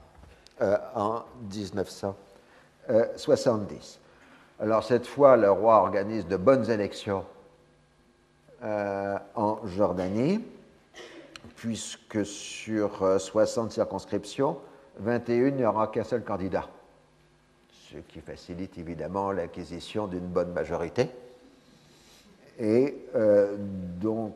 euh, 0.61 0.77
en 0.95 1.23
1970. 1.51 3.99
Alors 4.59 4.83
cette 4.83 5.05
fois, 5.05 5.35
le 5.35 5.51
roi 5.51 5.81
organise 5.81 6.27
de 6.27 6.37
bonnes 6.37 6.69
élections 6.69 7.25
euh, 8.63 9.17
en 9.35 9.67
Jordanie, 9.67 10.41
puisque 11.57 12.25
sur 12.25 13.19
60 13.19 13.67
euh, 13.67 13.69
circonscriptions, 13.69 14.57
21, 14.99 15.47
il 15.47 15.55
n'y 15.55 15.65
aura 15.65 15.87
qu'un 15.87 16.05
seul 16.05 16.23
candidat, 16.23 16.69
ce 17.91 17.97
qui 17.97 18.21
facilite 18.21 18.77
évidemment 18.77 19.31
l'acquisition 19.31 20.07
d'une 20.07 20.25
bonne 20.25 20.53
majorité. 20.53 21.09
Et 22.57 22.95
euh, 23.13 23.57
donc, 23.59 24.33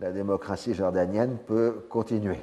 la 0.00 0.12
démocratie 0.12 0.74
jordanienne 0.74 1.38
peut 1.46 1.86
continuer. 1.88 2.36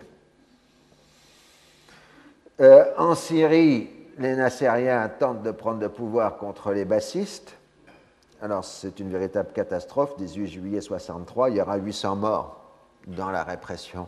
En 2.60 3.16
Syrie, 3.16 3.90
les 4.18 4.36
Nassériens 4.36 5.10
tentent 5.10 5.44
de 5.44 5.52
prendre 5.52 5.80
le 5.80 5.90
pouvoir 5.90 6.38
contre 6.38 6.72
les 6.72 6.86
bassistes. 6.86 7.56
Alors, 8.42 8.64
c'est 8.64 9.00
une 9.00 9.10
véritable 9.10 9.52
catastrophe. 9.54 10.16
18 10.18 10.48
juillet 10.48 10.82
63, 10.82 11.50
il 11.50 11.58
y 11.58 11.62
aura 11.62 11.78
800 11.78 12.16
morts 12.16 12.62
dans 13.08 13.32
la 13.32 13.44
répression 13.44 14.08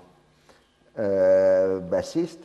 euh, 1.00 1.80
bassiste. 1.80 2.42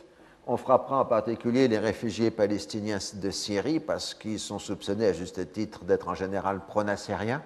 On 0.47 0.57
frappera 0.57 1.01
en 1.01 1.05
particulier 1.05 1.67
les 1.67 1.79
réfugiés 1.79 2.31
palestiniens 2.31 2.99
de 3.15 3.31
Syrie 3.31 3.79
parce 3.79 4.13
qu'ils 4.13 4.39
sont 4.39 4.59
soupçonnés 4.59 5.07
à 5.07 5.13
juste 5.13 5.51
titre 5.51 5.83
d'être 5.85 6.07
en 6.07 6.15
général 6.15 6.61
pro-nassériens. 6.67 7.43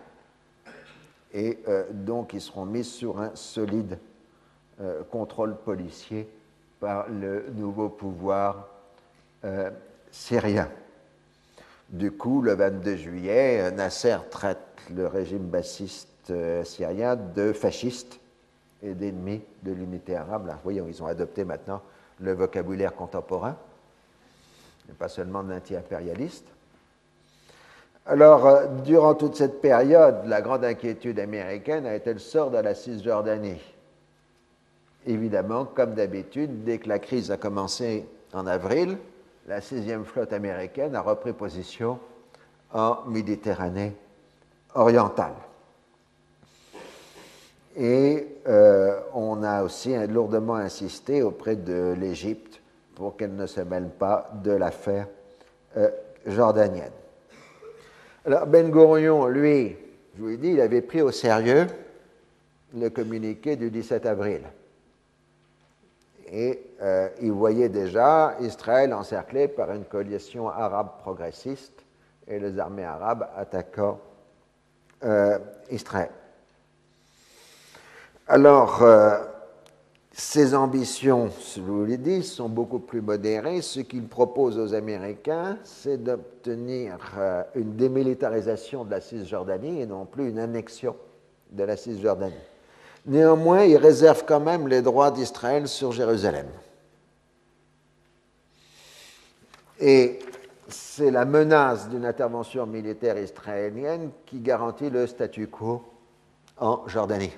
Et 1.34 1.60
euh, 1.68 1.86
donc, 1.92 2.34
ils 2.34 2.42
seront 2.42 2.66
mis 2.66 2.84
sur 2.84 3.20
un 3.20 3.32
solide 3.36 4.00
euh, 4.82 5.04
contrôle 5.10 5.56
policier 5.56 6.30
par 6.80 7.08
le 7.10 7.46
nouveau 7.56 7.90
pouvoir 7.90 8.68
syrien. 10.12 10.70
Du 11.90 12.12
coup, 12.12 12.42
le 12.42 12.54
22 12.54 12.96
juillet, 12.96 13.72
Nasser 13.72 14.18
traite 14.30 14.60
le 14.94 15.08
régime 15.08 15.48
bassiste 15.48 16.08
euh, 16.30 16.64
syrien 16.64 17.16
de 17.16 17.54
fasciste 17.54 18.20
et 18.84 18.94
d'ennemi 18.94 19.42
de 19.64 19.72
l'unité 19.72 20.16
arabe. 20.16 20.54
Voyons, 20.64 20.86
ils 20.88 21.02
ont 21.02 21.08
adopté 21.08 21.44
maintenant 21.44 21.82
le 22.20 22.34
vocabulaire 22.34 22.94
contemporain, 22.94 23.56
et 24.88 24.94
pas 24.94 25.08
seulement 25.08 25.44
de 25.44 25.52
l'anti-impérialiste. 25.52 26.46
Alors, 28.06 28.46
euh, 28.46 28.68
durant 28.86 29.16
toute 29.16 29.36
cette 29.36 29.62
période, 29.62 30.26
la 30.26 30.42
grande 30.42 30.66
inquiétude 30.66 31.20
américaine 31.20 31.86
a 31.86 31.96
été 31.96 32.14
le 32.14 32.20
sort 32.20 32.52
de 32.52 32.58
la 32.58 32.76
Cisjordanie. 32.76 33.62
Évidemment, 35.10 35.66
comme 35.66 35.96
d'habitude, 35.96 36.64
dès 36.64 36.78
que 36.78 36.88
la 36.88 37.00
crise 37.00 37.32
a 37.32 37.38
commencé 37.38 38.06
en 38.32 38.46
avril, 38.46 38.96
la 39.48 39.60
sixième 39.60 40.06
flotte 40.06 40.34
américaine 40.34 40.96
a 40.96 41.02
repris 41.02 41.34
position 41.34 41.98
en 42.72 43.00
Méditerranée 43.08 43.94
orientale. 44.76 45.34
Et 47.76 48.28
euh, 48.48 49.00
on 49.16 49.42
a 49.42 49.64
aussi 49.64 49.96
lourdement 50.06 50.58
insisté 50.58 51.24
auprès 51.24 51.56
de 51.56 51.96
l'Égypte 52.00 52.62
pour 52.94 53.18
qu'elle 53.18 53.36
ne 53.36 53.48
se 53.48 53.62
mêle 53.62 53.90
pas 53.90 54.30
de 54.44 54.52
l'affaire 54.52 55.08
euh, 55.76 55.90
jordanienne. 56.28 56.92
Alors 58.28 58.46
Ben 58.46 58.70
Gurion, 58.70 59.26
lui, 59.26 59.76
je 60.16 60.22
vous 60.22 60.28
l'ai 60.28 60.38
dit, 60.38 60.50
il 60.50 60.62
avait 60.62 60.84
pris 60.84 61.02
au 61.02 61.10
sérieux 61.10 61.66
le 62.78 62.90
communiqué 62.92 63.56
du 63.56 63.72
17 63.72 64.06
avril. 64.06 64.42
Et 66.32 66.62
euh, 66.82 67.10
il 67.22 67.32
voyait 67.32 67.70
déjà 67.70 68.36
Israël 68.40 68.94
encerclé 68.94 69.48
par 69.48 69.72
une 69.72 69.86
coalition 69.86 70.48
arabe 70.48 71.00
progressiste 71.00 71.84
et 72.28 72.40
les 72.40 72.60
armées 72.60 72.86
arabes 72.86 73.28
attaquant 73.36 74.00
Israël. 75.72 76.10
Alors, 78.32 78.84
euh, 78.84 79.18
ces 80.12 80.54
ambitions, 80.54 81.32
je 81.56 81.62
vous 81.62 81.84
l'ai 81.84 81.98
dit, 81.98 82.22
sont 82.22 82.48
beaucoup 82.48 82.78
plus 82.78 83.02
modérées. 83.02 83.64
Ce 83.64 83.80
qu'il 83.80 84.08
propose 84.08 84.60
aux 84.60 84.76
Américains, 84.76 85.58
c'est 85.64 85.98
d'obtenir 86.04 87.00
euh, 87.18 87.42
une 87.56 87.76
démilitarisation 87.76 88.86
de 88.86 88.92
la 88.92 89.02
Cisjordanie 89.02 89.82
et 89.82 89.88
non 89.88 90.06
plus 90.06 90.30
une 90.30 90.38
annexion 90.38 90.96
de 91.50 91.64
la 91.64 91.76
Cisjordanie. 91.76 92.36
Néanmoins, 93.06 93.64
il 93.64 93.78
réserve 93.78 94.24
quand 94.26 94.40
même 94.40 94.68
les 94.68 94.82
droits 94.82 95.12
d'Israël 95.12 95.68
sur 95.68 95.92
Jérusalem. 95.92 96.48
Et 99.80 100.20
c'est 100.68 101.10
la 101.10 101.26
menace 101.26 101.90
d'une 101.90 102.06
intervention 102.06 102.66
militaire 102.66 103.18
israélienne 103.18 104.12
qui 104.26 104.40
garantit 104.40 104.90
le 104.90 105.08
statu 105.08 105.48
quo 105.48 105.84
en 106.58 106.88
Jordanie 106.88 107.32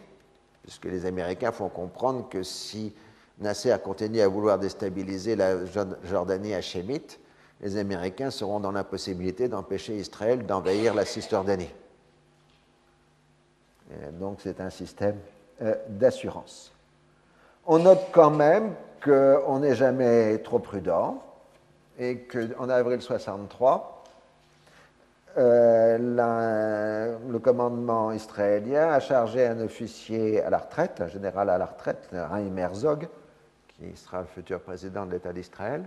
puisque 0.64 0.86
les 0.86 1.06
Américains 1.06 1.52
font 1.52 1.70
comprendre 1.70 2.30
que 2.30 2.44
si 2.44 2.94
Nasser 3.40 3.76
continue 3.84 4.22
à 4.22 4.28
vouloir 4.28 4.60
déstabiliser 4.60 5.36
la 5.36 5.66
Jordanie 6.04 6.54
hachémite, 6.54 7.20
les 7.62 7.78
Américains 7.78 8.32
seront 8.32 8.60
dans 8.60 8.72
l'impossibilité 8.72 9.48
d'empêcher 9.48 9.98
Israël 9.98 10.46
d'envahir 10.46 10.94
la 10.94 11.06
Cisjordanie. 11.06 11.74
donc 14.14 14.40
c'est 14.42 14.62
un 14.62 14.70
système 14.70 15.18
d'assurance. 15.88 16.72
On 17.66 17.80
note 17.80 18.08
quand 18.12 18.32
même 18.32 18.74
qu'on 19.04 19.60
n'est 19.60 19.76
jamais 19.76 20.40
trop 20.40 20.60
prudent 20.60 21.22
et 22.00 22.20
qu'en 22.20 22.70
avril 22.70 23.02
63, 23.02 24.04
euh, 25.38 27.18
le 27.30 27.40
commandement 27.40 28.12
israélien 28.12 28.90
a 28.90 29.00
chargé 29.00 29.46
un 29.46 29.62
officier 29.62 30.42
à 30.42 30.50
la 30.50 30.58
retraite, 30.58 31.00
un 31.00 31.08
général 31.08 31.50
à 31.50 31.58
la 31.58 31.66
retraite, 31.66 32.10
Raïm 32.12 32.58
Herzog, 32.58 33.08
qui 33.68 33.96
sera 33.96 34.22
le 34.22 34.28
futur 34.28 34.60
président 34.60 35.06
de 35.06 35.12
l'État 35.12 35.32
d'Israël, 35.32 35.84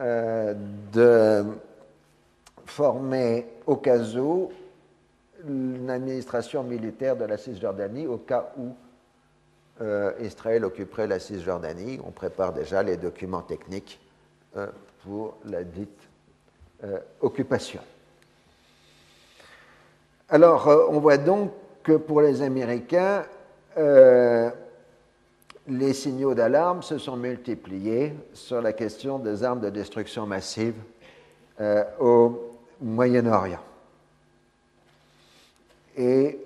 euh, 0.00 0.54
de 0.92 1.44
former 2.66 3.46
au 3.66 3.76
cas 3.76 3.98
où 4.16 4.50
une 5.46 5.90
administration 5.90 6.62
militaire 6.62 7.16
de 7.16 7.24
la 7.24 7.36
Cisjordanie 7.36 8.06
au 8.06 8.18
cas 8.18 8.52
où 8.56 8.74
euh, 9.80 10.12
Israël 10.20 10.64
occuperait 10.64 11.06
la 11.06 11.18
Cisjordanie. 11.18 12.00
On 12.06 12.10
prépare 12.10 12.52
déjà 12.52 12.82
les 12.82 12.96
documents 12.96 13.42
techniques 13.42 14.00
pour 15.04 15.36
la 15.44 15.64
dite 15.64 16.00
occupation. 17.20 17.82
Alors, 20.28 20.66
euh, 20.66 20.86
on 20.90 20.98
voit 20.98 21.18
donc 21.18 21.52
que 21.84 21.92
pour 21.92 22.20
les 22.20 22.42
Américains, 22.42 23.22
euh, 23.78 24.50
les 25.68 25.92
signaux 25.92 26.34
d'alarme 26.34 26.82
se 26.82 26.98
sont 26.98 27.16
multipliés 27.16 28.12
sur 28.32 28.60
la 28.60 28.72
question 28.72 29.20
des 29.20 29.44
armes 29.44 29.60
de 29.60 29.70
destruction 29.70 30.26
massive 30.26 30.74
euh, 31.60 31.84
au 32.00 32.56
Moyen-Orient. 32.80 33.60
Et 35.96 36.40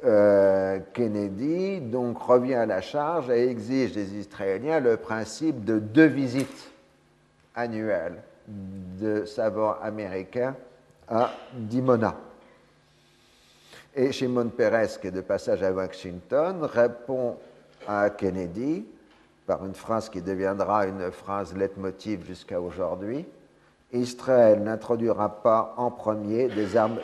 Kennedy 0.93 1.81
donc 1.81 2.19
revient 2.23 2.55
à 2.55 2.67
la 2.67 2.81
charge 2.81 3.31
et 3.31 3.49
exige 3.49 3.93
des 3.93 4.15
Israéliens 4.15 4.79
le 4.79 4.97
principe 4.97 5.65
de 5.65 5.79
deux 5.81 6.07
visites 6.07 6.71
annuelles 7.55 8.23
de 8.47 9.25
savants 9.25 9.75
américains 9.83 10.55
à 11.09 11.33
Dimona. 11.53 12.15
Et 13.95 14.13
Shimon 14.13 14.51
Peres, 14.51 15.01
qui 15.01 15.09
est 15.09 15.11
de 15.11 15.21
passage 15.21 15.63
à 15.65 15.73
Washington, 15.73 16.63
répond 16.63 17.37
à 17.89 18.11
Kennedy 18.11 18.87
par 19.47 19.67
une 19.67 19.75
phrase 19.75 20.09
qui 20.09 20.23
deviendra 20.23 20.87
une 20.87 21.11
phrase 21.11 21.57
leitmotiv 21.57 22.25
jusqu'à 22.25 22.61
aujourd'hui. 22.61 23.27
Israël 23.93 24.63
n'introduira 24.63 25.43
pas 25.43 25.75
en 25.77 25.91
premier 25.91 26.47
des 26.49 26.77
armes, 26.77 27.01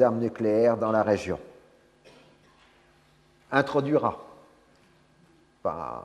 armes 0.00 0.18
nucléaires 0.18 0.76
dans 0.76 0.92
la 0.92 1.02
région. 1.02 1.38
Introduira, 3.50 4.18
pas 5.62 6.04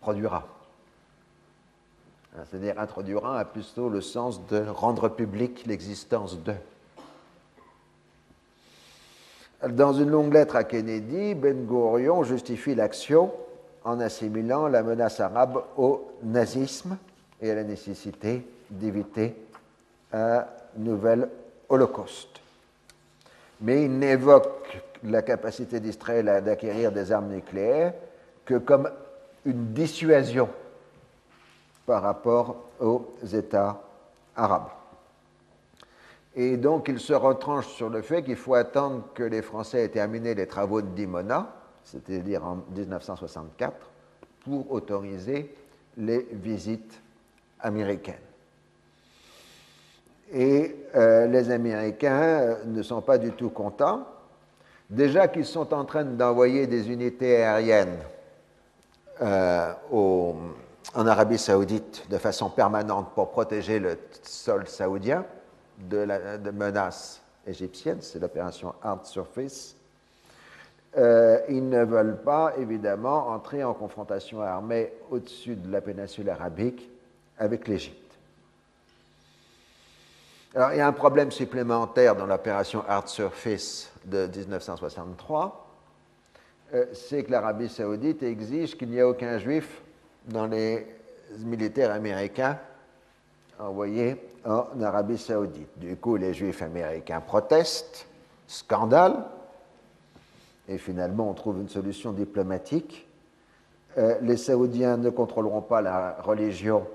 produira. 0.00 0.46
C'est-à-dire 2.50 2.78
introduira 2.78 3.38
a 3.38 3.44
plutôt 3.44 3.88
le 3.88 4.00
sens 4.00 4.46
de 4.46 4.64
rendre 4.68 5.08
public 5.08 5.64
l'existence 5.66 6.38
de. 6.42 6.54
Dans 9.70 9.92
une 9.92 10.10
longue 10.10 10.32
lettre 10.32 10.54
à 10.54 10.62
Kennedy, 10.62 11.34
Ben 11.34 11.66
Gurion 11.66 12.22
justifie 12.22 12.76
l'action 12.76 13.32
en 13.84 13.98
assimilant 13.98 14.68
la 14.68 14.82
menace 14.82 15.18
arabe 15.18 15.64
au 15.76 16.12
nazisme 16.22 16.96
et 17.40 17.50
à 17.50 17.54
la 17.54 17.64
nécessité 17.64 18.46
d'éviter 18.70 19.34
un 20.12 20.44
nouvel 20.76 21.28
holocauste. 21.68 22.40
Mais 23.60 23.84
il 23.84 23.98
n'évoque 23.98 24.82
la 25.04 25.22
capacité 25.22 25.80
d'Israël 25.80 26.42
d'acquérir 26.44 26.92
des 26.92 27.12
armes 27.12 27.28
nucléaires 27.28 27.94
que 28.44 28.54
comme 28.58 28.90
une 29.44 29.72
dissuasion 29.72 30.48
par 31.86 32.02
rapport 32.02 32.56
aux 32.80 33.06
États 33.32 33.80
arabes. 34.36 34.68
Et 36.36 36.56
donc, 36.56 36.88
il 36.88 37.00
se 37.00 37.14
retranche 37.14 37.66
sur 37.66 37.88
le 37.88 38.02
fait 38.02 38.22
qu'il 38.22 38.36
faut 38.36 38.54
attendre 38.54 39.04
que 39.14 39.22
les 39.22 39.42
Français 39.42 39.84
aient 39.84 39.88
terminé 39.88 40.34
les 40.34 40.46
travaux 40.46 40.82
de 40.82 40.88
Dimona, 40.88 41.52
c'est-à-dire 41.82 42.44
en 42.44 42.58
1964, 42.76 43.74
pour 44.44 44.70
autoriser 44.70 45.52
les 45.96 46.28
visites 46.30 47.00
américaines. 47.60 48.27
Et 50.32 50.76
euh, 50.94 51.26
les 51.26 51.50
Américains 51.50 52.20
euh, 52.20 52.54
ne 52.66 52.82
sont 52.82 53.00
pas 53.00 53.18
du 53.18 53.32
tout 53.32 53.50
contents. 53.50 54.06
Déjà 54.90 55.28
qu'ils 55.28 55.46
sont 55.46 55.72
en 55.72 55.84
train 55.84 56.04
d'envoyer 56.04 56.66
des 56.66 56.90
unités 56.90 57.36
aériennes 57.36 57.98
euh, 59.20 59.72
en 59.90 61.06
Arabie 61.06 61.38
saoudite 61.38 62.06
de 62.10 62.18
façon 62.18 62.50
permanente 62.50 63.08
pour 63.14 63.30
protéger 63.30 63.78
le 63.78 63.98
sol 64.22 64.66
saoudien, 64.66 65.24
de 65.78 65.98
la 65.98 66.38
de 66.38 66.50
menace 66.50 67.22
égyptienne, 67.46 67.98
c'est 68.00 68.18
l'opération 68.18 68.74
Hard 68.82 69.04
Surface. 69.04 69.76
Ils 70.96 71.68
ne 71.68 71.84
veulent 71.84 72.20
pas, 72.22 72.54
évidemment, 72.58 73.28
entrer 73.28 73.62
en 73.62 73.74
confrontation 73.74 74.40
armée 74.40 74.92
au-dessus 75.10 75.54
de 75.54 75.70
la 75.70 75.80
péninsule 75.80 76.30
arabique 76.30 76.90
avec 77.38 77.68
l'Égypte. 77.68 78.07
Alors, 80.54 80.72
il 80.72 80.78
y 80.78 80.80
a 80.80 80.86
un 80.86 80.92
problème 80.92 81.30
supplémentaire 81.30 82.16
dans 82.16 82.26
l'opération 82.26 82.82
Hard 82.88 83.08
Surface 83.08 83.90
de 84.04 84.26
1963, 84.26 85.66
euh, 86.74 86.86
c'est 86.92 87.24
que 87.24 87.30
l'Arabie 87.30 87.68
saoudite 87.68 88.22
exige 88.22 88.76
qu'il 88.76 88.88
n'y 88.88 88.96
ait 88.96 89.02
aucun 89.02 89.38
juif 89.38 89.82
dans 90.26 90.46
les 90.46 90.86
militaires 91.38 91.92
américains 91.92 92.58
envoyés 93.58 94.16
en 94.44 94.80
Arabie 94.82 95.18
saoudite. 95.18 95.78
Du 95.78 95.96
coup, 95.96 96.16
les 96.16 96.32
juifs 96.32 96.62
américains 96.62 97.20
protestent, 97.20 98.06
scandale, 98.46 99.26
et 100.68 100.78
finalement 100.78 101.30
on 101.30 101.34
trouve 101.34 101.58
une 101.58 101.68
solution 101.68 102.12
diplomatique 102.12 103.08
les 104.20 104.36
Saoudiens 104.36 104.96
ne 104.96 105.10
contrôleront 105.10 105.62
pas 105.62 105.82
la 105.82 106.16
religion 106.22 106.86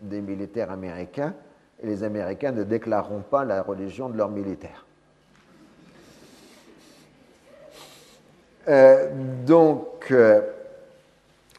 des 0.00 0.20
militaires 0.20 0.70
américains 0.70 1.34
et 1.82 1.86
les 1.86 2.02
Américains 2.02 2.52
ne 2.52 2.64
déclareront 2.64 3.22
pas 3.22 3.44
la 3.44 3.62
religion 3.62 4.08
de 4.08 4.16
leurs 4.16 4.30
militaires. 4.30 4.86
donc, 9.46 10.12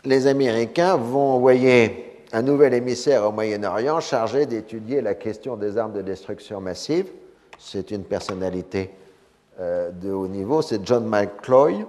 les 0.05 0.27
Américains 0.27 0.95
vont 0.95 1.33
envoyer 1.33 2.11
un 2.33 2.41
nouvel 2.41 2.73
émissaire 2.73 3.27
au 3.27 3.31
Moyen-Orient 3.31 3.99
chargé 3.99 4.45
d'étudier 4.45 5.01
la 5.01 5.15
question 5.15 5.57
des 5.57 5.77
armes 5.77 5.93
de 5.93 6.01
destruction 6.01 6.61
massive. 6.61 7.07
C'est 7.59 7.91
une 7.91 8.03
personnalité 8.03 8.91
euh, 9.59 9.91
de 9.91 10.11
haut 10.11 10.27
niveau, 10.27 10.61
c'est 10.61 10.85
John 10.85 11.05
McCloy, 11.05 11.85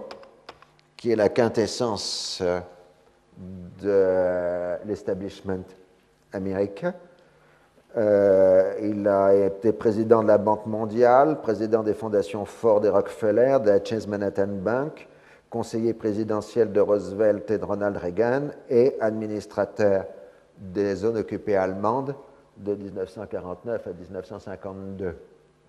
qui 0.97 1.13
est 1.13 1.17
la 1.17 1.29
quintessence 1.29 2.41
euh, 2.43 2.61
de 3.81 4.87
l'establishment 4.87 5.65
américain. 6.33 6.95
Euh, 7.97 8.75
il 8.81 9.07
a 9.07 9.35
été 9.35 9.73
président 9.73 10.23
de 10.23 10.29
la 10.29 10.39
Banque 10.39 10.67
mondiale, 10.67 11.41
président 11.43 11.83
des 11.83 11.93
fondations 11.93 12.45
Ford 12.47 12.85
et 12.85 12.89
Rockefeller, 12.89 13.59
de 13.63 13.69
la 13.69 13.85
Chase 13.85 14.07
Manhattan 14.07 14.49
Bank, 14.49 15.09
conseiller 15.51 15.93
présidentiel 15.93 16.73
de 16.73 16.81
Roosevelt 16.81 17.51
et 17.51 17.59
de 17.59 17.65
Ronald 17.65 17.97
Reagan 17.99 18.49
et 18.71 18.97
administrateur 19.01 20.07
des 20.59 20.95
zones 20.95 21.19
occupées 21.19 21.57
allemandes 21.57 22.15
de 22.57 22.75
1949 22.75 23.87
à 23.87 23.91
1952. 23.93 25.15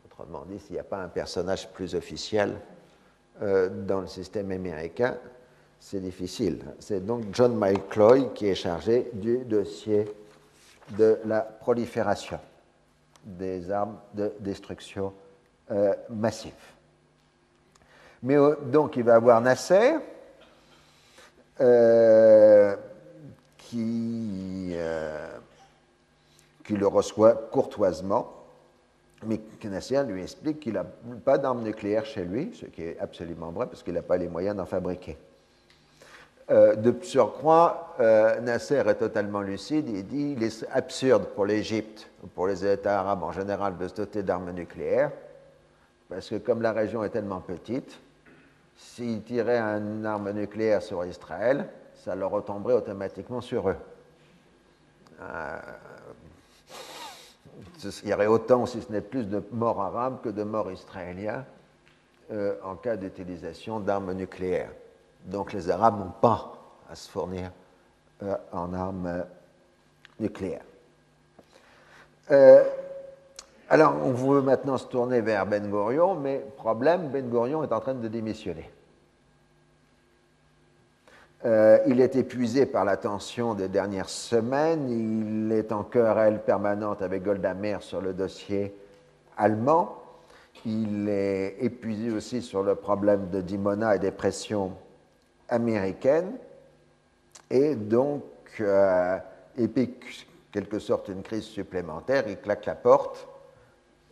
Autrement 0.05 0.45
dit, 0.47 0.59
s'il 0.59 0.75
n'y 0.75 0.79
a 0.79 0.85
pas 0.85 0.99
un 0.99 1.09
personnage 1.09 1.69
plus 1.71 1.95
officiel 1.95 2.53
euh, 3.41 3.67
dans 3.69 3.99
le 3.99 4.07
système 4.07 4.51
américain, 4.51 5.17
c'est 5.79 5.99
difficile. 5.99 6.59
C'est 6.79 7.05
donc 7.05 7.23
John 7.33 7.57
McCloy 7.57 8.29
qui 8.33 8.47
est 8.47 8.55
chargé 8.55 9.09
du 9.13 9.39
dossier 9.39 10.05
de 10.91 11.19
la 11.25 11.41
prolifération 11.41 12.39
des 13.23 13.71
armes 13.71 13.97
de 14.13 14.33
destruction 14.39 15.13
euh, 15.71 15.93
massive. 16.09 16.51
Mais 18.21 18.35
euh, 18.35 18.55
donc 18.65 18.97
il 18.97 19.03
va 19.03 19.15
avoir 19.15 19.41
Nasser, 19.41 19.95
euh, 21.61 22.75
qui, 23.57 24.75
qui, 26.65 26.73
le 26.75 26.87
reçoit 26.87 27.33
courtoisement, 27.51 28.33
mais 29.25 29.39
Nasser 29.63 30.03
lui 30.03 30.21
explique 30.21 30.59
qu'il 30.59 30.73
n'a 30.73 30.83
pas 30.83 31.37
d'armes 31.37 31.63
nucléaires 31.63 32.05
chez 32.05 32.25
lui, 32.25 32.53
ce 32.59 32.65
qui 32.65 32.83
est 32.83 32.99
absolument 32.99 33.51
vrai 33.51 33.67
parce 33.67 33.83
qu'il 33.83 33.93
n'a 33.93 34.01
pas 34.01 34.17
les 34.17 34.27
moyens 34.27 34.57
d'en 34.57 34.65
fabriquer. 34.65 35.17
De 36.49 36.93
surcroît, 37.03 37.95
Nasser 38.41 38.83
est 38.87 38.95
totalement 38.95 39.41
lucide. 39.41 39.87
Il 39.89 40.05
dit 40.05 40.35
il 40.37 40.43
est 40.43 40.65
absurde 40.71 41.25
pour 41.35 41.45
l'Égypte, 41.45 42.09
ou 42.23 42.27
pour 42.27 42.47
les 42.47 42.65
États 42.65 42.99
arabes 42.99 43.23
en 43.23 43.31
général, 43.31 43.77
de 43.77 43.87
se 43.87 43.95
doter 43.95 44.23
d'armes 44.23 44.51
nucléaires, 44.51 45.11
parce 46.09 46.29
que 46.29 46.35
comme 46.35 46.61
la 46.61 46.73
région 46.73 47.03
est 47.03 47.09
tellement 47.09 47.39
petite, 47.39 47.99
s'ils 48.75 49.23
tiraient 49.23 49.59
une 49.59 50.05
arme 50.05 50.31
nucléaire 50.31 50.81
sur 50.81 51.05
Israël, 51.05 51.67
ça 51.95 52.15
leur 52.15 52.31
retomberait 52.31 52.73
automatiquement 52.73 53.41
sur 53.41 53.69
eux. 53.69 53.77
Euh, 55.21 55.57
il 58.03 58.09
y 58.09 58.13
aurait 58.13 58.27
autant, 58.27 58.65
si 58.65 58.81
ce 58.81 58.91
n'est 58.91 59.01
plus, 59.01 59.25
de 59.25 59.43
morts 59.51 59.81
arabes 59.81 60.21
que 60.23 60.29
de 60.29 60.43
morts 60.43 60.71
israéliens 60.71 61.45
euh, 62.31 62.55
en 62.63 62.75
cas 62.75 62.95
d'utilisation 62.95 63.79
d'armes 63.79 64.13
nucléaires. 64.13 64.71
Donc 65.25 65.53
les 65.53 65.69
Arabes 65.69 65.99
n'ont 65.99 66.13
pas 66.21 66.53
à 66.89 66.95
se 66.95 67.09
fournir 67.09 67.51
euh, 68.23 68.35
en 68.51 68.73
armes 68.73 69.25
nucléaires. 70.19 70.65
Alors, 73.69 73.95
on 74.03 74.11
veut 74.11 74.41
maintenant 74.41 74.77
se 74.77 74.85
tourner 74.85 75.21
vers 75.21 75.45
Ben 75.45 75.67
Gurion, 75.67 76.15
mais 76.15 76.45
problème, 76.57 77.09
Ben 77.09 77.27
Gurion 77.29 77.63
est 77.63 77.73
en 77.73 77.79
train 77.79 77.93
de 77.93 78.07
démissionner. 78.07 78.69
Euh, 81.45 81.79
il 81.87 81.99
est 81.99 82.15
épuisé 82.15 82.65
par 82.65 82.85
la 82.85 82.95
tension 82.95 83.53
des 83.53 83.67
dernières 83.67 84.09
semaines. 84.09 84.89
Il 84.89 85.51
est 85.51 85.71
en 85.71 85.83
querelle 85.83 86.41
permanente 86.41 87.01
avec 87.01 87.23
Golda 87.23 87.53
Meir 87.53 87.81
sur 87.81 87.99
le 87.99 88.13
dossier 88.13 88.73
allemand. 89.37 89.97
Il 90.65 91.09
est 91.09 91.57
épuisé 91.59 92.11
aussi 92.11 92.41
sur 92.41 92.63
le 92.63 92.75
problème 92.75 93.29
de 93.29 93.41
Dimona 93.41 93.95
et 93.95 93.99
des 93.99 94.11
pressions 94.11 94.71
américaines. 95.49 96.37
Et 97.49 97.75
donc, 97.75 98.23
euh, 98.59 99.17
épique 99.57 100.27
quelque 100.53 100.79
sorte 100.79 101.09
une 101.09 101.23
crise 101.23 101.43
supplémentaire, 101.43 102.25
il 102.27 102.37
claque 102.37 102.65
la 102.65 102.75
porte 102.75 103.27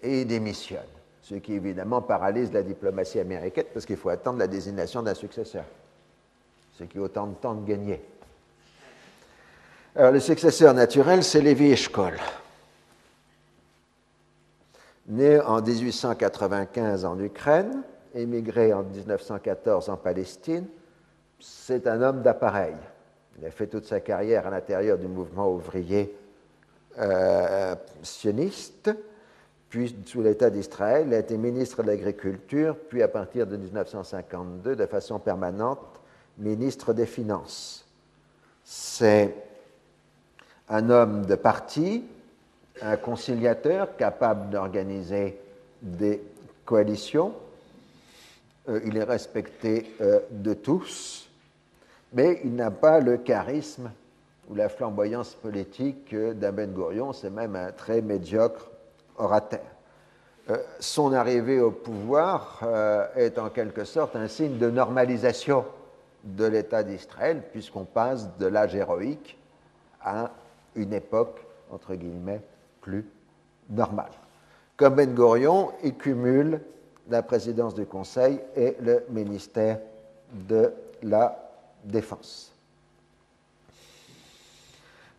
et 0.02 0.26
démissionne. 0.26 0.80
Ce 1.22 1.36
qui 1.36 1.54
évidemment 1.54 2.02
paralyse 2.02 2.52
la 2.52 2.64
diplomatie 2.64 3.20
américaine 3.20 3.66
parce 3.74 3.86
qu'il 3.86 3.96
faut 3.96 4.10
attendre 4.10 4.40
la 4.40 4.48
désignation 4.48 5.04
d'un 5.04 5.14
successeur. 5.14 5.64
Ce 6.74 6.84
qui 6.84 6.98
est 6.98 7.02
autant 7.02 7.28
de 7.28 7.36
temps 7.36 7.54
de 7.54 7.66
gagner. 7.66 8.04
Alors, 9.96 10.12
le 10.12 10.20
successeur 10.20 10.74
naturel, 10.74 11.24
c'est 11.24 11.42
Lévi 11.42 11.72
Eshkol. 11.72 12.18
Né 15.08 15.40
en 15.40 15.62
1895 15.62 17.06
en 17.06 17.20
Ukraine, 17.20 17.84
émigré 18.16 18.74
en 18.74 18.84
1914 18.84 19.90
en 19.90 19.98
Palestine, 19.98 20.66
c'est 21.42 21.88
un 21.88 22.02
homme 22.02 22.22
d'appareil. 22.22 22.76
Il 23.40 23.46
a 23.46 23.52
fait 23.52 23.68
toute 23.68 23.86
sa 23.86 24.00
carrière 24.00 24.48
à 24.48 24.50
l'intérieur 24.50 24.98
du 24.98 25.08
mouvement 25.08 25.52
ouvrier 25.52 26.16
euh, 27.00 27.76
sioniste 28.04 28.92
puis 29.72 29.96
sous 30.06 30.22
l'État 30.22 30.50
d'Israël, 30.50 31.06
il 31.08 31.14
a 31.14 31.20
été 31.20 31.38
ministre 31.38 31.82
de 31.82 31.88
l'Agriculture, 31.88 32.76
puis 32.90 33.02
à 33.02 33.08
partir 33.08 33.48
de 33.48 33.56
1952, 33.56 34.76
de 34.76 34.86
façon 34.86 35.18
permanente, 35.18 35.80
ministre 36.38 36.92
des 36.94 37.06
Finances. 37.06 37.86
C'est 38.66 39.34
un 40.68 40.90
homme 40.90 41.26
de 41.26 41.36
parti, 41.36 42.04
un 42.82 42.98
conciliateur 42.98 43.96
capable 43.96 44.50
d'organiser 44.50 45.40
des 45.82 46.22
coalitions. 46.66 47.34
Euh, 48.68 48.82
il 48.84 48.98
est 48.98 49.06
respecté 49.06 49.96
euh, 50.02 50.20
de 50.32 50.54
tous, 50.54 51.30
mais 52.14 52.42
il 52.44 52.56
n'a 52.56 52.72
pas 52.72 53.00
le 53.00 53.18
charisme 53.18 53.92
ou 54.50 54.56
la 54.56 54.70
flamboyance 54.70 55.34
politique 55.36 56.14
d'un 56.16 56.52
Ben. 56.52 56.74
C'est 57.14 57.30
même 57.30 57.56
un 57.56 57.72
très 57.72 58.02
médiocre 58.02 58.70
orateur. 59.18 59.62
Euh, 60.50 60.58
son 60.80 61.14
arrivée 61.14 61.62
au 61.62 61.72
pouvoir 61.72 62.60
euh, 62.64 63.08
est 63.16 63.38
en 63.38 63.50
quelque 63.50 63.86
sorte 63.86 64.16
un 64.16 64.28
signe 64.28 64.58
de 64.58 64.70
normalisation 64.70 65.66
de 66.24 66.46
l'État 66.46 66.84
d'Israël, 66.84 67.44
puisqu'on 67.52 67.86
passe 67.86 68.36
de 68.38 68.48
l'âge 68.48 68.76
héroïque 68.76 69.38
à 70.04 70.32
une 70.76 70.94
époque, 70.94 71.46
entre 71.72 71.96
guillemets, 71.96 72.42
plus 72.82 73.06
normale. 73.70 74.12
Comme 74.78 74.96
Ben 74.96 75.14
Gurion, 75.14 75.72
il 75.84 75.96
cumule 75.96 76.62
la 77.10 77.22
présidence 77.22 77.76
du 77.76 77.86
Conseil 77.86 78.40
et 78.56 78.76
le 78.82 79.04
ministère 79.10 79.80
de 80.34 80.74
la 81.04 81.51
Défense. 81.84 82.54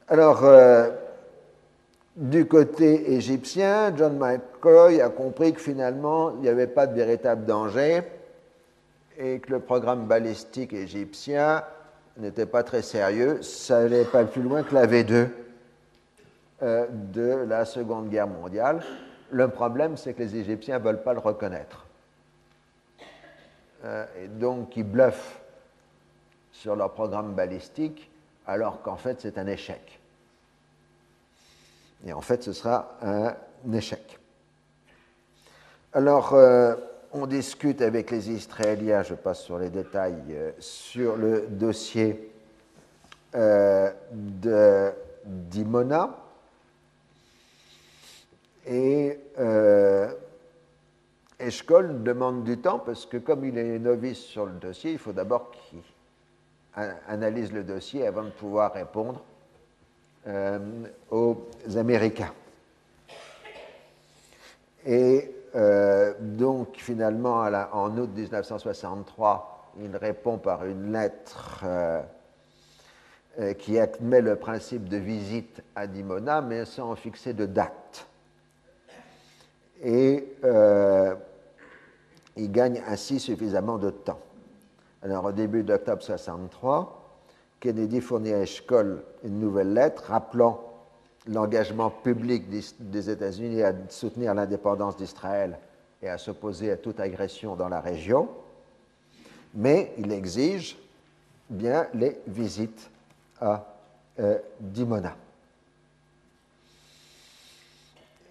Alors, 0.08 0.44
euh, 0.44 0.90
du 2.16 2.46
côté 2.46 3.14
égyptien, 3.14 3.94
John 3.96 4.18
McCoy 4.18 5.00
a 5.00 5.08
compris 5.08 5.52
que 5.54 5.60
finalement, 5.60 6.32
il 6.32 6.40
n'y 6.40 6.48
avait 6.48 6.66
pas 6.66 6.86
de 6.86 6.94
véritable 6.94 7.46
danger 7.46 8.02
et 9.18 9.38
que 9.40 9.50
le 9.50 9.60
programme 9.60 10.06
balistique 10.06 10.72
égyptien 10.72 11.64
n'était 12.18 12.46
pas 12.46 12.62
très 12.62 12.82
sérieux. 12.82 13.42
Ça 13.42 13.82
n'allait 13.82 14.04
pas 14.04 14.24
plus 14.24 14.42
loin 14.42 14.62
que 14.62 14.74
la 14.74 14.86
V2 14.86 15.28
euh, 16.62 16.86
de 16.90 17.44
la 17.48 17.64
Seconde 17.64 18.08
Guerre 18.08 18.28
mondiale. 18.28 18.82
Le 19.30 19.48
problème, 19.48 19.96
c'est 19.96 20.12
que 20.12 20.22
les 20.22 20.36
Égyptiens 20.36 20.78
ne 20.78 20.84
veulent 20.84 21.02
pas 21.02 21.14
le 21.14 21.20
reconnaître. 21.20 21.86
Euh, 23.84 24.04
et 24.22 24.28
donc, 24.28 24.76
ils 24.76 24.84
bluffent 24.84 25.41
sur 26.62 26.76
leur 26.76 26.92
programme 26.92 27.34
balistique 27.34 28.08
alors 28.46 28.82
qu'en 28.82 28.96
fait, 28.96 29.20
c'est 29.20 29.36
un 29.36 29.48
échec. 29.48 29.98
Et 32.06 32.12
en 32.12 32.20
fait, 32.20 32.44
ce 32.44 32.52
sera 32.52 32.96
un 33.02 33.34
échec. 33.72 34.20
Alors, 35.92 36.34
euh, 36.34 36.76
on 37.12 37.26
discute 37.26 37.82
avec 37.82 38.12
les 38.12 38.30
Israéliens, 38.30 39.02
je 39.02 39.14
passe 39.14 39.42
sur 39.42 39.58
les 39.58 39.70
détails, 39.70 40.22
euh, 40.30 40.52
sur 40.60 41.16
le 41.16 41.48
dossier 41.48 42.32
euh, 43.34 43.90
de 44.12 44.92
d'Imona. 45.24 46.16
Et 48.68 49.18
Eshkol 51.40 52.04
demande 52.04 52.44
du 52.44 52.58
temps 52.58 52.78
parce 52.78 53.04
que 53.06 53.16
comme 53.16 53.44
il 53.44 53.58
est 53.58 53.80
novice 53.80 54.18
sur 54.18 54.46
le 54.46 54.52
dossier, 54.52 54.92
il 54.92 54.98
faut 54.98 55.12
d'abord 55.12 55.50
qu'il 55.50 55.80
analyse 56.75 57.53
le 57.53 57.64
dossier 57.64 58.07
avant 58.07 58.25
de 58.25 58.31
pouvoir 58.31 58.73
répondre 58.73 59.23
euh, 60.27 60.59
aux 61.11 61.49
Américains. 61.77 62.33
Et 64.87 65.35
euh, 65.57 66.14
donc, 66.20 66.77
finalement, 66.77 67.41
en 67.73 67.99
août 67.99 68.11
1963, 68.14 69.73
il 69.81 69.97
répond 69.97 70.39
par 70.39 70.64
une 70.64 70.93
lettre 70.93 71.64
euh, 71.64 72.03
qui 73.55 73.79
admet 73.81 74.20
le 74.20 74.37
principe 74.37 74.89
de 74.89 74.97
visite 74.97 75.62
à 75.75 75.89
Dimona, 75.89 76.41
mais 76.41 76.64
sans 76.66 76.95
fixer 76.95 77.33
de 77.33 77.47
date. 77.47 78.07
Et 79.83 80.29
il 82.37 82.53
gagne 82.53 82.81
ainsi 82.87 83.18
suffisamment 83.18 83.79
de 83.79 83.91
temps. 83.91 84.20
Alors, 85.05 85.24
au 85.24 85.32
début 85.32 85.64
d'octobre 85.64 86.03
63, 86.03 87.03
Kennedy 87.59 88.00
fournit 88.00 88.32
à 88.32 88.42
Eshkol 88.42 89.03
une 89.24 89.40
nouvelle 89.40 89.72
lettre 89.72 90.05
rappelant 90.07 90.61
l'engagement 91.26 91.90
public 91.90 92.44
des 92.78 93.11
États-Unis 93.11 93.62
à 93.62 93.72
soutenir 93.88 94.34
l'indépendance 94.34 94.96
d'Israël 94.96 95.59
et 96.03 96.09
à 96.09 96.18
s'opposer 96.18 96.70
à 96.70 96.76
toute 96.76 97.00
agression 97.00 97.57
dans 97.57 97.68
la 97.68 97.80
région, 97.80 98.28
mais 99.55 99.92
il 99.98 100.12
exige 100.12 100.76
bien 101.50 101.86
les 101.94 102.18
visites 102.26 102.90
à 103.40 103.66
euh, 104.20 104.38
Dimona. 104.61 105.16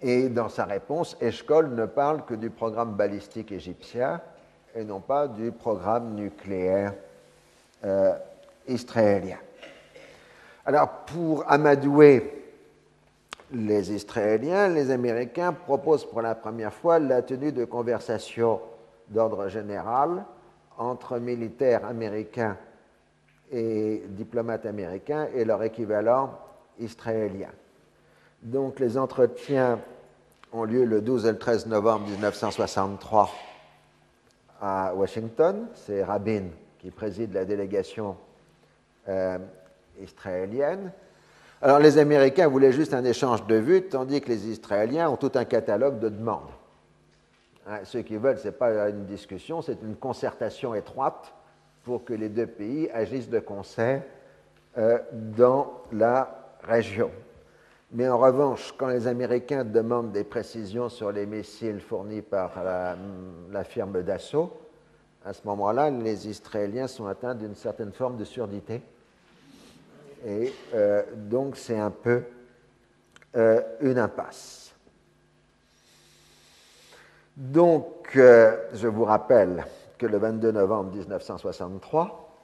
Et 0.00 0.28
dans 0.28 0.48
sa 0.48 0.64
réponse, 0.64 1.16
Eshkol 1.20 1.74
ne 1.74 1.86
parle 1.86 2.24
que 2.24 2.34
du 2.34 2.50
programme 2.50 2.94
balistique 2.94 3.52
égyptien 3.52 4.20
et 4.74 4.84
non 4.84 5.00
pas 5.00 5.28
du 5.28 5.52
programme 5.52 6.14
nucléaire 6.14 6.94
euh, 7.84 8.14
israélien. 8.68 9.38
Alors, 10.64 10.88
pour 11.06 11.50
amadouer 11.50 12.44
les 13.52 13.92
Israéliens, 13.92 14.68
les 14.68 14.90
Américains 14.90 15.52
proposent 15.52 16.08
pour 16.08 16.22
la 16.22 16.34
première 16.34 16.72
fois 16.72 16.98
la 16.98 17.22
tenue 17.22 17.52
de 17.52 17.64
conversations 17.64 18.60
d'ordre 19.08 19.48
général 19.48 20.24
entre 20.78 21.18
militaires 21.18 21.84
américains 21.84 22.56
et 23.50 24.02
diplomates 24.08 24.64
américains 24.64 25.28
et 25.34 25.44
leur 25.44 25.62
équivalent 25.62 26.38
israélien. 26.78 27.50
Donc 28.42 28.80
les 28.80 28.96
entretiens 28.96 29.78
ont 30.52 30.64
lieu 30.64 30.84
le 30.84 31.02
12 31.02 31.26
et 31.26 31.32
le 31.32 31.38
13 31.38 31.66
novembre 31.66 32.08
1963 32.08 33.30
à 34.62 34.94
Washington. 34.94 35.66
C'est 35.74 36.04
Rabin 36.04 36.44
qui 36.78 36.90
préside 36.90 37.34
la 37.34 37.44
délégation 37.44 38.16
euh, 39.08 39.38
israélienne. 40.00 40.92
Alors 41.60 41.80
les 41.80 41.98
Américains 41.98 42.48
voulaient 42.48 42.72
juste 42.72 42.94
un 42.94 43.04
échange 43.04 43.46
de 43.46 43.56
vues, 43.56 43.82
tandis 43.82 44.20
que 44.20 44.28
les 44.28 44.48
Israéliens 44.48 45.10
ont 45.10 45.16
tout 45.16 45.32
un 45.34 45.44
catalogue 45.44 45.98
de 45.98 46.08
demandes. 46.08 46.50
Hein, 47.66 47.80
ceux 47.84 48.02
qui 48.02 48.16
veulent, 48.16 48.38
ce 48.38 48.46
n'est 48.46 48.52
pas 48.52 48.88
une 48.88 49.04
discussion, 49.04 49.62
c'est 49.62 49.80
une 49.82 49.96
concertation 49.96 50.74
étroite 50.74 51.32
pour 51.84 52.04
que 52.04 52.14
les 52.14 52.28
deux 52.28 52.46
pays 52.46 52.90
agissent 52.90 53.28
de 53.28 53.38
concert 53.40 54.02
euh, 54.78 54.98
dans 55.12 55.72
la 55.92 56.56
région. 56.62 57.10
Mais 57.94 58.08
en 58.08 58.16
revanche, 58.16 58.72
quand 58.78 58.88
les 58.88 59.06
Américains 59.06 59.64
demandent 59.64 60.12
des 60.12 60.24
précisions 60.24 60.88
sur 60.88 61.12
les 61.12 61.26
missiles 61.26 61.80
fournis 61.80 62.22
par 62.22 62.52
la, 62.64 63.64
firme 63.64 64.02
Dassault, 64.02 64.50
à 65.24 65.34
ce 65.34 65.42
moment-là, 65.44 65.90
les 65.90 66.26
Israéliens 66.26 66.86
sont 66.86 67.06
atteints 67.06 67.34
d'une 67.34 67.54
certaine 67.54 67.92
forme 67.92 68.16
de 68.16 68.24
surdité. 68.24 68.80
Et 70.26 70.52
euh, 70.74 71.02
donc, 71.14 71.56
c'est 71.56 71.78
un 71.78 71.90
peu 71.90 72.22
euh, 73.36 73.60
une 73.82 73.98
impasse. 73.98 74.72
Donc, 77.36 78.16
euh, 78.16 78.56
je 78.72 78.88
vous 78.88 79.04
rappelle 79.04 79.66
que 79.98 80.06
le 80.06 80.16
22 80.16 80.50
novembre 80.52 80.92
1963, 80.92 82.38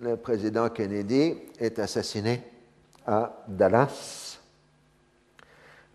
le 0.00 0.16
président 0.16 0.68
Kennedy 0.68 1.38
est 1.58 1.80
assassiné 1.80 2.40
à 3.04 3.42
Dallas 3.48 4.31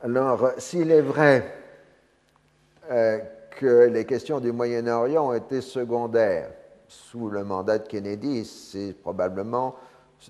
alors, 0.03 0.51
s'il 0.57 0.91
est 0.91 1.01
vrai 1.01 1.53
euh, 2.91 3.19
que 3.59 3.87
les 3.87 4.05
questions 4.05 4.39
du 4.39 4.51
Moyen-Orient 4.51 5.29
ont 5.29 5.33
été 5.33 5.61
secondaires 5.61 6.51
sous 6.87 7.29
le 7.29 7.43
mandat 7.43 7.79
de 7.79 7.87
Kennedy, 7.87 8.45
c'est 8.45 8.93
probablement 8.93 9.75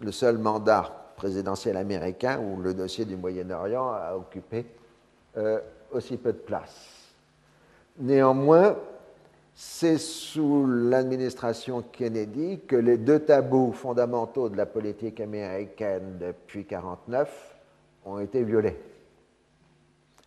le 0.01 0.11
seul 0.11 0.37
mandat 0.37 1.11
présidentiel 1.17 1.75
américain 1.75 2.39
où 2.39 2.61
le 2.61 2.73
dossier 2.73 3.03
du 3.03 3.17
Moyen-Orient 3.17 3.91
a 3.91 4.15
occupé 4.15 4.65
euh, 5.35 5.59
aussi 5.91 6.15
peu 6.15 6.31
de 6.31 6.37
place. 6.37 7.13
Néanmoins, 7.99 8.75
c'est 9.53 9.97
sous 9.97 10.65
l'administration 10.65 11.83
Kennedy 11.91 12.61
que 12.67 12.75
les 12.75 12.97
deux 12.97 13.19
tabous 13.19 13.73
fondamentaux 13.73 14.49
de 14.49 14.55
la 14.55 14.65
politique 14.65 15.19
américaine 15.19 16.17
depuis 16.19 16.59
1949 16.59 17.55
ont 18.05 18.19
été 18.19 18.43
violés. 18.43 18.77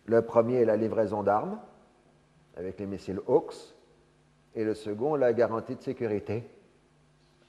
Le 0.05 0.21
premier 0.21 0.61
est 0.61 0.65
la 0.65 0.77
livraison 0.77 1.23
d'armes 1.23 1.59
avec 2.57 2.79
les 2.79 2.85
missiles 2.85 3.21
Hawks, 3.27 3.73
et 4.55 4.63
le 4.63 4.73
second, 4.73 5.15
la 5.15 5.33
garantie 5.33 5.75
de 5.75 5.81
sécurité. 5.81 6.43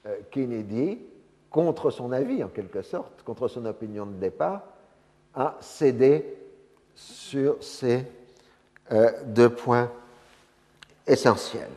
Euh, 0.05 0.17
Kennedy, 0.31 0.99
contre 1.49 1.91
son 1.91 2.11
avis 2.11 2.43
en 2.43 2.47
quelque 2.47 2.81
sorte, 2.81 3.23
contre 3.23 3.47
son 3.47 3.65
opinion 3.65 4.05
de 4.05 4.13
départ, 4.13 4.61
a 5.35 5.57
cédé 5.59 6.37
sur 6.95 7.61
ces 7.63 8.05
euh, 8.91 9.11
deux 9.25 9.49
points 9.49 9.91
essentiels. 11.07 11.69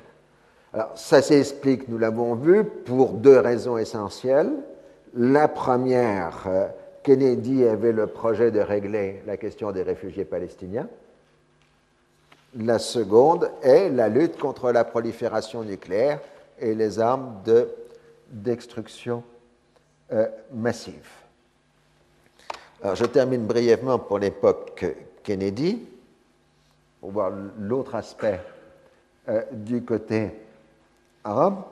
Alors, 0.72 0.96
ça 0.96 1.22
s'explique, 1.22 1.88
nous 1.88 1.98
l'avons 1.98 2.34
vu, 2.34 2.64
pour 2.64 3.12
deux 3.12 3.38
raisons 3.38 3.78
essentielles. 3.78 4.52
La 5.14 5.48
première, 5.48 6.44
euh, 6.46 6.68
Kennedy 7.06 7.64
avait 7.64 7.92
le 7.92 8.08
projet 8.08 8.50
de 8.50 8.58
régler 8.58 9.22
la 9.26 9.36
question 9.36 9.70
des 9.70 9.82
réfugiés 9.84 10.24
palestiniens. 10.24 10.88
La 12.56 12.80
seconde 12.80 13.48
est 13.62 13.90
la 13.90 14.08
lutte 14.08 14.36
contre 14.36 14.72
la 14.72 14.82
prolifération 14.82 15.62
nucléaire 15.62 16.18
et 16.58 16.74
les 16.74 16.98
armes 16.98 17.42
de 17.44 17.68
destruction 18.28 19.22
euh, 20.12 20.26
massive. 20.52 21.08
Je 22.82 23.04
termine 23.04 23.46
brièvement 23.46 24.00
pour 24.00 24.18
l'époque 24.18 24.84
Kennedy, 25.22 25.86
pour 27.00 27.12
voir 27.12 27.30
l'autre 27.60 27.94
aspect 27.94 28.40
euh, 29.28 29.42
du 29.52 29.84
côté 29.84 30.32
arabe. 31.22 31.62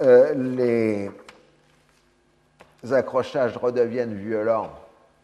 Euh, 0.00 0.34
les 0.34 1.10
accrochages 2.90 3.56
redeviennent 3.56 4.14
violents 4.14 4.70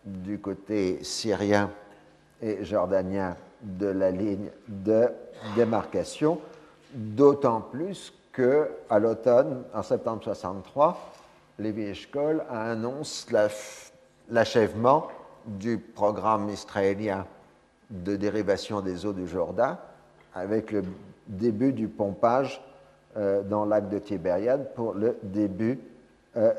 du 0.05 0.39
côté 0.39 1.03
syrien 1.03 1.71
et 2.43 2.65
jordanien 2.65 3.37
de 3.63 3.87
la 3.87 4.11
ligne 4.11 4.51
de 4.69 5.09
démarcation, 5.57 6.41
d'autant 6.95 7.61
plus 7.61 8.13
que 8.33 8.69
à 8.91 8.99
l'automne, 8.99 9.65
en 9.75 9.83
septembre 9.83 10.23
63, 10.23 11.13
Lévi 11.59 11.85
Eshkol 11.85 12.45
annonce 12.51 13.27
l'achèvement 14.29 15.09
du 15.47 15.79
programme 15.79 16.51
israélien 16.51 17.27
de 17.91 18.17
dérivation 18.17 18.81
des 18.81 19.07
eaux 19.07 19.13
du 19.13 19.27
Jourdain 19.27 19.79
avec 20.35 20.73
le 20.73 20.83
début 21.27 21.73
du 21.73 21.89
pompage 21.89 22.61
euh, 23.17 23.43
dans 23.43 23.65
le 23.65 23.71
lac 23.71 23.89
de 23.89 23.99
Tibériade 23.99 24.75
pour 24.75 24.93
le 24.93 25.17
début 25.23 25.79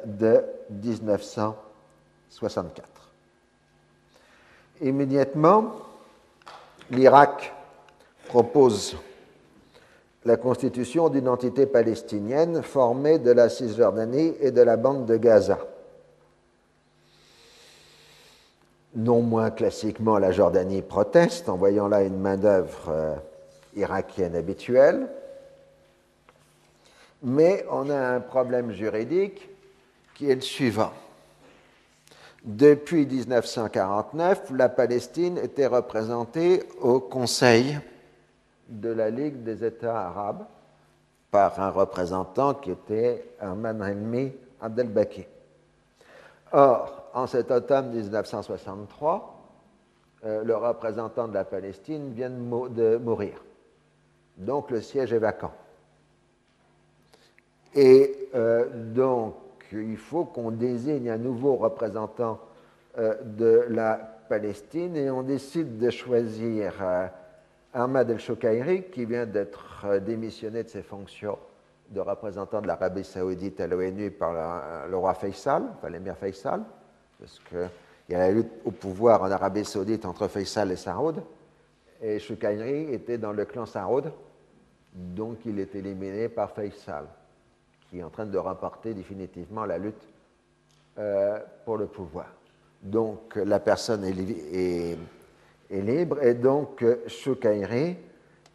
de 0.06 0.44
1964. 0.70 2.88
Immédiatement, 4.82 5.72
l'Irak 6.92 7.54
propose 8.28 8.98
la 10.26 10.38
constitution 10.38 11.10
d'une 11.10 11.30
entité 11.30 11.66
palestinienne 11.66 12.62
formée 12.62 13.18
de 13.18 13.32
la 13.32 13.50
Cisjordanie 13.50 14.36
et 14.42 14.52
de 14.52 14.62
la 14.62 14.78
bande 14.78 15.06
de 15.06 15.16
Gaza. 15.16 15.58
Non 18.96 19.22
moins 19.22 19.52
classiquement, 19.52 20.18
la 20.18 20.32
Jordanie 20.32 20.82
proteste 20.82 21.50
en 21.50 21.56
voyant 21.56 21.88
là 21.88 22.04
une 22.04 22.20
main-d'œuvre 22.20 22.90
euh, 22.90 23.16
irakienne 23.76 24.36
habituelle. 24.36 25.08
Mais 27.24 27.66
on 27.72 27.90
a 27.90 27.98
un 27.98 28.20
problème 28.20 28.72
juridique 28.72 29.50
qui 30.18 30.32
est 30.32 30.36
le 30.36 30.42
suivant. 30.42 30.92
Depuis 32.44 33.06
1949, 33.06 34.52
la 34.52 34.68
Palestine 34.68 35.38
était 35.38 35.68
représentée 35.68 36.64
au 36.82 37.00
Conseil 37.00 37.78
de 38.68 38.90
la 38.90 39.12
Ligue 39.12 39.44
des 39.44 39.64
États 39.64 40.08
arabes 40.08 40.46
par 41.30 41.60
un 41.60 41.70
représentant 41.70 42.56
qui 42.56 42.72
était 42.72 43.30
Ahmad 43.40 43.80
Helmi 43.80 44.32
Abdelbaki. 44.60 45.26
Or, 46.52 47.10
en 47.14 47.28
cet 47.28 47.52
automne 47.52 47.92
1963, 47.92 49.36
euh, 50.26 50.44
le 50.44 50.56
représentant 50.56 51.28
de 51.28 51.34
la 51.36 51.46
Palestine 51.46 52.14
vient 52.14 52.32
de, 52.32 52.98
mourir. 52.98 53.44
Donc 54.38 54.72
le 54.72 54.82
siège 54.82 55.14
est 55.14 55.20
vacant. 55.20 55.54
Et 57.76 58.30
euh, 58.34 58.66
donc, 58.96 59.36
il 59.72 59.98
faut 59.98 60.26
qu'on 60.26 60.52
désigne 60.52 61.10
un 61.10 61.18
nouveau 61.18 61.56
représentant 61.56 62.40
euh, 62.98 63.16
de 63.24 63.66
la 63.70 63.96
Palestine 64.30 64.96
et 64.96 65.10
on 65.10 65.24
décide 65.24 65.78
de 65.78 65.90
choisir 65.90 66.74
Ahmad 67.74 68.10
el-Shoukairi, 68.10 68.90
qui 68.92 69.06
vient 69.06 69.26
d'être 69.26 70.00
démissionné 70.00 70.64
de 70.64 70.70
ses 70.70 70.82
fonctions 70.82 71.38
de 71.90 72.00
représentant 72.00 72.62
de 72.62 72.68
l'Arabie 72.68 73.04
saoudite 73.04 73.60
à 73.62 73.68
l'ONU 73.68 74.12
par 74.12 74.88
le 74.88 74.98
roi 74.98 75.14
Faisal, 75.14 75.64
enfin 75.78 75.90
l'émir 75.90 76.18
Faisal, 76.18 76.62
parce 77.20 77.40
qu'il 77.48 77.70
y 78.10 78.16
a 78.16 78.20
la 78.20 78.32
lutte 78.32 78.52
au 78.66 78.72
pouvoir 78.72 79.24
en 79.24 79.32
Arabie 79.32 79.66
saoudite 79.66 80.06
entre 80.06 80.28
Faisal 80.28 80.72
et 80.72 80.76
Saoud, 80.76 81.24
et 82.02 82.20
Shoukairi 82.20 82.94
était 82.94 83.18
dans 83.18 83.32
le 83.32 83.46
clan 83.46 83.66
Saoud, 83.66 84.12
donc 84.94 85.38
il 85.46 85.60
est 85.60 85.74
éliminé 85.76 86.30
par 86.30 86.52
Faisal, 86.52 87.06
qui 87.90 88.00
est 88.00 88.04
en 88.04 88.10
train 88.10 88.26
de 88.26 88.38
remporter 88.38 88.94
définitivement 88.94 89.66
la 89.66 89.78
lutte 89.78 90.08
euh, 90.98 91.40
pour 91.66 91.78
le 91.78 91.88
pouvoir. 91.88 92.28
Donc 92.82 93.36
la 93.36 93.60
personne 93.60 94.04
est, 94.04 94.98
libre, 95.72 96.24
et 96.24 96.34
donc 96.34 96.86
Shoukairi 97.08 97.98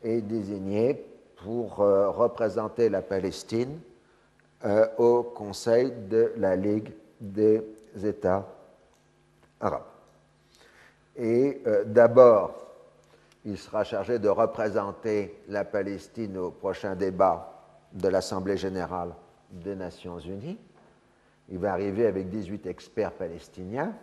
est 0.03 0.21
désigné 0.21 1.05
pour 1.43 1.81
euh, 1.81 2.11
représenter 2.11 2.89
la 2.89 3.03
Palestine 3.03 3.81
euh, 4.65 4.87
au 4.99 5.23
Conseil 5.23 5.93
de 6.09 6.33
la 6.37 6.57
Ligue 6.57 6.93
des 7.21 7.63
États 8.05 8.47
arabes. 9.61 9.83
Et 11.17 11.61
euh, 11.67 11.85
d'abord, 11.85 12.55
il 13.45 13.59
sera 13.59 13.85
chargé 13.85 14.19
de 14.19 14.29
représenter 14.29 15.43
la 15.49 15.65
Palestine 15.65 16.39
au 16.39 16.51
prochain 16.51 16.95
débat 16.95 17.49
de 17.93 18.09
l'Assemblée 18.09 18.57
générale 18.57 19.13
des 19.53 19.75
Nations 19.75 20.19
unies. 20.19 20.59
Il 21.49 21.59
va 21.59 21.73
arriver 21.73 22.07
avec 22.07 22.29
18 22.29 22.67
experts 22.67 23.13
palestiniens. 23.13 23.95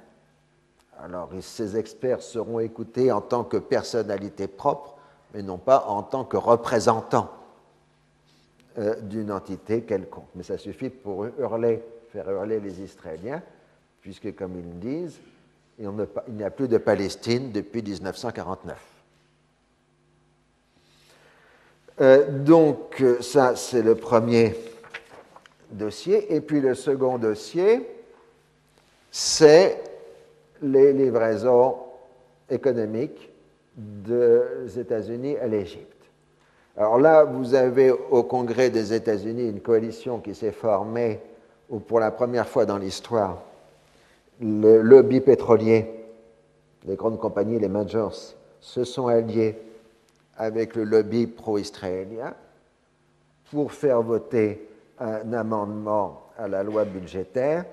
Alors, 1.01 1.29
ces 1.41 1.77
experts 1.77 2.21
seront 2.21 2.59
écoutés 2.59 3.11
en 3.11 3.21
tant 3.21 3.43
que 3.43 3.57
personnalité 3.57 4.47
propre 4.47 4.99
mais 5.33 5.41
non 5.41 5.57
pas 5.57 5.85
en 5.87 6.03
tant 6.03 6.23
que 6.23 6.37
représentant 6.37 7.31
euh, 8.77 8.99
d'une 9.01 9.31
entité 9.31 9.81
quelconque. 9.81 10.27
Mais 10.35 10.43
ça 10.43 10.57
suffit 10.57 10.89
pour 10.89 11.25
hurler, 11.39 11.83
faire 12.11 12.29
hurler 12.29 12.59
les 12.59 12.81
Israéliens, 12.81 13.41
puisque, 14.01 14.35
comme 14.35 14.57
ils 14.57 14.79
disent, 14.79 15.19
il 15.77 15.89
n'y 16.29 16.43
a 16.43 16.49
plus 16.49 16.67
de 16.67 16.77
Palestine 16.77 17.51
depuis 17.51 17.81
1949. 17.81 18.77
Euh, 22.01 22.39
donc, 22.39 23.03
ça, 23.21 23.55
c'est 23.55 23.81
le 23.81 23.95
premier 23.95 24.55
dossier. 25.71 26.33
Et 26.33 26.41
puis, 26.41 26.61
le 26.61 26.75
second 26.75 27.17
dossier, 27.17 27.87
c'est 29.11 29.81
les 30.61 30.93
livraisons 30.93 31.77
économiques 32.49 33.29
des 33.75 34.79
États-Unis 34.79 35.37
à 35.37 35.47
l'Égypte. 35.47 35.85
Alors 36.77 36.97
là, 36.97 37.23
vous 37.23 37.55
avez 37.55 37.91
au 37.91 38.23
Congrès 38.23 38.69
des 38.69 38.93
États-Unis 38.93 39.49
une 39.49 39.61
coalition 39.61 40.19
qui 40.19 40.33
s'est 40.33 40.51
formée 40.51 41.19
où 41.69 41.79
pour 41.79 41.99
la 41.99 42.11
première 42.11 42.47
fois 42.47 42.65
dans 42.65 42.77
l'histoire, 42.77 43.43
le 44.41 44.81
lobby 44.81 45.19
pétrolier, 45.19 45.85
les 46.85 46.95
grandes 46.95 47.19
compagnies, 47.19 47.59
les 47.59 47.67
majors, 47.67 48.15
se 48.61 48.83
sont 48.83 49.07
alliés 49.07 49.57
avec 50.37 50.75
le 50.75 50.83
lobby 50.85 51.27
pro-israélien 51.27 52.33
pour 53.51 53.73
faire 53.73 54.01
voter 54.01 54.68
un 54.99 55.33
amendement 55.33 56.23
à 56.37 56.47
la 56.47 56.63
loi 56.63 56.85
budgétaire 56.85 57.65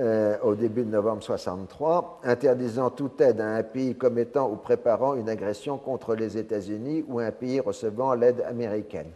euh, 0.00 0.38
au 0.42 0.54
début 0.54 0.84
de 0.84 0.90
novembre 0.90 1.22
63, 1.22 2.20
interdisant 2.24 2.88
toute 2.88 3.20
aide 3.20 3.42
à 3.42 3.56
un 3.56 3.62
pays 3.62 3.94
commettant 3.94 4.50
ou 4.50 4.56
préparant 4.56 5.14
une 5.14 5.28
agression 5.28 5.76
contre 5.76 6.14
les 6.14 6.38
États-Unis 6.38 7.04
ou 7.08 7.18
un 7.18 7.30
pays 7.30 7.60
recevant 7.60 8.14
l'aide 8.14 8.42
américaine. 8.48 9.10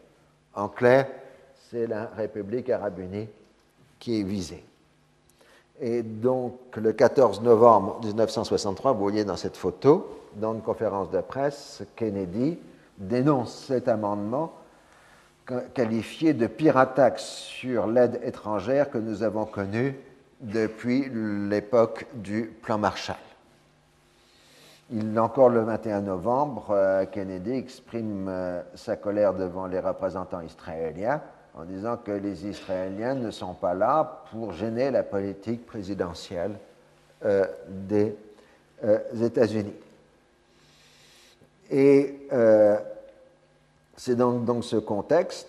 En 0.54 0.68
clair, 0.68 1.08
c'est 1.70 1.86
la 1.86 2.10
République 2.16 2.68
arabe 2.68 2.98
unie 2.98 3.28
qui 3.98 4.20
est 4.20 4.24
visée. 4.24 4.62
Et 5.80 6.02
donc, 6.02 6.58
le 6.76 6.92
14 6.92 7.40
novembre 7.40 8.00
1963, 8.04 8.92
vous 8.92 9.00
voyez 9.00 9.24
dans 9.24 9.36
cette 9.36 9.56
photo, 9.56 10.08
dans 10.34 10.52
une 10.52 10.62
conférence 10.62 11.10
de 11.10 11.20
presse, 11.20 11.82
Kennedy 11.96 12.58
dénonce 12.98 13.64
cet 13.66 13.88
amendement 13.88 14.52
qualifié 15.74 16.34
de 16.34 16.46
pire 16.46 16.76
attaque 16.76 17.18
sur 17.18 17.86
l'aide 17.86 18.20
étrangère 18.22 18.90
que 18.90 18.98
nous 18.98 19.22
avons 19.22 19.44
connue 19.44 19.94
depuis 20.40 21.08
l'époque 21.12 22.06
du 22.14 22.52
plan 22.62 22.78
Marshall. 22.78 23.16
Il, 24.90 25.18
encore 25.18 25.48
le 25.48 25.62
21 25.62 26.02
novembre, 26.02 26.70
euh, 26.70 27.04
Kennedy 27.06 27.52
exprime 27.52 28.26
euh, 28.28 28.62
sa 28.76 28.96
colère 28.96 29.34
devant 29.34 29.66
les 29.66 29.80
représentants 29.80 30.42
israéliens 30.42 31.20
en 31.54 31.64
disant 31.64 31.96
que 31.96 32.12
les 32.12 32.46
Israéliens 32.46 33.14
ne 33.14 33.30
sont 33.32 33.54
pas 33.54 33.74
là 33.74 34.22
pour 34.30 34.52
gêner 34.52 34.90
la 34.90 35.02
politique 35.02 35.66
présidentielle 35.66 36.52
euh, 37.24 37.46
des 37.66 38.14
États-Unis. 39.20 39.72
C'est 43.96 44.16
donc 44.16 44.44
dans 44.44 44.62
ce 44.62 44.76
contexte, 44.76 45.48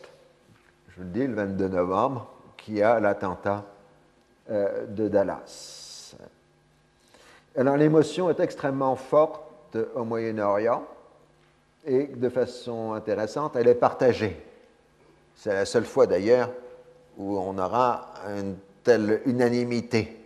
je 0.89 1.01
le 1.01 1.09
dis, 1.09 1.27
le 1.27 1.35
22 1.35 1.67
novembre, 1.67 2.27
qu'il 2.57 2.77
y 2.77 2.81
a 2.81 2.99
l'attentat 2.99 3.65
euh, 4.49 4.85
de 4.87 5.07
Dallas. 5.07 6.15
Alors 7.55 7.75
l'émotion 7.75 8.29
est 8.29 8.39
extrêmement 8.39 8.95
forte 8.95 9.77
au 9.95 10.03
Moyen-Orient 10.03 10.83
et 11.85 12.07
de 12.07 12.29
façon 12.29 12.93
intéressante, 12.93 13.55
elle 13.55 13.67
est 13.67 13.75
partagée. 13.75 14.41
C'est 15.35 15.53
la 15.53 15.65
seule 15.65 15.85
fois 15.85 16.07
d'ailleurs 16.07 16.49
où 17.17 17.37
on 17.37 17.57
aura 17.57 18.13
une 18.37 18.55
telle 18.83 19.21
unanimité. 19.25 20.17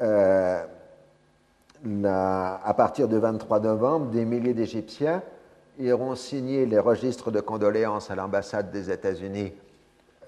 Euh, 0.00 0.64
à 2.04 2.74
partir 2.76 3.08
du 3.08 3.18
23 3.18 3.60
novembre, 3.60 4.06
des 4.06 4.24
milliers 4.24 4.54
d'Égyptiens 4.54 5.22
iront 5.78 6.14
signer 6.14 6.66
les 6.66 6.78
registres 6.78 7.30
de 7.30 7.40
condoléances 7.40 8.10
à 8.10 8.14
l'ambassade 8.14 8.70
des 8.70 8.90
États-Unis 8.90 9.52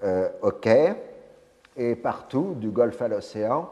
euh, 0.03 0.29
au 0.41 0.51
Caire 0.51 0.95
et 1.77 1.95
partout, 1.95 2.55
du 2.57 2.69
Golfe 2.69 3.01
à 3.01 3.07
l'océan, 3.07 3.69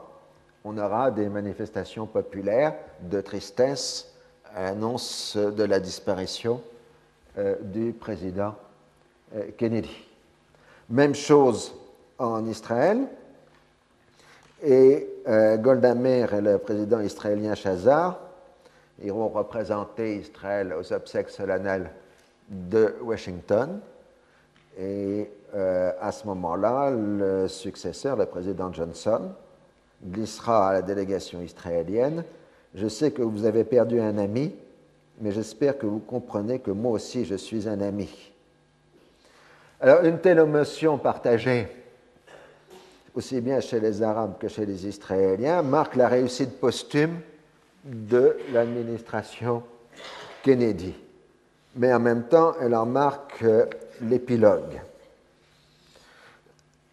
on 0.63 0.77
aura 0.77 1.11
des 1.11 1.29
manifestations 1.29 2.05
populaires 2.05 2.75
de 3.01 3.21
tristesse 3.21 4.13
à 4.55 4.63
l'annonce 4.63 5.35
de 5.35 5.63
la 5.63 5.79
disparition 5.79 6.61
euh, 7.37 7.55
du 7.61 7.91
président 7.91 8.55
euh, 9.35 9.47
Kennedy. 9.57 10.07
Même 10.89 11.15
chose 11.15 11.73
en 12.17 12.45
Israël. 12.45 13.07
Et 14.65 15.09
Golda 15.57 15.93
Meir 15.93 16.33
et 16.35 16.39
le 16.39 16.57
président 16.57 17.01
israélien 17.01 17.53
Shazar 17.53 18.17
iront 19.01 19.29
représenter 19.29 20.17
Israël 20.17 20.73
aux 20.77 20.93
obsèques 20.93 21.29
solennelles 21.29 21.89
de 22.49 22.95
Washington. 23.01 23.79
Et 24.79 25.29
euh, 25.55 25.91
à 25.99 26.11
ce 26.11 26.25
moment-là, 26.27 26.91
le 26.91 27.47
successeur, 27.47 28.15
le 28.15 28.25
président 28.25 28.71
Johnson, 28.71 29.31
glissera 30.03 30.69
à 30.69 30.73
la 30.73 30.81
délégation 30.81 31.41
israélienne 31.41 32.23
Je 32.75 32.87
sais 32.87 33.11
que 33.11 33.21
vous 33.21 33.45
avez 33.45 33.63
perdu 33.63 34.01
un 34.01 34.17
ami, 34.17 34.53
mais 35.21 35.31
j'espère 35.31 35.77
que 35.77 35.85
vous 35.85 35.99
comprenez 35.99 36.59
que 36.59 36.71
moi 36.71 36.91
aussi 36.91 37.23
je 37.23 37.35
suis 37.35 37.69
un 37.69 37.81
ami. 37.81 38.31
Alors, 39.79 40.03
une 40.03 40.19
telle 40.19 40.39
émotion 40.39 40.97
partagée, 40.97 41.67
aussi 43.13 43.41
bien 43.41 43.59
chez 43.59 43.79
les 43.79 44.01
Arabes 44.01 44.37
que 44.39 44.47
chez 44.47 44.65
les 44.65 44.87
Israéliens, 44.87 45.61
marque 45.61 45.95
la 45.95 46.07
réussite 46.07 46.59
posthume 46.59 47.19
de 47.83 48.37
l'administration 48.51 49.63
Kennedy. 50.41 50.93
Mais 51.75 51.93
en 51.93 51.99
même 51.99 52.23
temps, 52.27 52.53
elle 52.61 52.75
en 52.75 52.85
marque 52.85 53.43
euh, 53.43 53.65
l'épilogue. 54.01 54.81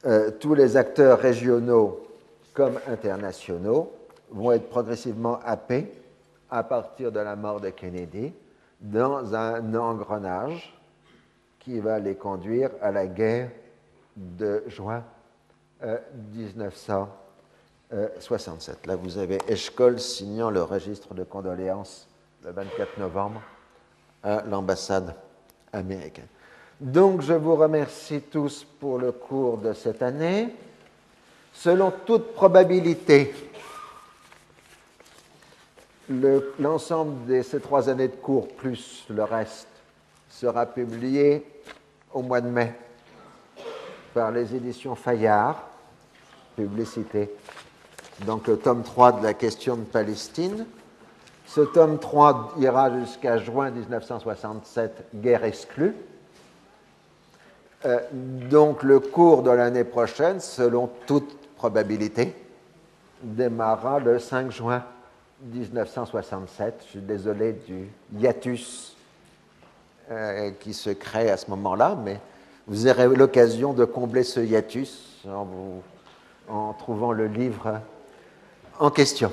Euh, 0.06 0.30
tous 0.40 0.54
les 0.54 0.76
acteurs 0.76 1.18
régionaux 1.18 2.06
comme 2.54 2.78
internationaux 2.88 3.92
vont 4.30 4.52
être 4.52 4.68
progressivement 4.68 5.38
happés 5.44 5.92
à 6.50 6.62
partir 6.64 7.12
de 7.12 7.20
la 7.20 7.36
mort 7.36 7.60
de 7.60 7.70
Kennedy 7.70 8.32
dans 8.80 9.34
un 9.34 9.74
engrenage 9.74 10.74
qui 11.58 11.78
va 11.78 11.98
les 11.98 12.16
conduire 12.16 12.70
à 12.80 12.90
la 12.90 13.06
guerre 13.06 13.50
de 14.16 14.64
juin 14.66 15.04
1967. 15.82 17.29
Euh, 17.92 18.08
Là, 18.84 18.96
vous 18.96 19.18
avez 19.18 19.38
Eshkol 19.48 19.98
signant 19.98 20.50
le 20.50 20.62
registre 20.62 21.12
de 21.14 21.24
condoléances 21.24 22.08
le 22.44 22.52
24 22.52 22.98
novembre 22.98 23.42
à 24.22 24.42
l'ambassade 24.42 25.14
américaine. 25.72 26.28
Donc, 26.80 27.20
je 27.22 27.32
vous 27.32 27.56
remercie 27.56 28.22
tous 28.22 28.64
pour 28.78 28.98
le 28.98 29.12
cours 29.12 29.58
de 29.58 29.72
cette 29.72 30.02
année. 30.02 30.54
Selon 31.52 31.90
toute 32.06 32.32
probabilité, 32.32 33.34
l'ensemble 36.58 37.26
de 37.26 37.42
ces 37.42 37.60
trois 37.60 37.88
années 37.88 38.08
de 38.08 38.16
cours 38.16 38.48
plus 38.48 39.04
le 39.10 39.24
reste 39.24 39.68
sera 40.28 40.64
publié 40.64 41.44
au 42.12 42.22
mois 42.22 42.40
de 42.40 42.48
mai 42.48 42.72
par 44.14 44.30
les 44.30 44.54
éditions 44.54 44.94
Fayard, 44.94 45.68
publicité. 46.56 47.30
Donc 48.26 48.46
le 48.48 48.58
tome 48.58 48.82
3 48.82 49.12
de 49.12 49.22
la 49.22 49.34
question 49.34 49.76
de 49.76 49.84
Palestine. 49.84 50.66
Ce 51.46 51.60
tome 51.60 51.98
3 51.98 52.54
ira 52.58 52.96
jusqu'à 53.00 53.38
juin 53.38 53.70
1967, 53.70 55.06
guerre 55.14 55.44
exclue. 55.44 55.94
Donc 58.12 58.82
le 58.82 59.00
cours 59.00 59.42
de 59.42 59.50
l'année 59.50 59.84
prochaine, 59.84 60.38
selon 60.38 60.90
toute 61.06 61.34
probabilité, 61.56 62.34
démarrera 63.22 63.98
le 63.98 64.18
5 64.18 64.50
juin 64.50 64.84
1967. 65.42 66.82
Je 66.84 66.90
suis 66.90 67.00
désolé 67.00 67.52
du 67.52 67.88
hiatus 68.18 68.96
euh, 70.10 70.50
qui 70.60 70.74
se 70.74 70.90
crée 70.90 71.30
à 71.30 71.36
ce 71.36 71.48
moment-là, 71.50 71.96
mais 72.04 72.20
vous 72.66 72.86
aurez 72.86 73.08
l'occasion 73.08 73.72
de 73.72 73.84
combler 73.84 74.22
ce 74.22 74.40
hiatus 74.40 75.24
en, 75.26 75.46
en 76.48 76.72
trouvant 76.74 77.12
le 77.12 77.26
livre 77.26 77.80
en 78.80 78.90
question. 78.90 79.30